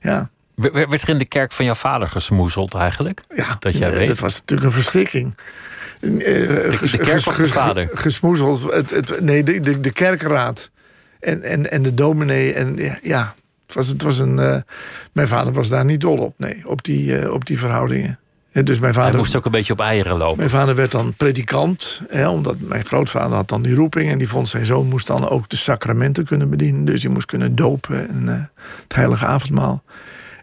ja, 0.01 0.31
Werd 0.55 1.03
er 1.03 1.09
in 1.09 1.19
de 1.19 1.25
kerk 1.25 1.53
van 1.53 1.65
jouw 1.65 1.75
vader 1.75 2.09
gesmoezeld 2.09 2.75
eigenlijk? 2.75 3.23
ja, 3.35 3.57
Dat 3.59 3.77
jij 3.79 3.91
weet. 3.93 4.07
Dat 4.07 4.19
was 4.19 4.35
natuurlijk 4.35 4.69
een 4.69 4.75
verschrikking. 4.75 5.37
de, 6.01 6.79
de 6.91 6.99
kerk 6.99 7.27
of 7.27 7.37
de 7.37 7.49
vader? 7.49 7.91
Gesmoezeld. 7.95 8.73
Het, 8.73 8.91
het, 8.91 9.21
nee, 9.21 9.43
de, 9.43 9.61
de, 9.61 9.81
de 9.81 9.93
kerkraad. 9.93 10.71
En, 11.21 11.43
en, 11.43 11.71
en 11.71 11.83
de 11.83 11.95
dominee. 11.95 12.53
En 12.53 12.77
ja, 13.03 13.35
het 13.67 13.75
was, 13.75 13.89
het 13.89 14.03
was 14.03 14.19
een. 14.19 14.35
mijn 15.13 15.29
vader 15.29 15.53
was 15.53 15.69
daar 15.69 15.85
niet 15.85 16.01
dol 16.01 16.19
op, 16.19 16.35
nee, 16.39 16.69
op 16.69 16.85
die, 16.85 17.33
op 17.33 17.47
die 17.47 17.59
verhoudingen. 17.59 18.19
En 18.57 18.65
dus 18.65 18.79
mijn 18.79 18.95
Hij 18.95 19.03
vader. 19.03 19.19
moest 19.19 19.37
ook 19.37 19.45
een 19.45 19.51
beetje 19.51 19.73
op 19.73 19.81
eieren 19.81 20.17
lopen. 20.17 20.37
Mijn 20.37 20.51
vader 20.51 20.75
werd 20.75 20.91
dan 20.91 21.15
predikant, 21.15 22.03
hè, 22.09 22.29
omdat 22.29 22.57
mijn 22.59 22.85
grootvader 22.85 23.37
had 23.37 23.49
dan 23.49 23.63
die 23.63 23.75
roeping. 23.75 24.11
En 24.11 24.19
die 24.19 24.29
vond 24.29 24.49
zijn 24.49 24.67
zoon 24.67 24.87
moest 24.87 25.07
dan 25.07 25.29
ook 25.29 25.49
de 25.49 25.57
sacramenten 25.57 26.25
kunnen 26.25 26.51
bedienen. 26.51 26.85
Dus 26.85 27.01
die 27.01 27.11
moest 27.11 27.27
kunnen 27.27 27.55
dopen 27.55 28.09
en 28.09 28.29
eh, 28.29 28.45
het 28.83 28.95
heilige 28.95 29.27
avondmaal. 29.27 29.83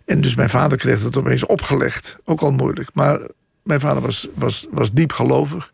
En 0.06 0.22
dus 0.22 0.36
mijn 0.36 0.50
vader 0.50 0.78
kreeg 0.78 1.02
dat 1.02 1.18
opeens 1.18 1.46
opgelegd. 1.46 2.18
Ook 2.26 2.42
al 2.42 2.52
moeilijk. 2.52 2.90
Maar 2.94 3.20
mijn 3.64 3.80
vader 3.80 4.02
was, 4.02 4.28
was, 4.36 4.68
was 4.72 4.92
diep 4.92 5.12
gelovig. 5.12 5.72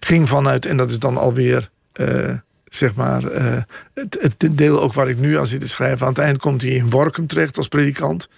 Ging 0.00 0.28
vanuit, 0.28 0.66
en 0.66 0.76
dat 0.76 0.90
is 0.90 0.98
dan 0.98 1.16
alweer, 1.16 1.70
eh, 1.92 2.34
zeg 2.64 2.94
maar, 2.94 3.24
eh, 3.24 3.62
het, 3.94 4.18
het 4.20 4.58
deel 4.58 4.80
ook 4.82 4.92
waar 4.92 5.08
ik 5.08 5.18
nu 5.18 5.38
aan 5.38 5.46
zit 5.46 5.60
te 5.60 5.68
schrijven. 5.68 6.06
Aan 6.06 6.12
het 6.12 6.22
eind 6.22 6.38
komt 6.38 6.62
hij 6.62 6.70
in 6.70 6.90
Workum 6.90 7.26
terecht 7.26 7.56
als 7.56 7.68
predikant. 7.68 8.28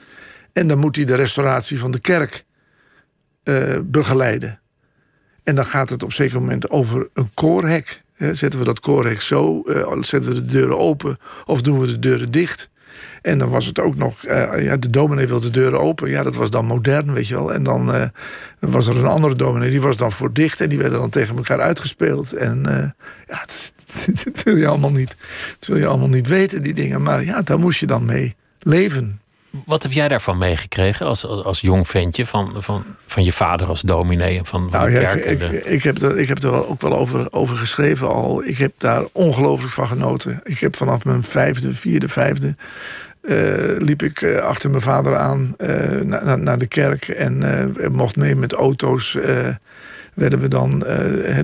En 0.52 0.68
dan 0.68 0.78
moet 0.78 0.96
hij 0.96 1.04
de 1.04 1.14
restauratie 1.14 1.78
van 1.78 1.90
de 1.90 2.00
kerk 2.00 2.44
eh, 3.44 3.78
begeleiden. 3.84 4.60
En 5.42 5.54
dan 5.54 5.64
gaat 5.64 5.88
het 5.90 6.02
op 6.02 6.08
een 6.08 6.14
zeker 6.14 6.40
moment 6.40 6.70
over 6.70 7.08
een 7.14 7.30
koorhek. 7.34 8.02
Zetten 8.16 8.58
we 8.58 8.64
dat 8.64 8.80
koorhek 8.80 9.20
zo? 9.20 9.62
eh, 9.62 9.92
zetten 10.00 10.30
we 10.32 10.34
de 10.44 10.46
deuren 10.46 10.78
open? 10.78 11.16
Of 11.44 11.62
doen 11.62 11.80
we 11.80 11.86
de 11.86 11.98
deuren 11.98 12.30
dicht? 12.30 12.70
En 13.22 13.38
dan 13.38 13.48
was 13.48 13.66
het 13.66 13.80
ook 13.80 13.96
nog... 13.96 14.24
eh, 14.24 14.64
ja, 14.64 14.76
de 14.76 14.90
dominee 14.90 15.26
wil 15.26 15.40
de 15.40 15.50
deuren 15.50 15.80
open. 15.80 16.10
Ja, 16.10 16.22
dat 16.22 16.34
was 16.34 16.50
dan 16.50 16.64
modern, 16.64 17.12
weet 17.12 17.28
je 17.28 17.34
wel. 17.34 17.52
En 17.52 17.62
dan 17.62 18.10
was 18.60 18.86
er 18.86 18.96
een 18.96 19.06
andere 19.06 19.34
dominee. 19.34 19.70
Die 19.70 19.80
was 19.80 19.96
dan 19.96 20.12
voor 20.12 20.32
dicht. 20.32 20.60
En 20.60 20.68
die 20.68 20.78
werden 20.78 20.98
dan 20.98 21.10
tegen 21.10 21.36
elkaar 21.36 21.60
uitgespeeld. 21.60 22.32
En 22.32 22.62
ja, 23.28 23.44
wil 24.44 24.56
je 24.56 24.66
allemaal 24.66 24.92
niet. 24.92 25.16
Dat 25.58 25.68
wil 25.68 25.76
je 25.76 25.86
allemaal 25.86 26.08
niet 26.08 26.26
weten, 26.26 26.62
die 26.62 26.74
dingen. 26.74 27.02
Maar 27.02 27.24
ja, 27.24 27.42
daar 27.42 27.58
moest 27.58 27.80
je 27.80 27.86
dan 27.86 28.04
mee 28.04 28.34
leven. 28.58 29.20
Wat 29.66 29.82
heb 29.82 29.92
jij 29.92 30.08
daarvan 30.08 30.38
meegekregen 30.38 31.06
als, 31.06 31.26
als, 31.26 31.44
als 31.44 31.60
jong 31.60 31.88
ventje 31.88 32.26
van, 32.26 32.54
van, 32.56 32.84
van 33.06 33.24
je 33.24 33.32
vader 33.32 33.66
als 33.66 33.80
dominee 33.80 34.38
en 34.38 34.46
van, 34.46 34.60
van 34.70 34.80
Nou 34.80 34.92
de 34.92 35.00
ja, 35.00 35.14
kerk? 35.14 35.24
ik, 35.24 35.38
de- 35.38 35.56
ik, 35.56 35.64
ik 35.64 35.82
heb 35.82 36.02
er, 36.02 36.18
ik 36.18 36.28
heb 36.28 36.42
er 36.42 36.50
wel, 36.50 36.68
ook 36.68 36.80
wel 36.80 36.96
over, 36.98 37.32
over 37.32 37.56
geschreven 37.56 38.08
al. 38.08 38.44
Ik 38.44 38.58
heb 38.58 38.72
daar 38.78 39.02
ongelooflijk 39.12 39.72
van 39.72 39.86
genoten. 39.86 40.40
Ik 40.44 40.58
heb 40.58 40.76
vanaf 40.76 41.04
mijn 41.04 41.22
vijfde, 41.22 41.72
vierde, 41.72 42.08
vijfde... 42.08 42.54
eh, 43.22 43.34
liep 43.78 44.02
ik 44.02 44.22
eh, 44.22 44.36
achter 44.40 44.70
mijn 44.70 44.82
vader 44.82 45.16
aan 45.16 45.54
eh, 45.58 46.00
na- 46.00 46.24
na- 46.24 46.36
naar 46.36 46.58
de 46.58 46.66
kerk. 46.66 47.08
En 47.08 47.42
mocht 47.92 48.16
mee 48.16 48.36
met 48.36 48.52
auto's. 48.52 49.12
werden 50.14 50.38
we 50.38 50.48
dan 50.48 50.78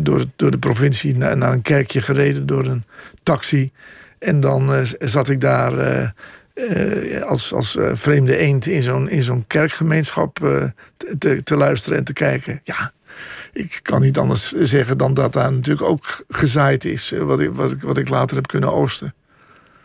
door, 0.02 0.24
door 0.36 0.50
de 0.50 0.58
provincie 0.58 1.16
naar, 1.16 1.36
naar 1.36 1.52
een 1.52 1.62
kerkje 1.62 2.02
gereden 2.02 2.46
door 2.46 2.64
een 2.66 2.84
taxi. 3.22 3.70
En 4.18 4.40
dan 4.40 4.86
zat 4.98 5.28
ik 5.28 5.40
daar 5.40 6.12
eh, 6.68 7.22
als, 7.22 7.52
als 7.52 7.76
eh, 7.76 7.90
vreemde 7.92 8.36
eend 8.36 8.66
in 8.66 8.82
zo'n, 8.82 9.08
in 9.08 9.22
zo'n 9.22 9.44
kerkgemeenschap 9.46 10.44
eh, 10.44 10.64
te, 10.96 11.18
te, 11.18 11.42
te 11.42 11.56
luisteren 11.56 11.98
en 11.98 12.04
te 12.04 12.12
kijken. 12.12 12.60
Ja, 12.64 12.92
ik 13.52 13.80
kan 13.82 14.00
niet 14.00 14.18
anders 14.18 14.52
zeggen 14.52 14.98
dan 14.98 15.14
dat 15.14 15.32
daar 15.32 15.52
natuurlijk 15.52 15.88
ook 15.88 16.24
gezaaid 16.28 16.84
is. 16.84 17.14
Wat 17.18 17.40
ik, 17.40 17.52
wat 17.52 17.70
ik, 17.70 17.82
wat 17.82 17.96
ik 17.96 18.08
later 18.08 18.36
heb 18.36 18.46
kunnen 18.46 18.72
oosten. 18.72 19.14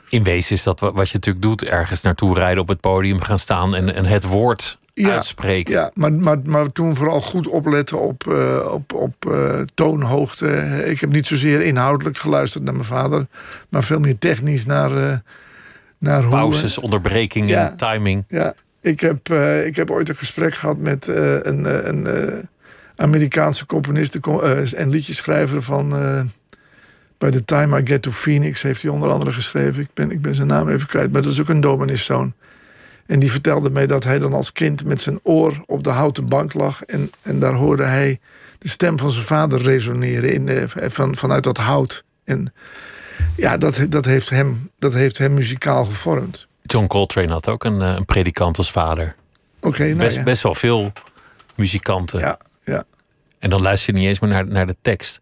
In 0.10 0.24
wezen 0.24 0.56
is 0.56 0.64
dat 0.64 0.80
wat 0.80 1.10
je 1.10 1.14
natuurlijk 1.14 1.46
doet: 1.46 1.64
ergens 1.64 2.02
naartoe 2.02 2.36
rijden, 2.36 2.62
op 2.62 2.68
het 2.68 2.80
podium 2.80 3.22
gaan 3.22 3.40
staan 3.40 3.76
en, 3.76 3.96
en 3.96 4.06
het 4.06 4.24
woord 4.24 4.80
Ja, 4.94 5.10
uitspreken. 5.10 5.74
Ja, 5.74 5.92
maar, 5.94 6.14
maar, 6.14 6.40
maar 6.44 6.72
toen 6.72 6.96
vooral 6.96 7.22
goed 7.22 7.48
opletten 7.48 8.02
op, 8.02 8.28
op, 8.72 8.94
op 8.94 9.36
toonhoogte. 9.74 10.48
Ik 10.86 11.00
heb 11.00 11.10
niet 11.10 11.28
zozeer 11.28 11.62
inhoudelijk 11.62 12.18
geluisterd 12.18 12.64
naar 12.64 12.74
mijn 12.74 12.86
vader, 12.86 13.28
maar 13.70 13.84
veel 13.84 14.00
meer 14.00 14.18
technisch 14.18 14.66
naar, 14.66 15.22
naar 15.98 16.22
hoe. 16.22 16.32
Pauzes, 16.32 16.78
onderbrekingen, 16.78 17.50
Ja. 17.50 17.74
timing. 17.76 18.24
Ja, 18.28 18.54
ik 18.86 19.00
heb, 19.00 19.30
eh, 19.30 19.66
ik 19.66 19.76
heb 19.76 19.92
ooit 19.92 20.10
een 20.10 20.16
gesprek 20.16 20.54
gehad 20.54 20.78
met 20.78 21.08
eh, 21.08 21.34
een, 21.42 21.66
eh, 21.66 21.86
een 21.86 22.08
Amerikaanse 22.96 23.66
componist 23.66 24.16
en 24.76 24.90
liedjeschrijver 24.90 25.62
van. 25.62 25.90
By 27.18 27.30
the 27.30 27.46
time 27.46 27.82
I 27.82 27.86
get 27.86 28.02
to 28.02 28.12
Phoenix 28.12 28.62
heeft 28.62 28.82
hij 28.82 28.92
onder 28.92 29.10
andere 29.10 29.32
geschreven. 29.32 29.82
Ik 29.82 29.90
ben, 29.94 30.12
ik 30.12 30.22
ben 30.22 30.36
zijn 30.36 30.48
naam 30.48 30.70
even 30.70 30.88
kwijt, 30.88 31.12
maar 31.12 31.22
dat 31.22 31.32
is 31.32 31.42
ook 31.42 31.50
een 31.50 31.60
dominiszoon. 31.60 32.34
En 33.06 33.20
die 33.20 33.32
vertelde 33.32 33.70
mij 33.70 33.88
dat 33.88 34.04
hij 34.04 34.20
dan 34.20 34.34
als 34.34 34.52
kind 34.52 34.86
met 34.86 35.02
zijn 35.02 35.20
oor 35.24 35.64
op 35.66 35.84
de 35.84 35.90
houten 35.90 36.26
bank 36.26 36.54
lag. 36.54 36.84
En, 36.84 37.12
en 37.22 37.40
daar 37.40 37.54
hoorde 37.54 37.84
hij 37.84 38.20
de 38.60 38.70
stem 38.70 39.00
van 39.00 39.12
zijn 39.12 39.26
vader 39.26 39.62
resoneren 39.62 40.34
in 40.34 40.70
van, 40.70 41.16
vanuit 41.16 41.44
dat 41.44 41.58
hout. 41.58 42.04
En 42.24 42.54
ja, 43.36 43.58
dat, 43.58 43.86
dat, 43.90 44.06
heeft 44.06 44.30
hem, 44.30 44.70
dat 44.80 44.94
heeft 44.94 45.18
hem 45.18 45.34
muzikaal 45.34 45.84
gevormd. 45.86 46.48
John 46.62 46.88
Coltrane 46.88 47.32
had 47.32 47.50
ook 47.50 47.64
een, 47.64 47.82
eh, 47.82 47.94
een 47.98 48.06
predikant 48.06 48.58
als 48.58 48.72
vader. 48.72 49.16
Oké, 49.60 49.84
nou 49.84 49.96
Best, 49.96 50.16
ja. 50.18 50.24
best 50.24 50.44
wel 50.44 50.54
veel 50.56 50.92
muzikanten. 51.56 52.20
Ja, 52.20 52.38
ja. 52.64 52.84
En 53.40 53.50
dan 53.50 53.62
luister 53.62 53.94
je 53.94 54.00
niet 54.00 54.08
eens 54.10 54.20
meer 54.20 54.30
naar, 54.30 54.48
naar 54.48 54.68
de 54.68 54.76
tekst. 54.82 55.22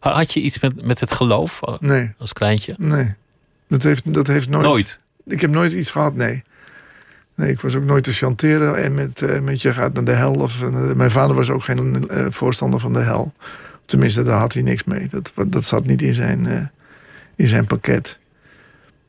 Ha- 0.00 0.12
Had 0.12 0.32
je 0.32 0.40
iets 0.40 0.60
met, 0.60 0.84
met 0.84 1.00
het 1.00 1.12
geloof 1.12 1.62
eh, 1.62 1.74
Nee, 1.80 2.14
als 2.18 2.32
kleintje? 2.32 2.74
nee. 2.78 3.14
Dat 3.68 3.82
heeft, 3.82 4.14
dat 4.14 4.26
heeft 4.26 4.48
nooit, 4.48 4.64
Nooit. 4.64 5.00
Ik 5.26 5.40
heb 5.40 5.50
nooit 5.50 5.72
iets 5.72 5.90
gehad, 5.90 6.14
nee. 6.14 6.42
Nee, 7.34 7.50
ik 7.50 7.60
was 7.60 7.74
ook 7.76 7.84
nooit 7.84 8.04
te 8.04 8.12
chanteren 8.12 8.82
en 8.82 8.94
met, 8.94 9.22
eh, 9.22 9.40
met 9.40 9.62
je 9.62 9.72
gaat 9.72 9.92
naar 9.92 10.04
de 10.04 10.12
hel. 10.12 10.32
Of, 10.34 10.70
mijn 10.70 11.10
vader 11.10 11.36
was 11.36 11.50
ook 11.50 11.64
geen 11.64 12.06
voorstander 12.28 12.80
van 12.80 12.92
de 12.92 12.98
hel. 13.00 13.32
Tenminste, 13.84 14.22
daar 14.22 14.38
had 14.38 14.52
hij 14.52 14.62
niks 14.62 14.84
mee. 14.84 15.08
Dat, 15.08 15.32
dat 15.46 15.64
zat 15.64 15.86
niet 15.86 16.02
in 16.02 16.14
zijn, 16.14 16.70
in 17.36 17.48
zijn 17.48 17.66
pakket. 17.66 18.18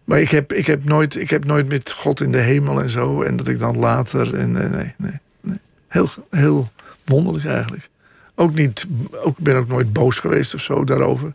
Maar 0.03 0.19
ik 0.19 0.29
heb, 0.29 0.53
ik, 0.53 0.65
heb 0.65 0.83
nooit, 0.83 1.15
ik 1.15 1.29
heb 1.29 1.45
nooit 1.45 1.67
met 1.69 1.91
God 1.91 2.21
in 2.21 2.31
de 2.31 2.37
hemel 2.37 2.81
en 2.81 2.89
zo. 2.89 3.21
En 3.21 3.35
dat 3.35 3.47
ik 3.47 3.59
dan 3.59 3.77
later. 3.77 4.37
En, 4.37 4.51
nee, 4.51 4.67
nee, 4.67 4.93
nee. 5.41 5.59
Heel, 5.87 6.07
heel 6.29 6.71
wonderlijk 7.05 7.45
eigenlijk. 7.45 7.89
Ook 8.35 8.53
niet, 8.53 8.87
ook, 9.11 9.37
ik 9.37 9.43
ben 9.43 9.55
ook 9.55 9.67
nooit 9.67 9.93
boos 9.93 10.19
geweest 10.19 10.53
of 10.53 10.61
zo 10.61 10.83
daarover. 10.83 11.33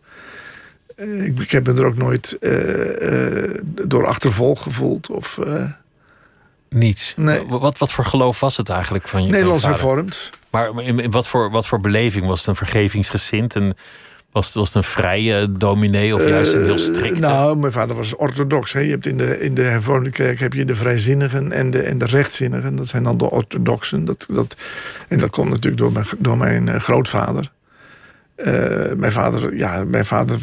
Eh, 0.95 1.25
ik, 1.25 1.39
ik 1.39 1.51
heb 1.51 1.67
me 1.67 1.73
er 1.73 1.85
ook 1.85 1.97
nooit 1.97 2.37
uh, 2.39 3.01
uh, 3.01 3.59
door 3.63 4.05
achtervolg 4.05 4.63
gevoeld. 4.63 5.09
Of, 5.09 5.39
Niets. 6.69 7.13
Nee. 7.17 7.45
Wat, 7.45 7.77
wat 7.77 7.91
voor 7.91 8.05
geloof 8.05 8.39
was 8.39 8.57
het 8.57 8.69
eigenlijk 8.69 9.07
van 9.07 9.25
je 9.25 9.31
Nederlands 9.31 9.63
hervormd. 9.63 10.29
Maar 10.49 10.83
in, 10.83 10.99
in, 10.99 11.11
wat, 11.11 11.27
voor, 11.27 11.51
wat 11.51 11.67
voor 11.67 11.79
beleving 11.79 12.25
was 12.25 12.39
het 12.39 12.47
een 12.47 12.55
vergevingsgezind? 12.55 13.55
En 13.55 13.77
was 14.31 14.45
het, 14.45 14.55
was 14.55 14.67
het 14.67 14.75
een 14.75 14.83
vrije 14.83 15.51
dominee 15.51 16.15
of 16.15 16.27
juist 16.27 16.53
een 16.53 16.63
heel 16.63 16.77
strikte? 16.77 17.19
nou, 17.19 17.57
mijn 17.57 17.71
vader 17.71 17.95
was 17.95 18.15
orthodox. 18.15 18.73
Hè. 18.73 18.79
Je 18.79 18.89
hebt 18.89 19.05
in 19.05 19.17
de, 19.17 19.39
in 19.39 19.53
de 19.53 19.61
hervormde 19.61 20.09
kerk 20.09 20.39
heb 20.39 20.53
je 20.53 20.65
de 20.65 20.75
vrijzinnigen 20.75 21.51
en 21.51 21.71
de, 21.71 21.81
en 21.81 21.97
de 21.97 22.05
rechtzinnigen. 22.05 22.75
Dat 22.75 22.87
zijn 22.87 23.03
dan 23.03 23.17
de 23.17 23.31
orthodoxen. 23.31 24.05
Dat, 24.05 24.25
dat, 24.33 24.55
en 25.07 25.17
dat 25.17 25.29
komt 25.29 25.49
natuurlijk 25.49 25.81
door 25.81 25.91
mijn, 25.91 26.05
door 26.17 26.37
mijn 26.37 26.81
grootvader. 26.81 27.51
Uh, 28.45 28.93
mijn 28.97 29.11
vader, 29.11 29.55
ja, 29.55 29.83
mijn 29.83 30.05
vader 30.05 30.37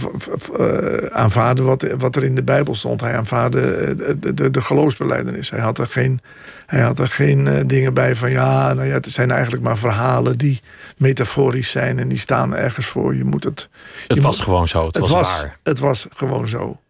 uh, 0.61 1.07
aanvaarde 1.13 1.63
wat, 1.63 1.87
wat 1.99 2.17
er 2.17 2.25
in 2.25 2.35
de 2.35 2.43
Bijbel 2.43 2.75
stond. 2.75 3.01
Hij 3.01 3.17
aanvaarde 3.17 3.95
de, 4.21 4.35
de, 4.35 4.51
de 4.51 4.61
geloofsbeleidenis. 4.61 5.51
Hij 5.51 5.61
had 5.61 5.79
er 5.79 5.87
geen, 5.87 6.21
hij 6.67 6.81
had 6.81 6.99
er 6.99 7.07
geen 7.07 7.47
uh, 7.47 7.61
dingen 7.67 7.95
bij 7.95 8.17
van 8.17 8.31
ja, 8.31 8.75
nou 8.75 8.87
ja, 8.87 8.95
het 8.95 9.07
zijn 9.07 9.31
eigenlijk 9.31 9.63
maar 9.63 9.79
verhalen 9.79 10.39
die 10.39 10.61
metaforisch 10.97 11.71
zijn 11.71 11.99
en 11.99 12.09
die 12.09 12.19
staan 12.19 12.55
ergens 12.55 12.87
voor. 12.87 13.17
Je 13.17 13.25
moet 13.25 13.45
het. 13.45 13.69
Het 14.07 14.21
was 14.21 14.41
gewoon 14.41 14.69
zo, 14.69 14.87
het, 14.87 14.95
het 14.95 15.09
was, 15.09 15.13
was, 15.13 15.41
waar. 15.41 15.59
Het 15.63 15.79
was 15.79 16.07
gewoon 16.11 16.49
zo. 16.49 16.81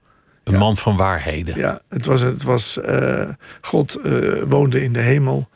Een 0.45 0.53
ja. 0.53 0.59
man 0.59 0.77
van 0.77 0.97
waarheden. 0.97 1.57
Ja, 1.57 1.81
het 1.89 2.05
was, 2.05 2.21
het 2.21 2.43
was 2.43 2.79
God 3.61 3.99
woonde 4.45 4.83
in 4.83 4.93
de 4.93 5.01
hemel. 5.01 5.49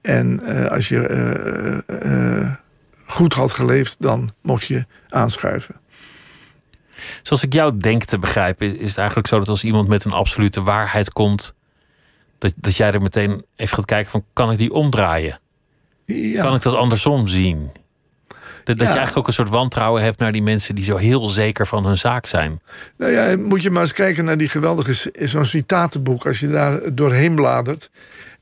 En 0.00 0.40
als 0.70 0.88
je 0.88 1.82
goed 3.06 3.32
had 3.32 3.52
geleefd, 3.52 3.96
dan 3.98 4.30
mocht 4.42 4.66
je 4.66 4.86
aanschuiven. 5.08 5.74
Zoals 7.22 7.42
ik 7.42 7.52
jou 7.52 7.78
denk 7.78 8.04
te 8.04 8.18
begrijpen, 8.18 8.78
is 8.78 8.88
het 8.88 8.98
eigenlijk 8.98 9.28
zo 9.28 9.38
dat 9.38 9.48
als 9.48 9.64
iemand 9.64 9.88
met 9.88 10.04
een 10.04 10.12
absolute 10.12 10.62
waarheid 10.62 11.12
komt, 11.12 11.54
dat, 12.38 12.54
dat 12.56 12.76
jij 12.76 12.92
er 12.92 13.02
meteen 13.02 13.44
even 13.56 13.76
gaat 13.76 13.84
kijken 13.84 14.10
van 14.10 14.24
kan 14.32 14.50
ik 14.50 14.58
die 14.58 14.72
omdraaien? 14.72 15.40
Ja. 16.04 16.42
Kan 16.42 16.54
ik 16.54 16.62
dat 16.62 16.74
andersom 16.74 17.26
zien? 17.26 17.70
Dat, 18.66 18.78
je 18.78 18.84
eigenlijk 18.84 19.16
ook 19.16 19.26
een 19.26 19.32
soort 19.32 19.48
wantrouwen 19.48 20.02
hebt 20.02 20.18
naar 20.18 20.32
die 20.32 20.42
mensen 20.42 20.74
die 20.74 20.84
zo 20.84 20.96
heel 20.96 21.28
zeker 21.28 21.66
van 21.66 21.86
hun 21.86 21.98
zaak 21.98 22.26
zijn. 22.26 22.60
Nou 22.96 23.12
ja, 23.12 23.36
moet 23.36 23.62
je 23.62 23.70
maar 23.70 23.82
eens 23.82 23.92
kijken 23.92 24.24
naar 24.24 24.36
die 24.36 24.48
geweldige 24.48 25.12
zo'n 25.18 25.44
citatenboek. 25.44 26.26
Als 26.26 26.40
je 26.40 26.48
daar 26.48 26.94
doorheen 26.94 27.34
bladert 27.34 27.90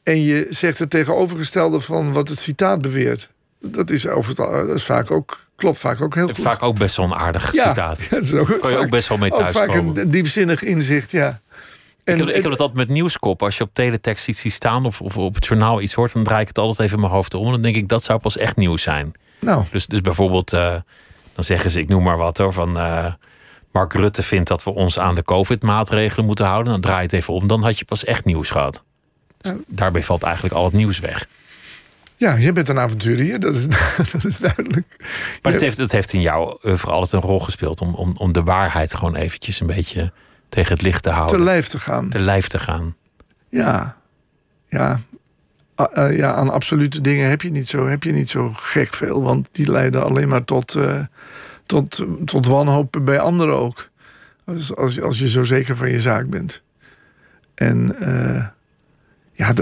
en 0.02 0.22
je 0.22 0.46
zegt 0.50 0.78
het 0.78 0.90
tegenovergestelde 0.90 1.80
van 1.80 2.12
wat 2.12 2.28
het 2.28 2.38
citaat 2.38 2.82
beweert 2.82 3.32
dat 3.72 3.90
is, 3.90 4.06
over 4.06 4.34
dat 4.34 4.68
is 4.68 4.84
vaak 4.84 5.10
ook, 5.10 5.46
klopt 5.56 5.78
vaak 5.78 6.00
ook 6.00 6.14
heel 6.14 6.26
goed. 6.26 6.38
Vaak 6.38 6.62
ook 6.62 6.78
best 6.78 6.96
wel 6.96 7.06
een 7.06 7.14
aardig 7.14 7.50
citaat. 7.52 8.00
Ja, 8.10 8.38
ook, 8.38 8.58
Kan 8.58 8.70
je 8.70 8.76
ook 8.76 8.90
best 8.90 9.08
wel 9.08 9.18
mee 9.18 9.30
thuiskomen. 9.30 9.76
Ook 9.76 9.84
vaak 9.84 9.96
een 9.96 10.10
diepzinnig 10.10 10.62
inzicht, 10.62 11.10
ja. 11.10 11.40
En, 12.04 12.14
ik, 12.14 12.18
heb, 12.18 12.28
ik 12.28 12.42
heb 12.42 12.50
het 12.50 12.60
altijd 12.60 12.78
met 12.78 12.88
nieuwskop. 12.88 13.42
Als 13.42 13.56
je 13.56 13.64
op 13.64 13.70
teletext 13.72 14.28
iets 14.28 14.40
ziet 14.40 14.52
staan 14.52 14.86
of, 14.86 15.00
of 15.00 15.16
op 15.16 15.34
het 15.34 15.46
journaal 15.46 15.80
iets 15.80 15.94
hoort... 15.94 16.12
dan 16.12 16.24
draai 16.24 16.40
ik 16.40 16.48
het 16.48 16.58
altijd 16.58 16.80
even 16.80 16.94
in 16.94 17.00
mijn 17.00 17.12
hoofd 17.12 17.34
om. 17.34 17.46
En 17.46 17.52
dan 17.52 17.62
denk 17.62 17.76
ik, 17.76 17.88
dat 17.88 18.04
zou 18.04 18.18
pas 18.18 18.36
echt 18.36 18.56
nieuws 18.56 18.82
zijn. 18.82 19.12
Nou. 19.40 19.64
Dus, 19.70 19.86
dus 19.86 20.00
bijvoorbeeld, 20.00 20.52
uh, 20.52 20.74
dan 21.34 21.44
zeggen 21.44 21.70
ze, 21.70 21.80
ik 21.80 21.88
noem 21.88 22.02
maar 22.02 22.16
wat 22.16 22.38
hoor... 22.38 22.52
van 22.52 22.76
uh, 22.76 23.12
Mark 23.72 23.92
Rutte 23.92 24.22
vindt 24.22 24.48
dat 24.48 24.64
we 24.64 24.70
ons 24.70 24.98
aan 24.98 25.14
de 25.14 25.22
covid-maatregelen 25.22 26.26
moeten 26.26 26.46
houden. 26.46 26.72
Dan 26.72 26.80
draai 26.80 26.96
je 26.96 27.02
het 27.02 27.12
even 27.12 27.34
om, 27.34 27.46
dan 27.46 27.62
had 27.62 27.78
je 27.78 27.84
pas 27.84 28.04
echt 28.04 28.24
nieuws 28.24 28.50
gehad. 28.50 28.82
Dus 29.40 29.52
daarbij 29.66 30.02
valt 30.02 30.22
eigenlijk 30.22 30.54
al 30.54 30.64
het 30.64 30.72
nieuws 30.72 30.98
weg. 30.98 31.26
Ja, 32.16 32.34
je 32.34 32.52
bent 32.52 32.68
een 32.68 32.78
avonturier, 32.78 33.40
dat 33.40 33.54
is, 33.54 33.66
dat 34.12 34.24
is 34.24 34.38
duidelijk. 34.38 34.86
Maar 35.42 35.52
het 35.52 35.60
heeft, 35.60 35.76
het 35.76 35.92
heeft 35.92 36.12
in 36.12 36.20
jou 36.20 36.56
vooral 36.60 36.94
altijd 36.98 37.22
een 37.22 37.28
rol 37.28 37.40
gespeeld 37.40 37.80
om, 37.80 37.94
om, 37.94 38.14
om 38.16 38.32
de 38.32 38.42
waarheid 38.42 38.94
gewoon 38.94 39.14
eventjes 39.14 39.60
een 39.60 39.66
beetje 39.66 40.12
tegen 40.48 40.72
het 40.72 40.82
licht 40.82 41.02
te 41.02 41.10
houden. 41.10 41.36
Te 41.36 41.44
lijf 41.44 41.68
te 41.68 41.78
gaan. 41.78 42.08
Te 42.08 42.18
lijf 42.18 42.46
te 42.46 42.58
gaan. 42.58 42.94
Ja, 43.48 43.96
ja. 44.68 45.00
Uh, 45.76 46.16
ja, 46.16 46.34
aan 46.34 46.50
absolute 46.50 47.00
dingen 47.00 47.28
heb 47.28 47.42
je, 47.42 47.50
niet 47.50 47.68
zo, 47.68 47.86
heb 47.86 48.02
je 48.02 48.12
niet 48.12 48.30
zo 48.30 48.52
gek 48.52 48.94
veel. 48.94 49.22
Want 49.22 49.48
die 49.52 49.70
leiden 49.70 50.04
alleen 50.04 50.28
maar 50.28 50.44
tot, 50.44 50.74
uh, 50.74 51.00
tot, 51.66 52.04
tot 52.24 52.46
wanhoop 52.46 53.00
bij 53.02 53.18
anderen 53.18 53.56
ook. 53.56 53.88
Als, 54.44 54.76
als, 54.76 55.00
als 55.00 55.18
je 55.18 55.28
zo 55.28 55.42
zeker 55.42 55.76
van 55.76 55.90
je 55.90 56.00
zaak 56.00 56.28
bent. 56.28 56.62
En 57.54 57.96
uh, 58.00 58.46
ja, 59.32 59.52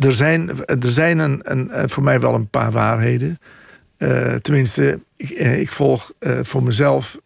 er 0.00 0.12
zijn, 0.12 0.66
er 0.66 0.78
zijn 0.80 1.18
een, 1.18 1.40
een, 1.42 1.70
eh, 1.70 1.88
voor 1.88 2.02
mij 2.02 2.20
wel 2.20 2.34
een 2.34 2.48
paar 2.48 2.70
waarheden. 2.70 3.38
Tenminste, 4.40 5.00
ik, 5.16 5.30
eh, 5.30 5.60
ik 5.60 5.70
volg 5.70 6.12
voor 6.20 6.62
mezelf 6.62 7.18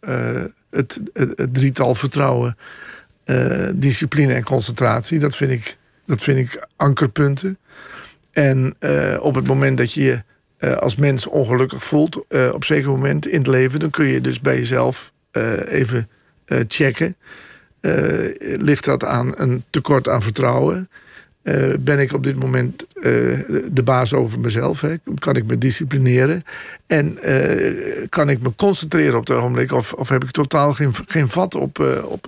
het, 0.70 1.00
het, 1.12 1.32
het, 1.36 1.54
drietal 1.54 1.94
vertrouwen, 1.94 2.56
discipline 3.74 4.34
en 4.34 4.42
concentratie. 4.42 5.18
Dat 5.18 5.36
vind 5.36 5.50
ik, 5.50 5.76
dat 6.06 6.22
vind 6.22 6.38
ik 6.38 6.66
ankerpunten. 6.76 7.58
En 8.32 8.76
op 9.20 9.34
het 9.34 9.46
moment 9.46 9.78
dat 9.78 9.92
je 9.92 10.02
je 10.02 10.76
als 10.76 10.96
mens 10.96 11.26
ongelukkig 11.26 11.84
voelt, 11.84 12.16
op 12.16 12.26
een 12.30 12.62
zeker 12.62 12.88
moment 12.88 13.26
in 13.26 13.38
het 13.38 13.46
leven, 13.46 13.80
dan 13.80 13.90
kun 13.90 14.06
je 14.06 14.20
dus 14.20 14.40
bij 14.40 14.56
jezelf 14.56 15.12
even 15.68 16.08
checken. 16.66 17.16
ligt 18.40 18.84
dat 18.84 19.04
aan 19.04 19.32
een 19.36 19.64
tekort 19.70 20.08
aan 20.08 20.22
vertrouwen? 20.22 20.88
Uh, 21.42 21.74
ben 21.80 21.98
ik 21.98 22.12
op 22.12 22.22
dit 22.22 22.36
moment 22.36 22.86
uh, 22.94 23.02
de 23.70 23.82
baas 23.84 24.14
over 24.14 24.40
mezelf? 24.40 24.80
Hè? 24.80 24.94
Kan 25.18 25.36
ik 25.36 25.44
me 25.44 25.58
disciplineren? 25.58 26.42
En 26.86 27.18
uh, 27.24 28.06
kan 28.08 28.28
ik 28.28 28.40
me 28.40 28.52
concentreren 28.56 29.18
op 29.18 29.26
het 29.26 29.36
ogenblik? 29.36 29.72
Of, 29.72 29.92
of 29.92 30.08
heb 30.08 30.24
ik 30.24 30.30
totaal 30.30 30.72
geen, 30.72 30.92
geen 31.06 31.28
vat 31.28 31.54
op, 31.54 31.78
op, 32.04 32.26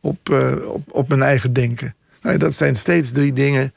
op, 0.00 0.28
op, 0.66 0.82
op 0.88 1.08
mijn 1.08 1.22
eigen 1.22 1.52
denken? 1.52 1.94
Nou, 2.22 2.38
dat 2.38 2.52
zijn 2.52 2.76
steeds 2.76 3.12
drie 3.12 3.32
dingen 3.32 3.74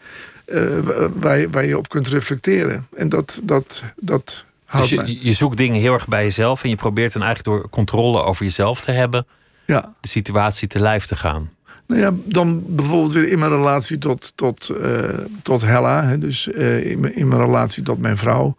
waar, 1.14 1.50
waar 1.50 1.66
je 1.66 1.78
op 1.78 1.90
kunt 1.90 2.08
reflecteren. 2.08 2.88
En 2.96 3.10
dat, 3.10 3.40
dat, 3.44 3.84
dat 3.96 4.46
houdt 4.66 4.90
dus 4.90 5.00
je, 5.00 5.28
je 5.28 5.34
zoekt 5.34 5.58
dingen 5.58 5.82
heel 5.82 5.94
erg 5.94 6.08
bij 6.08 6.24
jezelf... 6.24 6.64
en 6.64 6.70
je 6.70 6.76
probeert 6.76 7.14
dan 7.14 7.24
eigenlijk 7.24 7.58
door 7.58 7.70
controle 7.70 8.24
over 8.24 8.46
jezelf 8.46 8.82
te 8.82 8.92
hebben... 8.92 9.26
Ja. 9.66 9.94
de 10.00 10.08
situatie 10.08 10.68
te 10.68 10.80
lijf 10.80 11.06
te 11.06 11.16
gaan. 11.16 11.50
Nou 11.88 12.02
ja, 12.02 12.14
dan 12.24 12.64
bijvoorbeeld 12.68 13.14
weer 13.14 13.28
in 13.28 13.40
mijn 13.40 13.52
relatie 13.52 13.98
tot, 13.98 14.32
tot, 14.36 14.70
uh, 14.82 15.04
tot 15.42 15.62
Hella. 15.62 16.04
Hè, 16.04 16.18
dus 16.18 16.48
uh, 16.48 16.86
in, 16.86 17.00
mijn, 17.00 17.16
in, 17.16 17.28
mijn 17.28 17.42
relatie 17.42 17.84
tot 17.84 18.00
mijn 18.00 18.18
vrouw. 18.18 18.56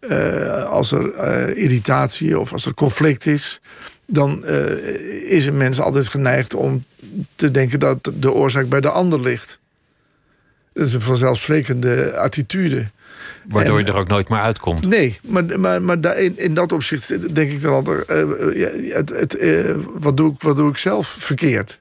Uh, 0.00 0.64
als 0.64 0.92
er 0.92 1.56
irritatie 1.56 2.38
of 2.38 2.52
als 2.52 2.66
er 2.66 2.74
conflict 2.74 3.26
is, 3.26 3.60
dan 4.06 4.46
is 5.24 5.46
een 5.46 5.56
mens 5.56 5.80
altijd 5.80 6.08
geneigd 6.08 6.54
om 6.54 6.84
te 7.34 7.50
denken 7.50 7.80
dat 7.80 8.10
de 8.14 8.32
oorzaak 8.32 8.68
bij 8.68 8.80
de 8.80 8.90
ander 8.90 9.20
ligt. 9.20 9.58
Dat 10.76 10.86
is 10.86 10.94
een 10.94 11.00
vanzelfsprekende 11.00 12.16
attitude. 12.16 12.86
Waardoor 13.48 13.78
je 13.78 13.84
er 13.84 13.96
ook 13.96 14.08
nooit 14.08 14.28
meer 14.28 14.38
uitkomt. 14.38 14.88
Nee, 14.88 15.18
maar, 15.22 15.60
maar, 15.60 15.82
maar 15.82 16.18
in, 16.18 16.38
in 16.38 16.54
dat 16.54 16.72
opzicht 16.72 17.34
denk 17.34 17.50
ik 17.50 17.62
dan 17.62 17.72
altijd: 17.72 18.08
het, 18.92 19.10
het, 19.10 19.36
wat, 19.94 20.16
doe 20.16 20.32
ik, 20.32 20.40
wat 20.40 20.56
doe 20.56 20.70
ik 20.70 20.76
zelf 20.76 21.08
verkeerd? 21.08 21.80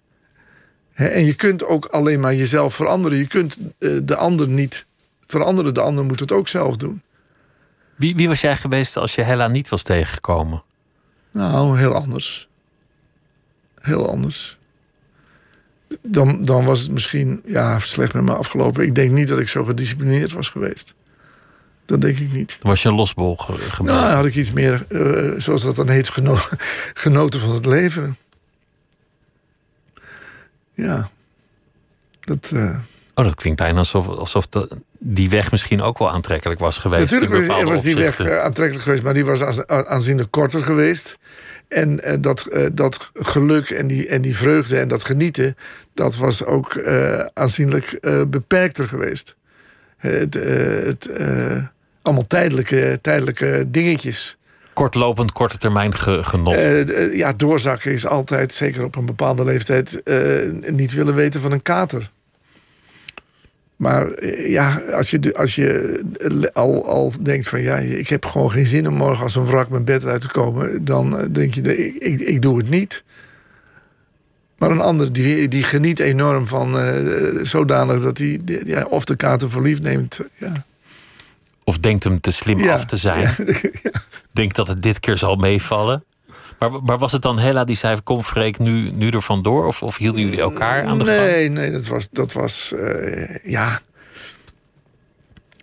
en 0.94 1.26
je 1.26 1.36
kunt 1.36 1.66
ook 1.66 1.86
alleen 1.86 2.20
maar 2.20 2.36
jezelf 2.36 2.76
veranderen. 2.76 3.18
Je 3.18 3.28
kunt 3.28 3.58
eh, 3.80 4.00
de 4.04 4.16
ander 4.16 4.48
niet 4.48 4.86
veranderen. 5.26 5.74
De 5.74 5.82
ander 5.82 6.06
moet 6.06 6.20
het 6.20 6.32
ook 6.32 6.48
zelf 6.48 6.78
doen. 6.78 7.02
Wie, 7.96 8.16
wie 8.16 8.28
was 8.28 8.42
jij 8.42 8.56
geweest 8.56 8.98
als 8.98 9.16
je 9.16 9.22
Hella 9.22 9.48
niet 9.48 9.70
was 9.70 9.84
tegengekomen? 9.84 10.64
Nou, 11.32 11.78
heel 11.78 11.94
anders. 11.94 12.48
Heel 13.82 14.10
anders. 14.10 14.58
Dan, 16.02 16.42
dan 16.42 16.66
was 16.66 16.82
het 16.82 16.92
misschien 16.92 17.42
ja, 17.46 17.80
slecht 17.80 18.14
met 18.14 18.24
me 18.24 18.34
afgelopen. 18.34 18.84
Ik 18.84 18.96
denk 18.96 19.12
niet 19.12 19.28
dat 19.28 19.40
ik 19.40 19.50
zo 19.50 19.64
gedisciplineerd 19.64 20.32
was 20.32 20.50
geweest. 20.50 20.94
Dat 21.86 22.02
denk 22.02 22.18
ik 22.18 22.32
niet. 22.32 22.58
Was 22.62 22.82
je 22.82 22.90
een 22.90 22.96
losbol 22.96 23.36
gebleven? 23.36 23.86
Nou, 23.86 24.14
had 24.14 24.26
ik 24.26 24.36
iets 24.36 24.52
meer, 24.52 24.86
uh, 24.90 25.40
zoals 25.40 25.64
dat 25.64 25.76
dan 25.76 25.90
heet, 25.90 26.10
genoten 26.94 27.40
van 27.40 27.54
het 27.54 27.66
leven. 27.66 28.18
Ja. 30.72 31.10
Dat, 32.20 32.52
uh... 32.54 32.76
Oh, 33.14 33.26
dat 33.26 33.36
klinkt 33.36 33.60
bijna 33.60 33.78
alsof, 33.78 34.08
alsof 34.08 34.48
de, 34.48 34.70
die 35.00 35.30
weg 35.30 35.52
misschien 35.52 35.82
ook 35.82 35.98
wel 35.98 36.10
aantrekkelijk 36.10 36.60
was 36.60 36.78
geweest. 36.78 37.12
Natuurlijk 37.12 37.48
was, 37.48 37.64
was 37.64 37.82
die 37.82 37.96
weg 37.96 38.20
uh, 38.20 38.40
aantrekkelijk 38.40 38.84
geweest, 38.84 39.04
maar 39.04 39.14
die 39.14 39.26
was 39.26 39.66
aanzienlijk 39.68 40.32
korter 40.32 40.64
geweest. 40.64 41.18
En 41.68 42.00
uh, 42.04 42.14
dat, 42.20 42.50
dat 42.74 43.12
geluk 43.14 43.70
en 43.70 43.88
die, 43.88 44.08
en 44.08 44.22
die 44.22 44.36
vreugde 44.36 44.80
en 44.80 44.88
dat 44.88 45.04
genieten, 45.04 45.56
dat 45.94 46.16
was 46.16 46.46
ook 46.46 46.80
aanzienlijk 47.34 48.00
beperkter 48.28 48.88
geweest. 48.88 49.36
Het, 49.98 50.34
het 50.86 51.10
allemaal 52.02 52.28
tijdelijke, 52.28 53.00
tijdelijke 53.02 53.66
dingetjes. 53.72 54.38
Kortlopend, 54.74 55.32
korte 55.32 55.58
termijn 55.58 55.96
genot. 55.96 56.62
Ja, 57.14 57.34
doorzakken 57.34 57.92
is 57.92 58.08
altijd, 58.08 58.54
zeker 58.54 58.84
op 58.84 58.96
een 58.96 59.06
bepaalde 59.06 59.44
leeftijd, 59.44 60.02
niet 60.70 60.94
willen 60.94 61.16
weten 61.16 61.42
van 61.42 61.52
een 61.52 61.62
kater. 61.62 62.12
Maar 63.76 64.26
ja, 64.50 64.78
als 64.78 65.10
je, 65.10 65.34
als 65.38 65.56
je 65.56 66.50
al, 66.54 66.88
al 66.88 67.14
denkt 67.22 67.48
van 67.48 67.62
ja, 67.62 67.78
ik 67.78 68.08
heb 68.08 68.26
gewoon 68.26 68.52
geen 68.52 68.68
zin 68.68 68.88
om 68.88 68.94
morgen 68.94 69.24
als 69.24 69.36
een 69.36 69.46
wrak 69.46 69.70
mijn 69.70 69.86
bed 69.86 70.06
uit 70.06 70.22
te 70.22 70.28
komen, 70.28 70.86
dan 70.86 71.28
denk 71.32 71.54
je, 71.54 71.78
ik, 71.78 71.96
ik, 71.96 72.20
ik 72.20 72.42
doe 72.42 72.58
het 72.58 72.70
niet. 72.70 73.04
Maar 74.58 74.72
een 74.72 74.82
ander 74.82 75.14
die, 75.14 75.48
die 75.48 75.64
geniet 75.64 76.00
enorm 76.00 76.46
van 76.46 76.78
uh, 76.78 77.46
zodanig 77.46 78.02
dat 78.02 78.18
hij 78.18 78.42
ja, 78.66 78.84
of 78.84 79.06
de 79.06 79.16
kater 79.16 79.50
verliefd 79.50 79.82
neemt. 79.82 80.20
Ja. 80.38 80.52
Of 81.64 81.78
denkt 81.78 82.04
hem 82.04 82.22
te 82.22 82.32
slim 82.32 82.70
af 82.70 82.86
te 82.86 82.98
zijn. 82.98 83.36
Ja. 83.38 83.92
Denkt 84.32 84.56
dat 84.56 84.68
het 84.68 84.84
dit 84.84 85.00
keer 85.00 85.18
zal 85.18 85.36
meevallen. 85.36 86.04
Maar, 86.60 86.84
maar 86.84 86.98
was 86.98 87.12
het 87.12 87.22
dan 87.22 87.40
Hella 87.40 87.64
die 87.64 87.76
zei: 87.76 88.02
Kom, 88.02 88.24
Freek, 88.24 88.60
nu, 88.60 88.92
nu 88.92 89.10
er 89.10 89.22
vandoor? 89.22 89.66
Of, 89.66 89.84
of 89.84 89.98
hielden 89.98 90.22
jullie 90.22 90.42
elkaar 90.42 90.86
aan 90.86 90.98
de 90.98 91.04
nee, 91.04 91.18
gang? 91.18 91.30
Nee, 91.30 91.50
nee, 91.50 91.72
dat 91.72 91.88
was. 91.88 92.08
Dat 92.12 92.34
was 92.34 92.74
uh, 92.76 93.36
ja. 93.44 93.80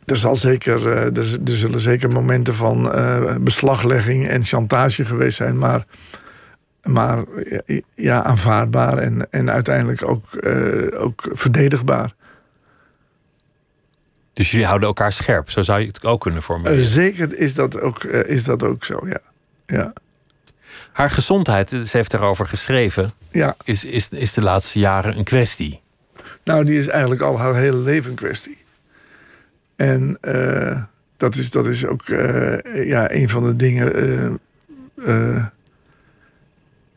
Er, 0.05 0.17
zal 0.17 0.37
zeker, 0.37 0.81
uh, 0.81 1.05
er, 1.05 1.41
er, 1.45 1.57
zullen 1.57 1.81
zeker 1.81 2.11
momenten 2.11 2.55
van 2.55 2.99
uh, 2.99 3.37
beslaglegging 3.37 4.29
en 4.29 4.45
chantage 4.45 5.05
geweest 5.05 5.37
zijn. 5.37 5.59
Maar 5.59 5.85
maar 6.83 7.25
ja, 7.95 8.23
aanvaardbaar 8.23 8.99
en, 8.99 9.31
en 9.31 9.51
uiteindelijk 9.51 10.09
ook, 10.09 10.25
uh, 10.41 11.01
ook 11.01 11.29
verdedigbaar. 11.31 12.15
Dus 14.33 14.51
jullie 14.51 14.67
houden 14.67 14.89
elkaar 14.89 15.13
scherp, 15.13 15.51
zo 15.51 15.63
zou 15.63 15.81
je 15.81 15.87
het 15.87 16.05
ook 16.05 16.21
kunnen 16.21 16.43
formuleren. 16.43 16.79
Uh, 16.79 16.85
zeker 16.85 17.39
is 17.39 17.55
dat 17.55 17.81
ook, 17.81 18.03
uh, 18.03 18.29
is 18.29 18.45
dat 18.45 18.63
ook 18.63 18.85
zo, 18.85 19.01
ja. 19.07 19.21
ja. 19.67 19.93
Haar 20.93 21.11
gezondheid, 21.11 21.71
ze 21.71 21.97
heeft 21.97 22.15
erover 22.15 22.47
geschreven, 22.47 23.11
ja. 23.31 23.57
is, 23.65 23.85
is, 23.85 24.09
is 24.09 24.33
de 24.33 24.43
laatste 24.43 24.79
jaren 24.79 25.19
een 25.19 25.25
kwestie. 25.25 25.81
Nou, 26.45 26.65
die 26.65 26.79
is 26.79 26.89
eigenlijk 26.89 27.21
al 27.21 27.39
haar 27.39 27.55
hele 27.55 27.77
leven 27.77 28.11
een 28.11 28.17
kwestie. 28.17 28.59
En 29.77 30.19
dat, 31.17 31.35
is, 31.35 31.51
dat 31.51 31.67
is 31.67 31.87
ook 31.87 32.07
ja, 32.85 33.13
een 33.13 33.29
van 33.29 33.45
de 33.45 33.57
dingen 33.57 34.41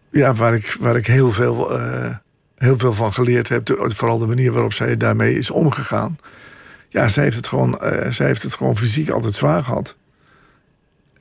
ja, 0.10 0.34
waar, 0.34 0.56
ik, 0.56 0.78
waar 0.80 0.96
ik 0.96 1.08
heel 1.08 1.30
veel, 1.30 1.80
heel 2.58 2.78
veel 2.78 2.94
van 2.94 3.14
geleerd 3.14 3.50
heb. 3.50 3.78
Vooral 3.78 4.18
de 4.18 4.26
manier 4.26 4.52
waarop 4.52 4.74
zij 4.74 4.98
daarmee 4.98 5.38
is 5.38 5.52
omgegaan. 5.52 6.18
Ja, 6.90 7.08
zij 7.08 7.24
heeft 7.24 7.36
het 7.36 7.48
gewoon, 7.48 7.80
zij 8.10 8.28
heeft 8.28 8.44
het 8.44 8.54
gewoon 8.54 8.78
fysiek 8.78 9.10
altijd 9.10 9.34
zwaar 9.34 9.64
gehad. 9.64 9.96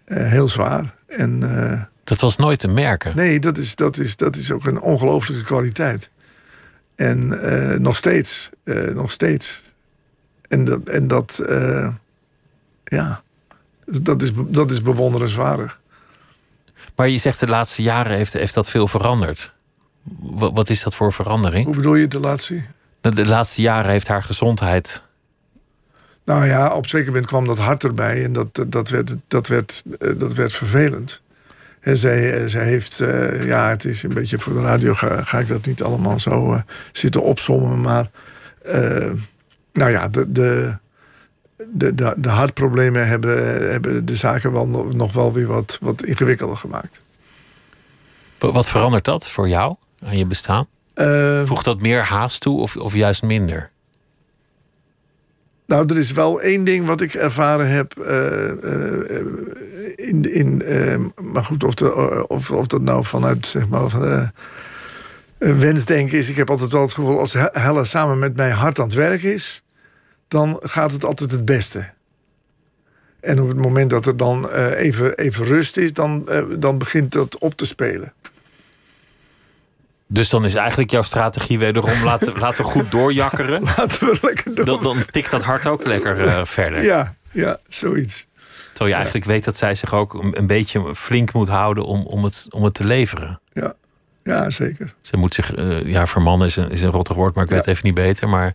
Heel 0.05 0.49
zwaar. 0.49 0.95
En, 1.07 1.43
dat 2.05 2.21
was 2.21 2.37
nooit 2.37 2.59
te 2.59 2.69
merken. 2.69 3.17
Nee, 3.17 3.41
dat 3.41 3.59
is, 3.59 3.75
dat 3.75 3.99
is, 3.99 4.17
dat 4.17 4.37
is 4.37 4.51
ook 4.51 4.65
een 4.65 4.81
ongelooflijke 4.81 5.45
kwaliteit. 5.45 6.11
En 6.95 7.29
nog 7.83 7.97
steeds. 7.97 8.51
nog 8.95 9.11
steeds. 9.11 9.63
En 10.49 10.65
dat, 10.65 10.89
en 10.89 11.09
dat 11.09 11.43
ja, 12.85 13.23
dat 13.85 14.23
is, 14.23 14.31
dat 14.47 14.71
is 14.71 14.83
bewonderenswaardig. 14.83 15.81
Maar 16.97 17.09
je 17.09 17.19
zegt 17.19 17.41
de 17.41 17.47
laatste 17.47 17.83
jaren 17.83 18.17
heeft, 18.17 18.33
heeft 18.33 18.55
dat 18.55 18.69
veel 18.69 18.89
veranderd. 18.89 19.53
Wat, 20.19 20.53
wat 20.55 20.71
is 20.71 20.83
dat 20.83 20.95
voor 20.95 21.13
verandering? 21.13 21.65
Hoe 21.65 21.77
bedoel 21.77 21.95
je 21.95 22.09
de 22.09 22.21
laatste? 22.21 22.63
De, 23.01 23.15
de 23.15 23.27
laatste 23.27 23.63
jaren 23.63 23.91
heeft 23.91 24.09
haar 24.09 24.23
gezondheid. 24.23 25.03
Nou 26.25 26.47
ja, 26.47 26.75
op 26.75 26.87
zeker 26.87 27.07
moment 27.07 27.27
kwam 27.27 27.47
dat 27.47 27.59
hart 27.59 27.85
erbij 27.85 28.25
en 28.25 28.33
dat, 28.33 28.65
dat, 28.69 28.89
werd, 28.89 29.17
dat, 29.29 29.47
werd, 29.47 29.83
eh, 29.99 30.11
dat 30.17 30.35
werd 30.35 30.53
vervelend. 30.53 31.23
En 31.85 31.97
zij, 31.97 32.33
eh, 32.33 32.47
zij 32.47 32.65
heeft, 32.65 33.01
uh, 33.01 33.47
ja, 33.47 33.69
het 33.69 33.85
is 33.85 34.03
een 34.03 34.15
beetje 34.15 34.39
voor 34.39 34.53
de 34.53 34.61
radio, 34.61 34.95
ga, 34.95 35.23
ga 35.23 35.39
ik 35.39 35.49
dat 35.49 35.67
niet 35.67 35.83
allemaal 35.83 36.19
zo 36.19 36.53
uh, 36.53 36.61
zitten 36.93 37.23
opsommen. 37.23 37.81
Maar, 37.81 38.11
uh, 38.67 39.11
nou 39.73 39.91
ja, 39.91 40.09
de, 40.09 40.33
de, 40.33 40.79
de, 41.57 41.95
de, 41.95 42.15
de 42.17 42.29
hartproblemen 42.29 43.07
hebben, 43.07 43.71
hebben 43.71 44.05
de 44.05 44.15
zaken 44.15 44.53
wel, 44.53 44.67
nog 44.91 45.13
wel 45.13 45.33
weer 45.33 45.47
wat, 45.47 45.79
wat 45.81 46.05
ingewikkelder 46.05 46.57
gemaakt. 46.57 47.01
Wat 48.39 48.69
verandert 48.69 49.05
dat 49.05 49.29
voor 49.29 49.49
jou 49.49 49.77
aan 50.01 50.19
je 50.19 50.27
bestaan? 50.27 50.67
Voegt 51.45 51.65
dat 51.65 51.81
meer 51.81 52.03
haast 52.03 52.41
toe 52.41 52.61
of, 52.61 52.77
of 52.77 52.95
juist 52.95 53.23
minder? 53.23 53.71
Nou, 55.67 55.85
er 55.87 55.99
is 55.99 56.13
wel 56.13 56.41
één 56.41 56.65
ding 56.65 56.87
wat 56.87 57.01
ik 57.01 57.15
ervaren 57.15 57.69
heb. 57.69 57.95
Uh, 57.99 58.49
uh, 58.49 59.27
in, 59.97 60.33
in, 60.33 60.63
maar 61.23 61.45
goed, 61.45 61.65
of, 62.29 62.67
dat 62.67 62.81
nou 62.81 63.05
vanuit 63.05 63.47
zeg 63.47 63.69
maar, 63.69 64.33
wensdenken 65.39 66.19
is. 66.19 66.29
Ik 66.29 66.37
heb 66.37 66.51
altijd 66.51 66.73
wel 66.73 66.83
het 66.83 66.93
gevoel 66.93 67.19
als 67.19 67.35
Helle 67.53 67.85
samen 67.85 68.19
met 68.19 68.37
mij 68.37 68.51
hard 68.51 68.79
aan 68.79 68.87
het 68.87 68.95
werk 68.95 69.23
is 69.23 69.65
dan 70.35 70.59
gaat 70.63 70.93
het 70.93 71.05
altijd 71.05 71.31
het 71.31 71.45
beste. 71.45 71.93
En 73.21 73.41
op 73.41 73.49
het 73.49 73.57
moment 73.57 73.91
dat 73.91 74.07
er 74.07 74.17
dan 74.17 74.51
even, 74.51 75.17
even 75.17 75.45
rust 75.45 75.77
is, 75.77 75.93
dan, 75.93 76.29
dan 76.59 76.79
begint 76.79 77.13
dat 77.13 77.39
op 77.39 77.55
te 77.55 77.67
spelen. 77.67 78.13
Dus 80.07 80.29
dan 80.29 80.45
is 80.45 80.55
eigenlijk 80.55 80.91
jouw 80.91 81.03
strategie 81.03 81.59
wederom: 81.59 82.03
laten, 82.05 82.39
laten 82.39 82.65
we 82.65 82.71
goed 82.71 82.91
doorjakkeren. 82.91 83.63
Laten 83.77 84.07
we 84.07 84.19
lekker 84.23 84.55
door. 84.55 84.65
Dan, 84.65 84.83
dan 84.83 85.05
tikt 85.11 85.31
dat 85.31 85.43
hart 85.43 85.67
ook 85.67 85.87
lekker 85.87 86.25
uh, 86.25 86.45
verder. 86.45 86.83
Ja, 86.83 87.15
ja, 87.31 87.59
zoiets. 87.69 88.27
Terwijl 88.67 88.91
je 88.91 88.97
eigenlijk 88.97 89.25
weet 89.25 89.45
dat 89.45 89.57
zij 89.57 89.75
zich 89.75 89.95
ook 89.95 90.15
een, 90.15 90.39
een 90.39 90.47
beetje 90.47 90.95
flink 90.95 91.33
moet 91.33 91.49
houden 91.49 91.85
om, 91.85 92.07
om, 92.07 92.25
het, 92.25 92.47
om 92.51 92.65
het 92.65 92.75
te 92.75 92.85
leveren. 92.85 93.41
Ja, 93.53 93.75
ja 94.23 94.51
zeker. 94.51 94.95
Ze 95.01 95.17
moet 95.17 95.35
zich, 95.35 95.53
ja, 95.85 96.07
vermannen 96.07 96.47
is 96.47 96.57
een, 96.57 96.71
is 96.71 96.83
een 96.83 96.91
rottig 96.91 97.17
woord, 97.17 97.35
maar 97.35 97.45
ik 97.45 97.51
ja. 97.51 97.57
weet 97.57 97.67
even 97.67 97.87
niet 97.87 97.95
beter. 97.95 98.29
Maar 98.29 98.55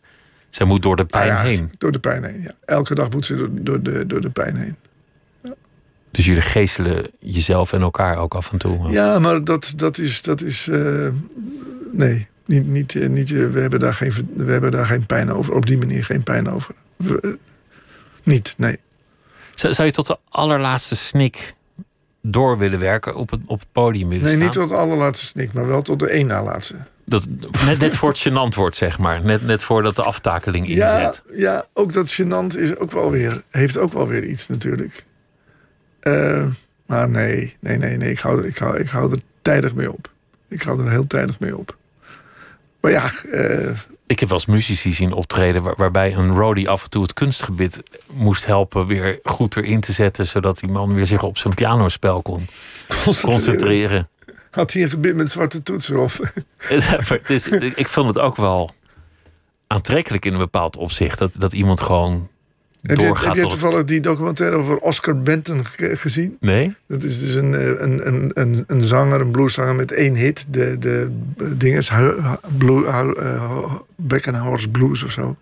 zij 0.49 0.65
moet 0.65 0.81
door 0.81 0.95
de 0.95 1.05
pijn 1.05 1.31
ah, 1.31 1.37
ja, 1.37 1.41
heen. 1.43 1.71
Door 1.77 1.91
de 1.91 1.99
pijn 1.99 2.23
heen, 2.23 2.41
ja. 2.41 2.51
Elke 2.65 2.95
dag 2.95 3.09
moet 3.09 3.25
ze 3.25 3.35
door, 3.35 3.49
door, 3.51 3.83
de, 3.83 4.05
door 4.05 4.21
de 4.21 4.29
pijn 4.29 4.55
heen. 4.55 4.75
Dus 6.11 6.25
jullie 6.25 6.41
geestelen 6.41 7.07
jezelf 7.19 7.73
en 7.73 7.81
elkaar 7.81 8.17
ook 8.17 8.33
af 8.33 8.51
en 8.51 8.57
toe? 8.57 8.89
Ja, 8.89 9.19
maar 9.19 9.43
dat, 9.43 9.73
dat 9.75 9.97
is... 9.97 10.21
Dat 10.21 10.41
is 10.41 10.67
uh, 10.67 11.07
nee, 11.91 12.27
niet, 12.45 12.67
niet, 12.67 13.09
niet, 13.09 13.29
we, 13.29 13.59
hebben 13.59 13.79
daar 13.79 13.93
geen, 13.93 14.29
we 14.35 14.51
hebben 14.51 14.71
daar 14.71 14.85
geen 14.85 15.05
pijn 15.05 15.31
over. 15.31 15.53
Op 15.53 15.65
die 15.65 15.77
manier 15.77 16.05
geen 16.05 16.23
pijn 16.23 16.49
over. 16.49 16.75
We, 16.95 17.37
niet, 18.23 18.53
nee. 18.57 18.79
Zou, 19.55 19.73
zou 19.73 19.87
je 19.87 19.93
tot 19.93 20.07
de 20.07 20.17
allerlaatste 20.29 20.95
snik 20.95 21.53
door 22.21 22.57
willen 22.57 22.79
werken 22.79 23.15
op 23.15 23.29
het, 23.29 23.41
op 23.45 23.59
het 23.59 23.67
podium 23.71 24.09
willen 24.09 24.23
nee, 24.23 24.33
staan? 24.33 24.43
niet 24.43 24.53
tot 24.53 24.69
de 24.69 24.75
allerlaatste 24.75 25.25
snik, 25.25 25.53
maar 25.53 25.67
wel 25.67 25.81
tot 25.81 25.99
de 25.99 26.09
één 26.09 26.27
na 26.27 26.43
laatste. 26.43 26.75
Dat, 27.05 27.27
net, 27.65 27.79
net 27.79 27.95
voor 27.95 28.09
het 28.09 28.27
gênant 28.29 28.55
wordt, 28.55 28.75
zeg 28.75 28.99
maar. 28.99 29.23
Net, 29.23 29.45
net 29.45 29.63
voordat 29.63 29.95
de 29.95 30.03
aftakeling 30.03 30.67
inzet. 30.67 31.23
Ja, 31.27 31.35
ja, 31.35 31.65
ook 31.73 31.93
dat 31.93 32.21
gênant 32.21 32.57
is 32.57 32.77
ook 32.77 32.91
wel 32.91 33.11
weer, 33.11 33.43
heeft 33.49 33.77
ook 33.77 33.93
wel 33.93 34.07
weer 34.07 34.23
iets 34.25 34.47
natuurlijk. 34.47 35.05
Uh, 36.03 36.45
maar 36.85 37.09
nee, 37.09 37.55
nee, 37.59 37.77
nee, 37.77 37.97
nee. 37.97 38.11
Ik 38.11 38.19
hou, 38.19 38.47
ik, 38.47 38.57
hou, 38.57 38.77
ik 38.77 38.89
hou 38.89 39.11
er 39.11 39.19
tijdig 39.41 39.75
mee 39.75 39.91
op. 39.91 40.11
Ik 40.47 40.61
hou 40.61 40.83
er 40.83 40.91
heel 40.91 41.07
tijdig 41.07 41.39
mee 41.39 41.57
op. 41.57 41.77
Maar 42.79 42.91
ja... 42.91 43.11
Uh, 43.25 43.69
ik 44.07 44.19
heb 44.19 44.29
wel 44.29 44.37
eens 44.37 44.47
muzici 44.47 44.93
zien 44.93 45.13
optreden... 45.13 45.63
Waar, 45.63 45.75
waarbij 45.77 46.13
een 46.13 46.35
roadie 46.35 46.69
af 46.69 46.83
en 46.83 46.89
toe 46.89 47.01
het 47.01 47.13
kunstgebied 47.13 47.83
moest 48.11 48.45
helpen... 48.45 48.87
weer 48.87 49.19
goed 49.23 49.55
erin 49.55 49.79
te 49.79 49.91
zetten... 49.91 50.25
zodat 50.25 50.59
die 50.59 50.69
man 50.69 50.93
weer 50.93 51.07
zich 51.07 51.23
op 51.23 51.37
zijn 51.37 51.53
pianospel 51.53 52.21
kon 52.21 52.47
concentreren. 53.21 54.09
Had 54.51 54.73
hij 54.73 54.83
een 54.83 54.89
gebit 54.89 55.15
met 55.15 55.29
zwarte 55.29 55.63
toetsen? 55.63 55.99
Of? 55.99 56.19
het 57.07 57.29
is, 57.29 57.47
ik 57.75 57.87
vond 57.87 58.07
het 58.07 58.19
ook 58.19 58.35
wel 58.35 58.71
aantrekkelijk 59.67 60.25
in 60.25 60.33
een 60.33 60.39
bepaald 60.39 60.77
opzicht. 60.77 61.19
Dat, 61.19 61.35
dat 61.37 61.53
iemand 61.53 61.81
gewoon 61.81 62.29
heb. 62.81 62.97
Je, 62.97 63.27
heb 63.27 63.35
je 63.35 63.41
toevallig 63.41 63.83
die 63.83 63.99
documentaire 63.99 64.55
over 64.55 64.77
Oscar 64.77 65.17
Benton 65.17 65.65
gezien? 65.77 66.37
Nee. 66.39 66.75
Dat 66.87 67.03
is 67.03 67.19
dus 67.19 67.35
een, 67.35 67.83
een, 67.83 68.07
een, 68.07 68.31
een, 68.33 68.63
een 68.67 68.83
zanger, 68.83 69.21
een 69.21 69.31
blueszanger 69.31 69.75
met 69.75 69.91
één 69.91 70.15
hit. 70.15 70.45
De, 70.49 70.77
de 70.77 71.11
dinges, 71.37 71.91
Blue, 72.57 72.83
uh, 72.83 73.73
Beckenhorst 73.95 74.71
Blues 74.71 75.03
of 75.03 75.11
zo. 75.11 75.35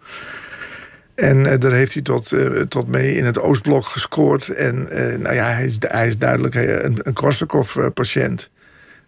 En 1.16 1.38
uh, 1.38 1.54
daar 1.60 1.72
heeft 1.72 1.94
hij 1.94 2.02
tot, 2.02 2.32
uh, 2.32 2.62
tot 2.62 2.88
mee 2.88 3.16
in 3.16 3.26
het 3.26 3.40
Oostblok 3.40 3.86
gescoord. 3.86 4.50
En 4.50 4.88
nou 5.22 5.36
ja, 5.36 5.46
hij 5.46 5.66
is, 5.66 5.78
hij 5.80 6.08
is 6.08 6.18
duidelijk 6.18 6.56
een, 6.56 7.00
een 7.04 7.14
Korsakoff-patiënt. 7.14 8.50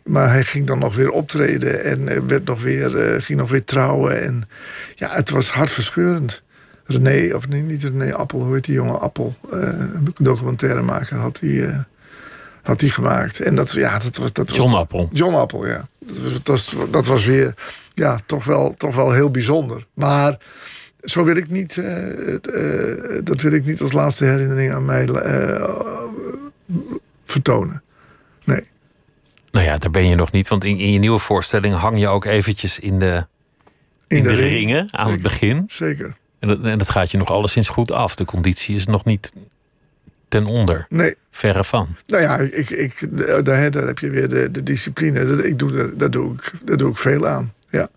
Maar 0.03 0.29
hij 0.29 0.43
ging 0.43 0.67
dan 0.67 0.79
nog 0.79 0.95
weer 0.95 1.11
optreden 1.11 1.83
en 1.83 2.27
werd 2.27 2.45
nog 2.45 2.61
weer, 2.61 3.21
ging 3.21 3.39
nog 3.39 3.51
weer 3.51 3.63
trouwen. 3.63 4.21
En 4.21 4.49
ja, 4.95 5.13
het 5.13 5.29
was 5.29 5.49
hartverscheurend. 5.49 6.43
René, 6.89 7.35
of 7.35 7.47
nee, 7.47 7.61
niet 7.61 7.83
René 7.83 8.13
Appel, 8.13 8.43
hoe 8.43 8.53
heet 8.53 8.65
die 8.65 8.73
jonge 8.73 8.97
Appel? 8.97 9.35
Een 9.49 10.13
documentairemaker 10.17 11.17
had 11.17 11.39
hij 11.39 11.49
uh, 11.49 11.77
had 12.61 12.79
die 12.79 12.91
gemaakt. 12.91 13.39
En 13.39 13.55
dat, 13.55 13.71
ja, 13.71 13.99
dat 13.99 14.17
was... 14.17 14.33
Dat 14.33 14.55
John 14.55 14.71
was, 14.71 14.81
Appel. 14.81 15.09
John 15.11 15.35
Appel, 15.35 15.67
ja. 15.67 15.87
Dat 15.99 16.19
was, 16.19 16.33
dat 16.33 16.47
was, 16.47 16.75
dat 16.91 17.05
was 17.05 17.25
weer, 17.25 17.53
ja, 17.93 18.19
toch 18.25 18.45
wel, 18.45 18.73
toch 18.73 18.95
wel 18.95 19.11
heel 19.11 19.31
bijzonder. 19.31 19.85
Maar 19.93 20.37
zo 21.03 21.23
wil 21.23 21.35
ik 21.35 21.49
niet, 21.49 21.75
dat 23.23 23.41
wil 23.41 23.51
ik 23.51 23.65
niet 23.65 23.81
als 23.81 23.91
laatste 23.91 24.25
herinnering 24.25 24.73
aan 24.73 24.85
mij 24.85 25.07
vertonen. 27.25 27.83
Nee. 28.43 28.67
Nou 29.51 29.65
ja, 29.65 29.77
daar 29.77 29.91
ben 29.91 30.07
je 30.07 30.15
nog 30.15 30.31
niet, 30.31 30.47
want 30.47 30.63
in, 30.63 30.77
in 30.77 30.91
je 30.91 30.99
nieuwe 30.99 31.19
voorstelling 31.19 31.73
hang 31.73 31.99
je 31.99 32.07
ook 32.07 32.25
eventjes 32.25 32.79
in 32.79 32.99
de, 32.99 33.25
in, 34.07 34.23
de, 34.23 34.35
ring. 34.35 34.51
ringen 34.51 34.93
aan 34.93 35.11
het 35.11 35.21
begin. 35.21 35.63
Zeker. 35.67 36.17
En 36.39 36.47
dat, 36.47 36.61
en 36.61 36.77
dat 36.77 36.89
gaat 36.89 37.11
je 37.11 37.17
nog 37.17 37.31
alleszins 37.31 37.69
goed 37.69 37.91
af. 37.91 38.15
De 38.15 38.25
conditie 38.25 38.75
is 38.75 38.85
nog 38.85 39.05
niet 39.05 39.33
ten 40.27 40.45
onder. 40.45 40.85
Nee. 40.89 41.15
Verre 41.31 41.63
van. 41.63 41.87
Nou 42.07 42.21
ja, 42.23 42.37
ik, 42.37 42.69
ik, 42.69 43.07
daar, 43.17 43.43
daar 43.43 43.85
heb 43.85 43.99
je 43.99 44.09
weer 44.09 44.29
de, 44.29 44.51
de 44.51 44.63
discipline. 44.63 45.25
Dat, 45.25 45.43
ik 45.43 45.59
doe, 45.59 45.71
daar, 45.71 45.97
daar, 45.97 46.11
doe 46.11 46.33
ik, 46.33 46.51
daar 46.63 46.77
doe 46.77 46.89
ik 46.89 46.97
veel 46.97 47.27
aan. 47.27 47.53
Ja. 47.69 47.89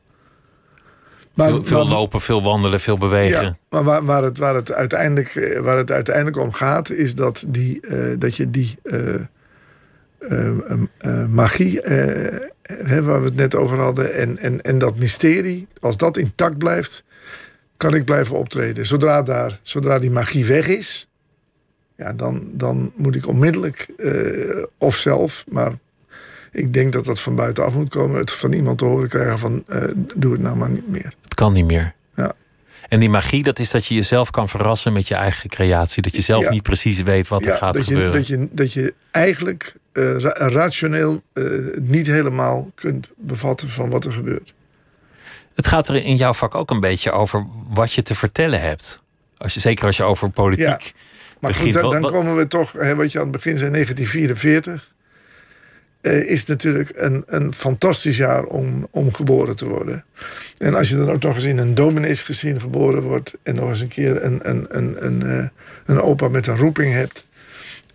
Maar, 1.34 1.48
veel, 1.48 1.64
veel 1.64 1.88
lopen, 1.88 2.20
veel 2.20 2.42
wandelen, 2.42 2.80
veel 2.80 2.98
bewegen. 2.98 3.44
Ja, 3.44 3.56
maar 3.68 3.84
waar, 3.84 4.04
waar, 4.04 4.22
het, 4.22 4.38
waar, 4.38 4.54
het 4.54 4.72
uiteindelijk, 4.72 5.34
eh, 5.34 5.60
waar 5.60 5.76
het 5.76 5.90
uiteindelijk 5.90 6.36
om 6.36 6.52
gaat, 6.52 6.90
is 6.90 7.14
dat, 7.14 7.44
die, 7.48 7.78
uh, 7.82 8.14
dat 8.18 8.36
je 8.36 8.50
die 8.50 8.78
uh, 8.82 9.14
uh, 10.20 11.26
magie, 11.26 11.80
hè, 12.62 13.02
waar 13.02 13.20
we 13.20 13.24
het 13.24 13.34
net 13.34 13.54
over 13.54 13.78
hadden, 13.78 14.14
en, 14.14 14.38
en, 14.38 14.62
en 14.62 14.78
dat 14.78 14.96
mysterie, 14.96 15.66
als 15.80 15.96
dat 15.96 16.16
intact 16.16 16.58
blijft, 16.58 17.04
kan 17.82 17.94
ik 17.94 18.04
blijven 18.04 18.36
optreden. 18.38 18.86
Zodra, 18.86 19.22
daar, 19.22 19.58
zodra 19.62 19.98
die 19.98 20.10
magie 20.10 20.44
weg 20.46 20.66
is, 20.66 21.08
ja, 21.96 22.12
dan, 22.12 22.50
dan 22.52 22.92
moet 22.96 23.16
ik 23.16 23.26
onmiddellijk, 23.28 23.86
of 24.78 24.96
zelf, 24.96 25.44
maar 25.48 25.72
ik 26.52 26.72
denk 26.72 26.92
dat 26.92 27.04
dat 27.04 27.20
van 27.20 27.34
buitenaf 27.34 27.74
moet 27.74 27.88
komen. 27.88 28.18
Het 28.20 28.32
van 28.32 28.52
iemand 28.52 28.78
te 28.78 28.84
horen 28.84 29.08
krijgen 29.08 29.38
van 29.38 29.64
uh, 29.68 29.84
doe 30.16 30.32
het 30.32 30.40
nou 30.40 30.56
maar 30.56 30.70
niet 30.70 30.88
meer. 30.88 31.14
Het 31.22 31.34
kan 31.34 31.52
niet 31.52 31.64
meer. 31.64 31.94
Ja. 32.16 32.32
En 32.88 33.00
die 33.00 33.08
magie, 33.08 33.42
dat 33.42 33.58
is 33.58 33.70
dat 33.70 33.86
je 33.86 33.94
jezelf 33.94 34.30
kan 34.30 34.48
verrassen 34.48 34.92
met 34.92 35.08
je 35.08 35.14
eigen 35.14 35.50
creatie. 35.50 36.02
Dat 36.02 36.16
je 36.16 36.22
zelf 36.22 36.44
Ja. 36.44 36.50
niet 36.50 36.62
precies 36.62 37.02
weet 37.02 37.28
wat 37.28 37.46
er 37.46 37.54
gaat 37.56 37.76
dat, 37.76 37.86
je, 37.86 37.92
gebeuren. 37.94 38.18
dat, 38.18 38.26
je, 38.28 38.48
dat 38.50 38.72
je 38.72 38.94
eigenlijk 39.10 39.74
eh, 39.92 40.16
ra- 40.18 40.48
rationeel 40.48 41.22
eh, 41.32 41.44
niet 41.80 42.06
helemaal 42.06 42.70
kunt 42.74 43.08
bevatten 43.16 43.68
van 43.68 43.90
wat 43.90 44.04
er 44.04 44.12
gebeurt. 44.12 44.54
Het 45.54 45.66
gaat 45.66 45.88
er 45.88 46.04
in 46.04 46.16
jouw 46.16 46.32
vak 46.32 46.54
ook 46.54 46.70
een 46.70 46.80
beetje 46.80 47.10
over 47.10 47.46
wat 47.68 47.92
je 47.92 48.02
te 48.02 48.14
vertellen 48.14 48.60
hebt. 48.60 49.02
Als 49.36 49.54
je, 49.54 49.60
zeker 49.60 49.86
als 49.86 49.96
je 49.96 50.02
over 50.02 50.30
politiek 50.30 50.64
Ja. 50.64 50.78
Maar 51.40 51.50
begint. 51.50 51.76
goed, 51.76 51.90
dan, 51.90 52.10
komen 52.10 52.36
we 52.36 52.46
toch, 52.46 52.72
hè, 52.72 52.94
wat 52.94 53.12
je 53.12 53.18
aan 53.18 53.24
het 53.24 53.32
begin 53.32 53.58
zei, 53.58 53.70
1944. 53.70 54.92
eh, 56.00 56.30
is 56.30 56.44
natuurlijk 56.44 56.92
een, 56.94 57.24
een 57.26 57.54
fantastisch 57.54 58.16
jaar 58.16 58.44
om, 58.44 58.88
om 58.90 59.14
geboren 59.14 59.56
te 59.56 59.66
worden. 59.66 60.04
En 60.58 60.74
als 60.74 60.88
je 60.88 60.96
dan 60.96 61.10
ook 61.10 61.22
nog 61.22 61.34
eens 61.34 61.44
in 61.44 61.58
een 61.58 61.74
domineesgezin 61.74 62.60
geboren 62.60 63.02
wordt... 63.02 63.34
en 63.42 63.54
nog 63.54 63.68
eens 63.68 63.80
een 63.80 63.88
keer 63.88 64.24
een, 64.24 64.40
een, 64.42 64.66
een, 64.68 64.96
een, 65.06 65.22
eh, 65.22 65.46
een 65.86 66.00
opa 66.00 66.28
met 66.28 66.46
een 66.46 66.56
roeping 66.56 66.92
hebt... 66.92 67.26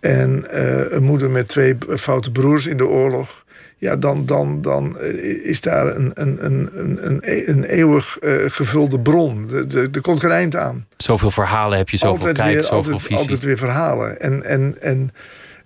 en 0.00 0.50
eh, 0.50 0.92
een 0.92 1.02
moeder 1.02 1.30
met 1.30 1.48
twee 1.48 1.76
foute 1.96 2.32
broers 2.32 2.66
in 2.66 2.76
de 2.76 2.86
oorlog... 2.86 3.44
ja, 3.78 3.96
dan, 3.96 4.26
dan, 4.26 4.62
dan 4.62 4.98
eh, 4.98 5.44
is 5.44 5.60
daar 5.60 5.96
een, 5.96 6.10
een, 6.14 6.44
een, 6.44 6.68
een, 6.74 6.98
een, 7.06 7.20
een 7.46 7.64
eeuwig 7.64 8.18
eh, 8.18 8.34
gevulde 8.46 9.00
bron. 9.00 9.50
Er- 9.74 10.00
komt 10.00 10.20
geen 10.20 10.30
eind 10.30 10.56
aan 10.56 10.86
Zoveel 10.96 11.30
verhalen 11.30 11.78
heb 11.78 11.88
je, 11.88 11.96
zoveel 11.96 12.32
kijk, 12.32 12.52
weer, 12.52 12.62
zoveel 12.62 12.76
altijd, 12.92 13.00
visie. 13.00 13.16
altijd 13.16 13.42
weer 13.42 13.58
verhalen. 13.58 14.20
En, 14.20 14.44
en, 14.44 14.76
en 14.80 15.12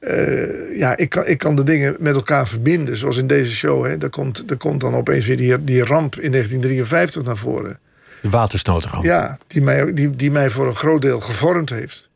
eh, 0.00 0.78
ja, 0.78 0.96
ik 0.96 1.08
kan, 1.08 1.26
ik 1.26 1.38
kan 1.38 1.54
de 1.54 1.62
dingen 1.62 1.96
met 1.98 2.14
elkaar 2.14 2.48
verbinden. 2.48 2.96
Zoals 2.96 3.16
in 3.16 3.26
deze 3.26 3.54
show. 3.54 3.86
Hè. 3.86 3.98
Daar, 3.98 4.10
komt, 4.10 4.48
daar 4.48 4.56
komt 4.56 4.80
dan 4.80 4.94
opeens 4.94 5.26
weer 5.26 5.36
die, 5.36 5.64
die 5.64 5.84
ramp 5.84 6.14
in 6.14 6.30
1953 6.30 7.22
naar 7.22 7.36
voren. 7.36 7.78
De 8.20 8.30
watersnoodramp. 8.30 9.04
Ja, 9.04 9.38
die 9.46 9.62
mij, 9.62 9.92
die, 9.94 10.16
die 10.16 10.30
mij 10.30 10.50
voor 10.50 10.66
een 10.66 10.76
groot 10.76 11.02
deel 11.02 11.20
gevormd 11.20 11.70
heeft. 11.70 12.10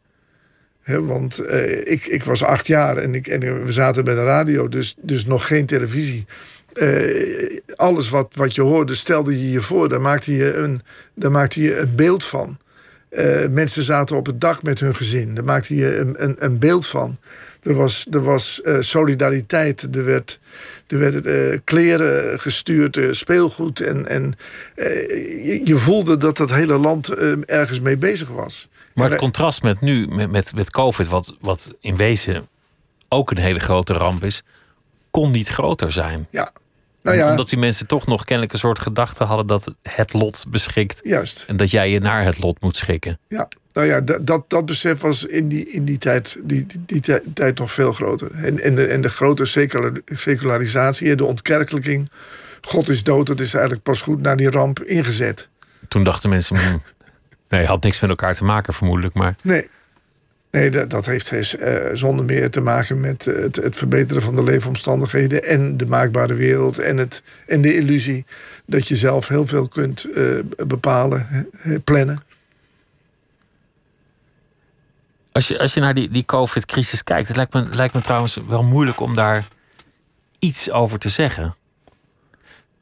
Want 0.86 1.38
eh, 1.38 1.92
ik, 1.92 2.06
ik 2.06 2.24
was 2.24 2.44
acht 2.44 2.66
jaar 2.66 2.96
en, 2.96 3.14
ik, 3.14 3.26
en 3.26 3.64
we 3.64 3.72
zaten 3.72 4.04
bij 4.04 4.14
de 4.14 4.24
radio, 4.24 4.68
dus, 4.68 4.96
dus 5.00 5.26
nog 5.26 5.46
geen 5.46 5.66
televisie. 5.66 6.26
Eh, 6.72 7.58
alles 7.76 8.10
wat, 8.10 8.34
wat 8.34 8.54
je 8.54 8.62
hoorde, 8.62 8.94
stelde 8.94 9.42
je 9.42 9.50
je 9.50 9.60
voor. 9.60 9.88
Daar 9.88 10.00
maakte 10.00 10.36
je 10.36 10.54
een, 10.54 10.82
daar 11.14 11.30
maakte 11.30 11.62
je 11.62 11.78
een 11.78 11.94
beeld 11.94 12.24
van. 12.24 12.58
Eh, 13.08 13.48
mensen 13.48 13.82
zaten 13.82 14.16
op 14.16 14.26
het 14.26 14.40
dak 14.40 14.62
met 14.62 14.80
hun 14.80 14.94
gezin. 14.94 15.34
Daar 15.34 15.44
maakte 15.44 15.74
je 15.74 15.96
een, 15.96 16.14
een, 16.22 16.36
een 16.38 16.58
beeld 16.58 16.86
van. 16.86 17.16
Er 17.66 17.74
was, 17.74 18.06
er 18.10 18.22
was 18.22 18.62
eh, 18.62 18.76
solidariteit. 18.80 19.96
Er 19.96 20.04
werd, 20.04 20.38
er 20.86 20.98
werden 20.98 21.52
eh, 21.52 21.58
kleren 21.64 22.40
gestuurd, 22.40 22.96
eh, 22.96 23.12
speelgoed. 23.12 23.80
En, 23.80 24.06
en 24.08 24.34
je, 24.76 25.60
je 25.64 25.76
voelde 25.76 26.16
dat 26.16 26.36
dat 26.36 26.50
hele 26.50 26.78
land 26.78 27.08
ergens 27.46 27.80
mee 27.80 27.96
bezig 27.96 28.28
was. 28.28 28.68
Maar 28.94 29.04
het 29.04 29.12
wij- 29.12 29.22
contrast 29.22 29.62
met 29.62 29.80
nu, 29.80 30.06
met, 30.06 30.30
met, 30.30 30.54
met 30.54 30.70
COVID, 30.70 31.08
wat, 31.08 31.36
wat 31.40 31.74
in 31.80 31.96
wezen 31.96 32.48
ook 33.08 33.30
een 33.30 33.38
hele 33.38 33.58
grote 33.58 33.92
ramp 33.92 34.24
is, 34.24 34.42
kon 35.10 35.30
niet 35.30 35.48
groter 35.48 35.92
zijn. 35.92 36.26
Ja, 36.30 36.52
nou 37.06 37.16
ja, 37.18 37.30
Omdat 37.30 37.48
die 37.48 37.58
mensen 37.58 37.86
toch 37.86 38.06
nog 38.06 38.24
kennelijk 38.24 38.52
een 38.52 38.58
soort 38.58 38.78
gedachte 38.78 39.24
hadden 39.24 39.46
dat 39.46 39.74
het 39.82 40.12
lot 40.12 40.44
beschikt. 40.48 41.00
juist. 41.04 41.44
En 41.48 41.56
dat 41.56 41.70
jij 41.70 41.90
je 41.90 42.00
naar 42.00 42.24
het 42.24 42.38
lot 42.38 42.60
moet 42.60 42.76
schikken. 42.76 43.18
Ja, 43.28 43.48
nou 43.72 43.86
ja, 43.86 44.00
dat, 44.00 44.26
dat, 44.26 44.44
dat 44.48 44.66
besef 44.66 45.00
was 45.00 45.24
in 45.24 45.48
die, 45.48 45.70
in 45.70 45.84
die, 45.84 45.98
tijd, 45.98 46.36
die, 46.42 46.66
die, 46.66 46.82
die 46.86 47.00
tij- 47.00 47.22
tijd 47.34 47.58
nog 47.58 47.72
veel 47.72 47.92
groter. 47.92 48.30
En, 48.34 48.60
en, 48.60 48.74
de, 48.74 48.86
en 48.86 49.00
de 49.00 49.08
grote 49.08 49.44
secular, 49.44 49.92
secularisatie, 50.06 51.14
de 51.14 51.24
ontkerkelijking. 51.24 52.10
God 52.60 52.88
is 52.88 53.02
dood, 53.04 53.26
dat 53.26 53.40
is 53.40 53.52
eigenlijk 53.54 53.82
pas 53.84 54.00
goed 54.00 54.20
na 54.22 54.34
die 54.34 54.50
ramp 54.50 54.82
ingezet. 54.82 55.48
Toen 55.88 56.04
dachten 56.04 56.30
mensen, 56.30 56.56
hmm, 56.56 56.82
nee, 57.48 57.66
had 57.66 57.82
niks 57.82 58.00
met 58.00 58.10
elkaar 58.10 58.34
te 58.34 58.44
maken 58.44 58.72
vermoedelijk. 58.74 59.14
Maar 59.14 59.34
Nee, 59.42 59.68
nee 60.50 60.70
dat, 60.70 60.90
dat 60.90 61.06
heeft 61.06 61.54
eh, 61.54 61.74
zonder 61.92 62.24
meer 62.24 62.50
te 62.50 62.60
maken 62.60 63.00
met 63.00 63.26
eh, 63.26 63.42
het, 63.42 63.56
het 63.56 63.76
verbeteren 63.76 64.22
van 64.22 64.36
de 64.36 64.42
leefomstandigheden... 64.42 65.44
en 65.44 65.76
de 65.76 65.86
maakbare 65.86 66.34
wereld 66.34 66.78
en, 66.78 66.96
het, 66.96 67.22
en 67.46 67.60
de 67.60 67.76
illusie 67.76 68.24
dat 68.66 68.88
je 68.88 68.96
zelf 68.96 69.28
heel 69.28 69.46
veel 69.46 69.68
kunt 69.68 70.04
eh, 70.04 70.38
bepalen, 70.66 71.48
plannen. 71.84 72.24
als 75.36 75.48
je, 75.48 75.58
als 75.58 75.74
je 75.74 75.80
naar 75.80 75.94
die, 75.94 76.08
die 76.08 76.24
COVID-crisis 76.24 77.04
kijkt, 77.04 77.28
het 77.28 77.36
lijkt 77.36 77.52
me, 77.52 77.66
lijkt 77.70 77.94
me 77.94 78.00
trouwens 78.00 78.38
wel 78.48 78.62
moeilijk 78.62 79.00
om 79.00 79.14
daar 79.14 79.48
iets 80.38 80.70
over 80.70 80.98
te 80.98 81.08
zeggen. 81.08 81.54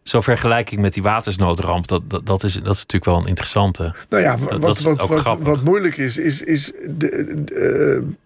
Zo'n 0.05 0.23
vergelijking 0.23 0.81
met 0.81 0.95
die 0.95 1.03
watersnoodramp, 1.03 1.87
dat, 1.87 2.11
dat, 2.11 2.27
dat, 2.27 2.45
is, 2.45 2.53
dat 2.53 2.75
is 2.75 2.79
natuurlijk 2.79 3.05
wel 3.05 3.19
een 3.19 3.27
interessante. 3.27 3.95
Nou 4.09 4.23
ja, 4.23 4.39
wat, 4.39 4.81
wat, 4.81 5.09
wat, 5.09 5.39
wat 5.41 5.65
moeilijk 5.65 5.97
is, 5.97 6.19
is. 6.19 6.43
is 6.43 6.73
de, 6.87 7.35
de, 7.45 7.55
eh, 7.55 8.17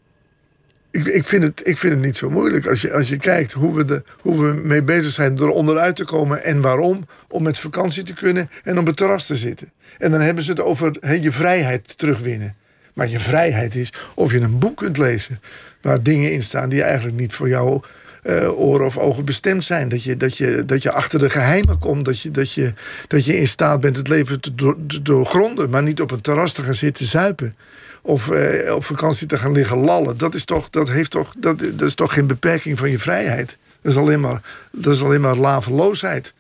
ik, 0.91 1.07
ik, 1.07 1.24
vind 1.24 1.43
het, 1.43 1.61
ik 1.64 1.76
vind 1.76 1.95
het 1.95 2.03
niet 2.03 2.16
zo 2.16 2.31
moeilijk. 2.31 2.66
Als 2.66 2.81
je, 2.81 2.93
als 2.93 3.09
je 3.09 3.16
kijkt 3.16 3.53
hoe 3.53 3.74
we, 3.74 3.85
de, 3.85 4.03
hoe 4.20 4.47
we 4.47 4.61
mee 4.64 4.83
bezig 4.83 5.12
zijn 5.12 5.39
er 5.39 5.49
onderuit 5.49 5.97
te 5.97 6.05
komen 6.05 6.45
en 6.45 6.61
waarom. 6.61 7.07
Om 7.29 7.43
met 7.43 7.59
vakantie 7.59 8.03
te 8.03 8.12
kunnen 8.12 8.51
en 8.62 8.79
op 8.79 8.87
het 8.87 8.97
terras 8.97 9.26
te 9.26 9.37
zitten. 9.37 9.72
En 9.99 10.11
dan 10.11 10.20
hebben 10.20 10.45
ze 10.45 10.51
het 10.51 10.61
over 10.61 11.20
je 11.22 11.33
vrijheid 11.33 11.99
terugwinnen. 11.99 12.57
Maar 12.95 13.09
je 13.09 13.20
vrijheid 13.20 13.74
is 13.74 13.93
of 14.14 14.33
je 14.33 14.41
een 14.41 14.59
boek 14.59 14.76
kunt 14.76 14.97
lezen. 14.97 15.41
waar 15.81 16.03
dingen 16.03 16.33
in 16.33 16.43
staan 16.43 16.68
die 16.68 16.83
eigenlijk 16.83 17.16
niet 17.16 17.33
voor 17.33 17.49
jou 17.49 17.83
eh, 18.23 18.59
oren 18.59 18.87
of 18.87 18.99
ogen 18.99 19.25
bestemd 19.25 19.64
zijn. 19.64 19.89
Dat 19.89 20.03
je, 20.05 20.16
dat, 20.16 20.37
je, 20.37 20.62
dat 20.66 20.83
je 20.83 20.93
achter 20.93 21.19
de 21.19 21.31
geheimen 21.31 21.79
komt. 21.79 22.05
Dat 22.05 22.21
je, 22.21 22.31
dat, 22.31 22.53
je, 22.53 22.73
dat 23.07 23.25
je 23.25 23.37
in 23.39 23.49
staat 23.49 23.81
bent 23.81 23.97
het 23.97 24.09
leven 24.09 24.41
te, 24.41 24.55
door- 24.55 24.77
te 24.87 25.03
doorgronden. 25.03 25.71
Maar 25.71 25.83
niet 25.83 26.01
op 26.01 26.11
een 26.11 26.21
terras 26.21 26.53
te 26.53 26.62
gaan 26.62 26.75
zitten 26.75 27.07
zuipen. 27.07 27.57
Of 28.03 28.31
eh, 28.31 28.75
op 28.75 28.85
vakantie 28.85 29.27
te 29.27 29.37
gaan 29.39 29.53
liggen 29.53 29.79
lallen. 29.79 30.19
Dat 30.19 30.35
is 30.35 30.45
toch, 30.45 30.71
dat 30.71 30.89
heeft 30.91 31.11
toch, 31.11 31.35
dat, 31.39 31.59
dat 31.59 31.89
is 31.89 31.95
toch 31.95 32.12
geen 32.12 32.27
beperking 32.27 32.79
van 32.79 32.91
je 32.91 32.99
vrijheid. 32.99 33.59
Dat 33.83 33.93
is 33.93 33.99
alleen 33.99 34.21
maar, 34.21 34.43
dat 34.73 34.95
is 34.95 35.03
alleen 35.03 35.21
maar 35.21 35.37
laveloosheid. 35.37 36.35